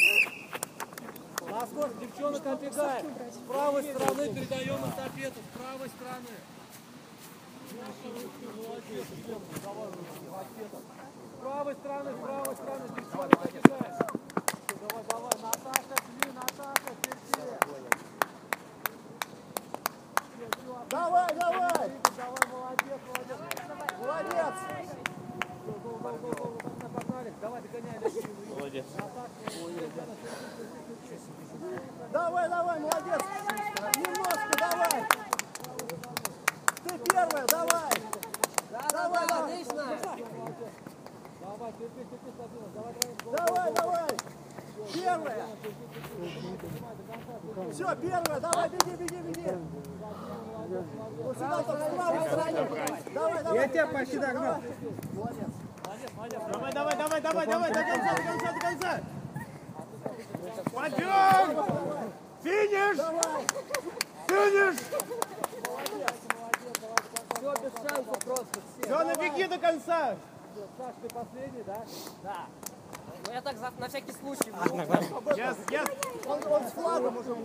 На 1.41 1.66
скорость 1.68 2.00
девчонок 2.00 2.46
отбегаем. 2.46 3.06
С 3.32 3.48
правой 3.48 3.84
стороны 3.84 4.34
передаем 4.34 4.89
эстафету. 4.89 5.39
С 5.39 5.58
правой 5.58 5.89
стороны. 5.89 6.30
Молодец, 6.34 6.52
девчонка, 6.84 7.62
давай, 7.62 7.62
эстафета. 7.62 7.62
С 7.74 7.76
правой 11.41 11.74
стороны, 11.76 12.11
с 12.11 12.15
правой 12.15 12.55
стороны 12.55 12.84
отбегаем. 12.84 13.30
Всё, 13.63 13.78
Давай, 14.84 15.03
давай, 15.09 15.34
Наташа, 15.41 15.95
шли, 16.03 16.32
Наташа, 16.34 16.91
впереди. 16.97 17.43
Давай, 20.89 21.30
давай. 21.36 21.91
Давай, 22.17 22.43
молодец. 22.51 22.99
Молодец. 23.99 24.55
Го, 25.65 25.71
го, 25.71 25.89
го, 25.89 25.97
го, 25.97 26.09
го, 26.30 26.45
го, 26.45 26.57
погнали. 26.93 27.30
Давай, 27.41 27.61
догоняй, 27.61 27.97
Леший. 27.99 28.30
Молодец. 28.49 28.86
Давай, 32.11 32.49
давай, 32.49 32.80
молодец. 32.80 33.21
Немножко, 33.97 34.57
давай. 34.59 35.03
Ты 36.84 36.97
первая, 36.99 37.45
давай. 37.47 37.91
Давай, 38.91 39.26
отлично. 39.26 39.86
Давай, 41.41 41.71
терпи, 41.74 42.03
терпи, 42.09 42.32
Сабина. 42.38 42.67
Давай, 42.74 42.93
давай, 42.93 43.15
го. 43.24 43.32
Давай, 43.32 43.71
давай. 43.74 44.09
Первая. 44.93 45.45
Все, 47.71 47.95
первая, 47.95 48.39
давай, 48.39 48.69
беги, 48.69 48.95
беги, 48.95 49.21
беги. 49.21 49.47
Вот 51.24 51.38
сюда, 51.38 51.63
только 51.63 51.84
с 51.84 51.86
правой 51.95 52.21
стороны. 52.28 52.67
Давай, 53.13 53.43
давай. 53.43 53.59
Я 53.59 53.67
тебя 53.67 53.88
почти 53.88 54.17
догнал. 54.17 54.61
Молодец. 55.13 55.49
Давай, 56.51 56.71
давай, 56.71 56.95
давай, 56.95 57.21
давай, 57.21 57.45
давай, 57.47 57.71
до 57.74 57.84
конца, 57.84 58.13
до 58.15 58.21
конца, 58.24 58.53
до 58.53 58.59
конца! 58.59 58.99
Пойдем! 60.74 61.47
Финиш! 62.43 62.97
Финиш! 64.28 64.76
Все, 67.36 67.49
без 67.61 67.74
шансов 67.89 68.17
просто. 68.19 68.59
Все. 68.78 68.84
Все, 68.86 68.97
набеги 69.03 69.43
до 69.45 69.57
конца! 69.57 70.15
Саш, 70.78 70.95
ты 71.01 71.09
последний, 71.13 71.63
да? 71.63 71.84
Yes, 75.36 75.57
yes! 75.69 75.88
Он, 76.26 76.51
он 76.51 76.67
с 76.67 76.71
флагом 76.71 77.17
уже. 77.17 77.36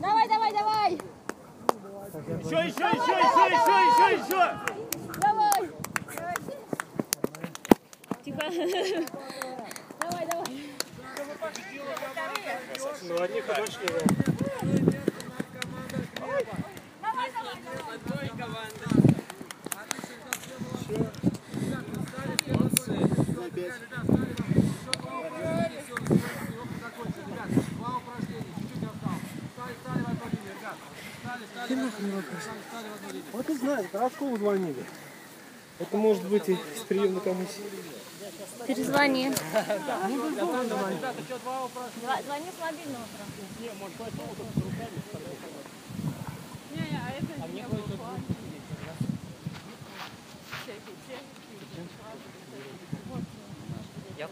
Давай, 0.00 0.28
давай, 0.28 0.52
давай! 0.52 0.92
Еще, 0.92 2.56
еще, 2.56 2.86
еще, 2.88 3.12
еще, 3.20 3.44
еще, 3.50 3.74
еще, 3.86 4.06
еще! 4.18 4.42
Давай! 5.20 5.70
Тихо. 8.24 8.40
Давай, 10.00 10.26
давай. 10.26 10.46
Ну, 13.02 13.22
одни 13.22 13.40
подошли. 13.42 13.88
Вот 33.32 33.48
и 33.48 33.56
знаешь, 33.56 33.86
в 33.92 34.10
школу 34.10 34.36
звонили. 34.36 34.84
Это 35.78 35.96
может 35.96 36.24
быть 36.24 36.48
и 36.50 36.54
с 36.76 36.80
приемной 36.86 37.22
комиссии. 37.22 37.62
Перезвони. 38.66 39.28
Вопроса? 39.28 39.42
Звони 42.26 42.50
с 42.50 42.60
мобильного. 42.60 43.06
Не, 46.74 46.80
не, 46.82 46.96
а 46.96 47.10
это 47.18 47.32
не 47.52 47.62
было 47.62 47.80
Я 54.20 54.28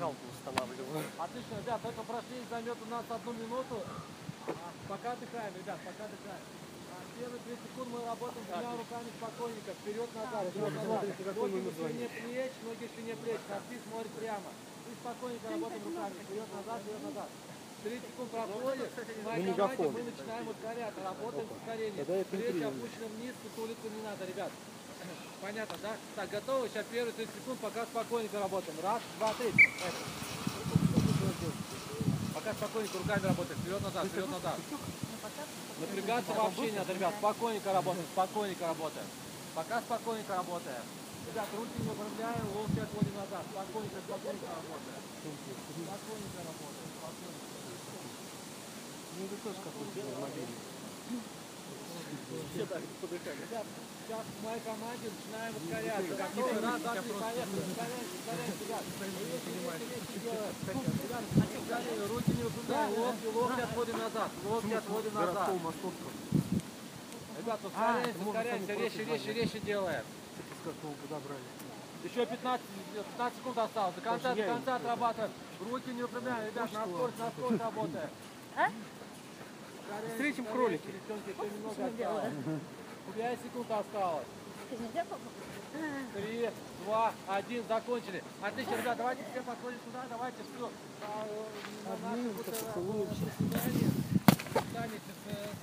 галку 0.00 0.24
устанавливаю. 0.32 1.04
Отлично, 1.20 1.60
ребят, 1.60 1.80
это 1.84 2.00
упражнение 2.00 2.48
займет 2.48 2.78
у 2.80 2.88
нас 2.88 3.04
одну 3.04 3.32
минуту. 3.36 3.76
А, 4.48 4.72
Пока 4.88 5.12
отдыхаем, 5.12 5.52
ребят, 5.60 5.76
пока 5.84 6.08
отдыхаем. 6.08 6.44
А, 6.88 6.96
Первые 7.20 7.40
3 7.44 7.52
секунды 7.60 7.90
мы 7.92 8.00
работаем 8.08 8.44
двумя 8.48 8.72
руками 8.80 9.08
спокойненько, 9.12 9.72
вперед-назад, 9.76 10.42
вперед-назад. 10.56 11.02
Ноги 11.36 11.58
на 11.68 11.72
ширине 11.76 12.08
плеч, 12.16 12.52
ноги 12.64 12.84
в 12.88 12.92
ширине 12.96 13.14
плеч, 13.20 13.40
нарцисс 13.52 13.82
смотрит 13.84 14.12
прямо. 14.16 14.50
И 14.88 14.92
спокойненько 15.04 15.46
работаем 15.52 15.84
руками, 15.84 16.16
вперед-назад, 16.24 16.78
вперед-назад. 16.80 17.28
3 17.84 17.92
секунд 18.08 18.28
проходит, 18.32 18.88
в 18.88 19.24
моей 19.28 19.52
команде 19.52 19.84
мы 19.84 20.02
начинаем 20.16 20.44
ускоряться, 20.48 21.00
работаем 21.04 21.44
с 21.44 21.52
ускорением. 21.60 22.04
Плечи 22.32 22.64
опущены 22.64 23.06
вниз, 23.20 23.34
сутулиться 23.44 23.88
не 23.92 24.00
надо, 24.00 24.24
ребят. 24.24 24.52
Понятно, 25.40 25.76
да? 25.82 25.96
Так, 26.14 26.30
готовы? 26.30 26.68
Сейчас 26.68 26.84
первые 26.90 27.12
30 27.12 27.34
секунд, 27.34 27.60
пока 27.60 27.84
спокойненько 27.84 28.38
работаем. 28.40 28.78
Раз, 28.82 29.02
два, 29.18 29.34
три. 29.34 29.52
Пока 32.34 32.52
спокойненько 32.54 32.98
руками 32.98 33.26
работаем. 33.26 33.58
Вперед-назад, 33.60 34.06
вперед-назад. 34.06 34.58
Напрягаться 35.80 36.32
вообще 36.32 36.70
не 36.70 36.78
надо, 36.78 36.92
ребят. 36.94 37.14
Спокойненько 37.18 37.72
работаем, 37.72 38.06
спокойненько 38.12 38.66
работаем. 38.66 39.06
Пока 39.54 39.80
спокойненько 39.80 40.36
работаем. 40.36 40.82
Ребят, 41.26 41.48
руки 41.56 41.78
не 41.78 41.88
выпрямляем, 41.88 42.46
локти 42.54 42.80
отводим 42.80 43.16
назад. 43.16 43.44
Спокойненько, 43.50 43.98
спокойненько 44.06 44.46
работаем. 44.46 45.02
Спокойненько 45.84 46.40
работаем, 46.46 46.90
спокойненько. 46.96 47.46
Ребят, 52.56 53.66
сейчас 54.06 54.22
в 54.22 54.44
моей 54.44 54.60
команде 54.60 55.10
начинаем 55.10 55.52
ускоряться. 55.56 56.14
Готовы? 56.14 56.60
Раз, 56.60 56.80
два, 56.80 56.92
три, 56.94 57.10
поехали. 57.10 57.60
Ускоряемся, 57.66 58.14
ускоряемся, 58.14 58.62
ребят. 58.62 58.84
Резче, 59.02 59.50
резче, 59.66 59.82
резче 59.90 60.16
делаем. 60.22 60.54
Руки 62.06 62.30
не 62.30 62.42
выпрямляем, 62.42 62.90
локти, 62.98 63.26
локти 63.26 63.60
отводим 63.60 63.98
назад. 63.98 64.30
Локти 64.44 64.74
отводим 64.74 65.14
назад. 65.14 65.50
Ребят, 67.38 67.60
ускоряемся, 67.64 68.20
ускоряемся, 68.26 68.72
резче, 68.74 69.04
резче, 69.04 69.32
резче 69.32 69.58
делаем. 69.60 70.04
Еще 72.04 72.26
15, 72.26 72.66
15 72.94 73.38
секунд 73.38 73.58
осталось. 73.58 73.94
До 73.96 74.00
конца, 74.00 74.34
до 74.34 74.42
конца 74.42 74.76
отрабатываем. 74.76 75.32
Руки 75.68 75.90
не 75.90 76.02
выпрямляем, 76.02 76.46
ребят, 76.46 76.72
на 76.72 76.86
скорость, 76.86 77.18
на 77.18 77.30
скорость 77.30 77.60
работаем. 77.60 78.10
Встретим 80.08 80.44
кролики. 80.46 80.86
Девчонки, 80.86 81.30
еще 81.30 81.50
немного 81.50 81.86
осталось. 81.86 82.32
5 83.14 83.38
секунд 83.42 83.70
осталось. 83.70 84.26
Три, 86.14 86.50
два, 86.84 87.12
один, 87.28 87.64
закончили. 87.68 88.24
Отлично, 88.42 88.76
ребят, 88.76 88.96
давайте 88.96 89.22
все 89.30 89.42
подходим 89.42 89.78
сюда, 89.84 90.04
давайте 90.08 90.38
все. 90.42 90.70
Вот, 90.70 90.72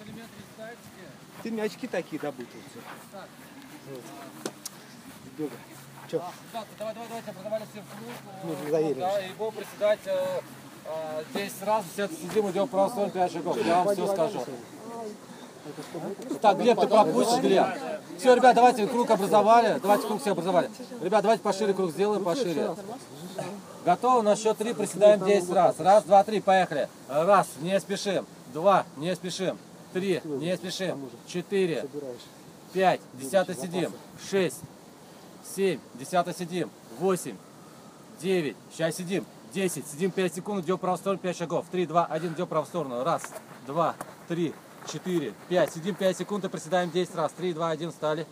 элементами 0.04 0.44
статики. 0.54 1.04
Ты 1.42 1.52
мячки 1.52 1.88
такие 1.88 2.22
добудь. 2.22 2.48
Так. 3.12 3.28
Бега. 5.38 5.56
А, 6.04 6.06
ребята, 6.06 6.68
давай, 6.78 6.94
давай, 6.94 7.08
давайте 7.08 7.32
продавали 7.32 7.66
все 7.72 7.82
в 7.82 7.86
клуб. 7.86 8.14
Ну, 8.44 8.54
э, 8.54 8.72
заверим. 8.72 9.00
Да, 9.00 9.26
и 9.26 9.34
будем 9.34 9.54
приседать 9.54 10.00
э, 10.06 10.42
э, 10.86 11.24
здесь 11.32 11.54
сразу 11.60 11.88
все 11.92 12.08
сидим, 12.08 12.52
идем 12.52 12.68
просто 12.68 12.98
45 12.98 13.32
шагов. 13.32 13.66
Я 13.66 13.84
вам 13.84 13.96
все 13.96 14.08
скажу. 14.08 14.46
Так, 16.42 16.58
Глеб, 16.58 16.80
ты 16.80 16.88
пропустишь, 16.88 17.40
Глеб. 17.42 17.66
Все, 18.18 18.36
ребят, 18.36 18.56
давайте 18.56 18.86
круг 18.88 19.10
образовали. 19.10 19.80
Давайте 19.82 20.08
круг 20.08 20.22
все 20.22 20.32
образовали. 20.32 20.70
Ребят, 21.02 21.22
давайте 21.22 21.44
пошире 21.44 21.74
круг 21.74 21.92
сделаем, 21.92 22.24
пошире. 22.24 22.76
Готовы? 23.86 24.24
На 24.24 24.36
счет 24.36 24.58
три 24.58 24.74
приседаем 24.74 25.24
10 25.26 25.50
раз. 25.52 25.80
Раз, 25.80 26.04
два, 26.04 26.24
три, 26.24 26.42
поехали. 26.42 26.90
Раз, 27.08 27.48
не 27.60 27.80
спешим. 27.80 28.26
Два, 28.54 28.86
не 28.98 29.16
спешим. 29.16 29.58
Три, 29.94 30.22
не 30.24 30.56
спешим. 30.58 31.10
Четыре, 31.28 31.86
пять, 32.72 33.02
десятый 33.14 33.56
сидим. 33.56 33.92
Шесть, 34.30 34.62
семь, 35.56 35.80
десятый 35.96 36.34
сидим. 36.34 36.70
Восемь, 37.00 37.36
девять, 38.22 38.56
сейчас 38.72 38.96
сидим. 38.96 39.26
Десять, 39.54 39.88
сидим 39.88 40.10
5 40.10 40.34
секунд, 40.34 40.66
идем 40.66 40.78
в 40.78 40.80
правую 40.80 40.98
сторону, 40.98 41.20
5 41.22 41.38
шагов. 41.38 41.66
Три, 41.72 41.86
два, 41.86 42.06
один, 42.06 42.34
идем 42.34 42.46
в 42.46 42.50
правую 42.50 42.68
сторону. 42.68 43.04
Раз, 43.04 43.22
два, 43.68 43.96
три, 44.28 44.54
четыре, 44.92 45.34
пять. 45.50 45.74
Сидим 45.74 45.96
5 45.96 46.18
секунд 46.18 46.46
и 46.46 46.50
приседаем 46.50 46.92
10 46.92 47.16
раз. 47.16 47.32
Три, 47.34 47.54
два, 47.54 47.70
один, 47.70 47.92
встали. 47.92 48.26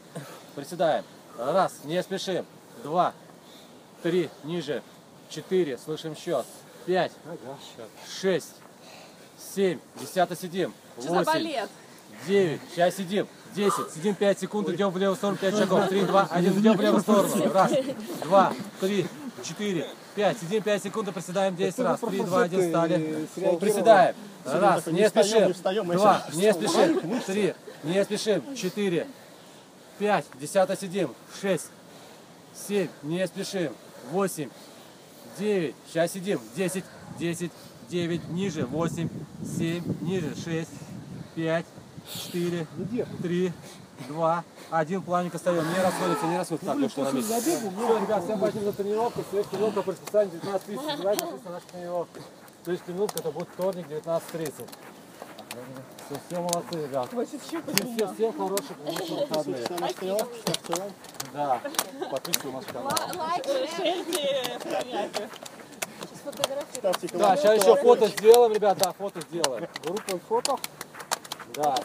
Приседаем. 0.56 1.04
Раз, 1.38 1.80
не 1.84 2.02
спешим. 2.04 2.46
Два, 2.84 3.14
три, 4.04 4.30
ниже. 4.44 4.84
Четыре, 5.30 5.78
слышим 5.78 6.16
счет. 6.16 6.46
Пять, 6.86 7.12
шесть, 8.22 8.56
семь, 9.38 9.80
десятый 10.00 10.36
сидим. 10.36 10.74
Восемь? 10.98 11.68
9, 12.28 12.62
сейчас 12.74 12.96
сидим. 12.96 13.28
10, 13.56 13.92
сидим 13.94 14.16
5 14.16 14.40
секунд, 14.40 14.70
идем 14.70 14.90
в 14.90 14.98
левую 14.98 15.16
сторону 15.16 15.38
5 15.38 15.58
шагов. 15.58 15.88
3, 15.88 16.02
2, 16.06 16.28
1, 16.32 16.60
идем 16.60 16.78
в 16.78 16.82
левую 16.82 17.02
сторону. 17.02 17.52
Раз, 17.52 17.72
два, 18.24 18.54
три, 18.80 19.08
четыре, 19.44 19.88
пять. 20.16 20.38
Сидим 20.40 20.62
5 20.62 20.84
секунд 20.84 21.08
и 21.10 21.12
приседаем 21.12 21.56
10 21.56 21.80
раз. 21.80 22.00
3, 22.00 22.20
2, 22.24 22.42
1, 22.44 22.66
встали. 22.66 23.28
Приседаем. 23.60 24.16
Раз, 24.46 24.88
не 24.88 25.08
спешим. 25.08 25.54
Два, 25.54 26.26
не 26.34 26.54
спешим. 26.54 27.22
Три, 27.22 27.54
не 27.84 28.04
спешим. 28.04 28.56
Четыре, 28.56 29.08
пять, 30.00 30.26
десятый 30.40 30.78
сидим. 30.78 31.14
Шесть, 31.40 31.70
семь, 32.54 32.88
не 33.04 33.26
спешим. 33.28 33.74
Восемь, 34.12 34.50
девять, 35.38 35.76
сейчас 35.88 36.12
сидим. 36.12 36.40
Десять, 36.56 36.86
десять, 37.20 37.52
девять, 37.88 38.28
ниже. 38.30 38.66
Восемь, 38.66 39.10
семь, 39.58 39.84
ниже. 40.02 40.34
Шесть, 40.44 40.72
пять, 41.36 41.66
четыре, 42.12 42.66
три, 43.22 43.54
два, 44.08 44.44
один. 44.70 45.02
Плавненько 45.02 45.38
встаем. 45.38 45.58
Не 45.58 45.82
расходится, 45.82 46.26
не 46.26 46.38
расходится. 46.38 46.68
Так, 46.68 46.78
ну 46.78 46.90
что 46.90 47.04
на 47.04 47.12
месте. 47.12 47.40
Все, 47.40 48.00
ребят, 48.00 48.24
всем 48.24 48.38
спасибо 48.38 48.66
за 48.66 48.74
тренировку. 48.74 49.24
Следующая 49.30 49.52
тренировка 49.52 49.82
по 49.82 49.92
расписанию 49.92 50.32
19 50.32 50.66
тысяч. 50.66 50.98
Давайте 50.98 51.26
на 51.26 51.52
нашу 51.52 51.66
тренировку. 51.72 52.20
Следующая 52.64 52.94
минутка 52.94 53.20
это 53.20 53.32
будет 53.32 53.50
вторник 53.54 53.88
19.30. 53.88 54.68
Все, 56.06 56.16
все 56.28 56.40
молодцы, 56.40 56.82
ребят. 56.82 57.10
Всем, 57.10 57.64
всем, 57.96 58.16
всем 58.16 58.34
хороших, 58.34 58.78
хороших 58.86 59.10
выходных. 59.10 59.68
Да, 61.34 61.60
подписывайтесь 62.10 62.44
на 62.44 62.52
наш 62.52 62.66
канал. 62.66 62.92
Да, 67.14 67.36
сейчас 67.36 67.58
еще 67.58 67.76
фото 67.76 68.08
сделаем, 68.08 68.54
ребят, 68.54 68.78
да, 68.78 68.94
фото 68.94 69.22
сделаем. 69.22 69.68
Группа 69.84 70.20
фото? 70.30 70.58
Да. 71.56 71.76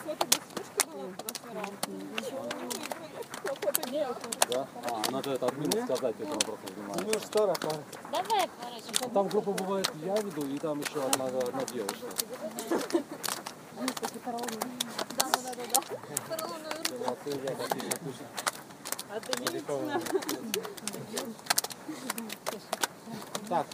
Да? 4.50 4.68
А, 4.84 5.10
надо 5.10 5.30
это 5.32 5.46
админу 5.46 5.84
сказать, 5.84 6.14
это 6.18 6.30
вопрос 6.30 6.58
внимания. 6.76 7.12
Ну, 7.12 7.20
старая 7.20 7.56
Давай, 8.12 8.48
поворачивай. 8.48 9.10
Там 9.12 9.28
группа 9.28 9.52
бывает, 9.52 9.90
я 10.04 10.14
веду, 10.16 10.46
и 10.46 10.58
там 10.58 10.80
еще 10.80 11.04
одна, 11.04 11.26
одна 11.26 11.64
девушка. 11.64 12.06
Молодцы, 16.98 17.30
ребята, 17.30 17.64
отлично, 17.64 17.90
отлично. 17.98 18.26
Так. 23.48 23.66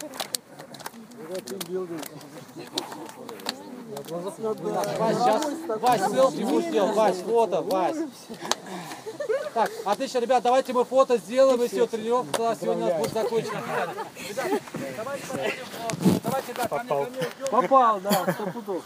Вась, 4.98 5.16
сейчас, 5.18 5.46
Вась, 5.80 6.12
селфи 6.12 6.42
будешь 6.42 6.70
делать, 6.70 6.96
Вась, 6.96 7.16
фото, 7.18 7.60
Вась. 7.62 7.96
Так, 9.54 9.70
отлично, 9.84 10.18
ребят, 10.18 10.42
давайте 10.42 10.72
мы 10.72 10.84
фото 10.84 11.18
сделаем, 11.18 11.62
и 11.62 11.68
все, 11.68 11.86
тренировка 11.86 12.56
сегодня 12.60 12.86
у 12.86 12.88
нас 12.88 12.98
будет 12.98 13.12
закончена. 13.12 13.60
Ребят, 14.28 14.60
давайте 14.96 15.26
давайте, 16.24 16.52
ребят, 16.52 16.68
ко 16.68 16.78
мне, 16.78 16.88
ко 16.88 17.10
мне. 17.10 17.22
Попал, 17.50 18.00
да, 18.00 18.32
сто 18.32 18.46
пудов. 18.46 18.82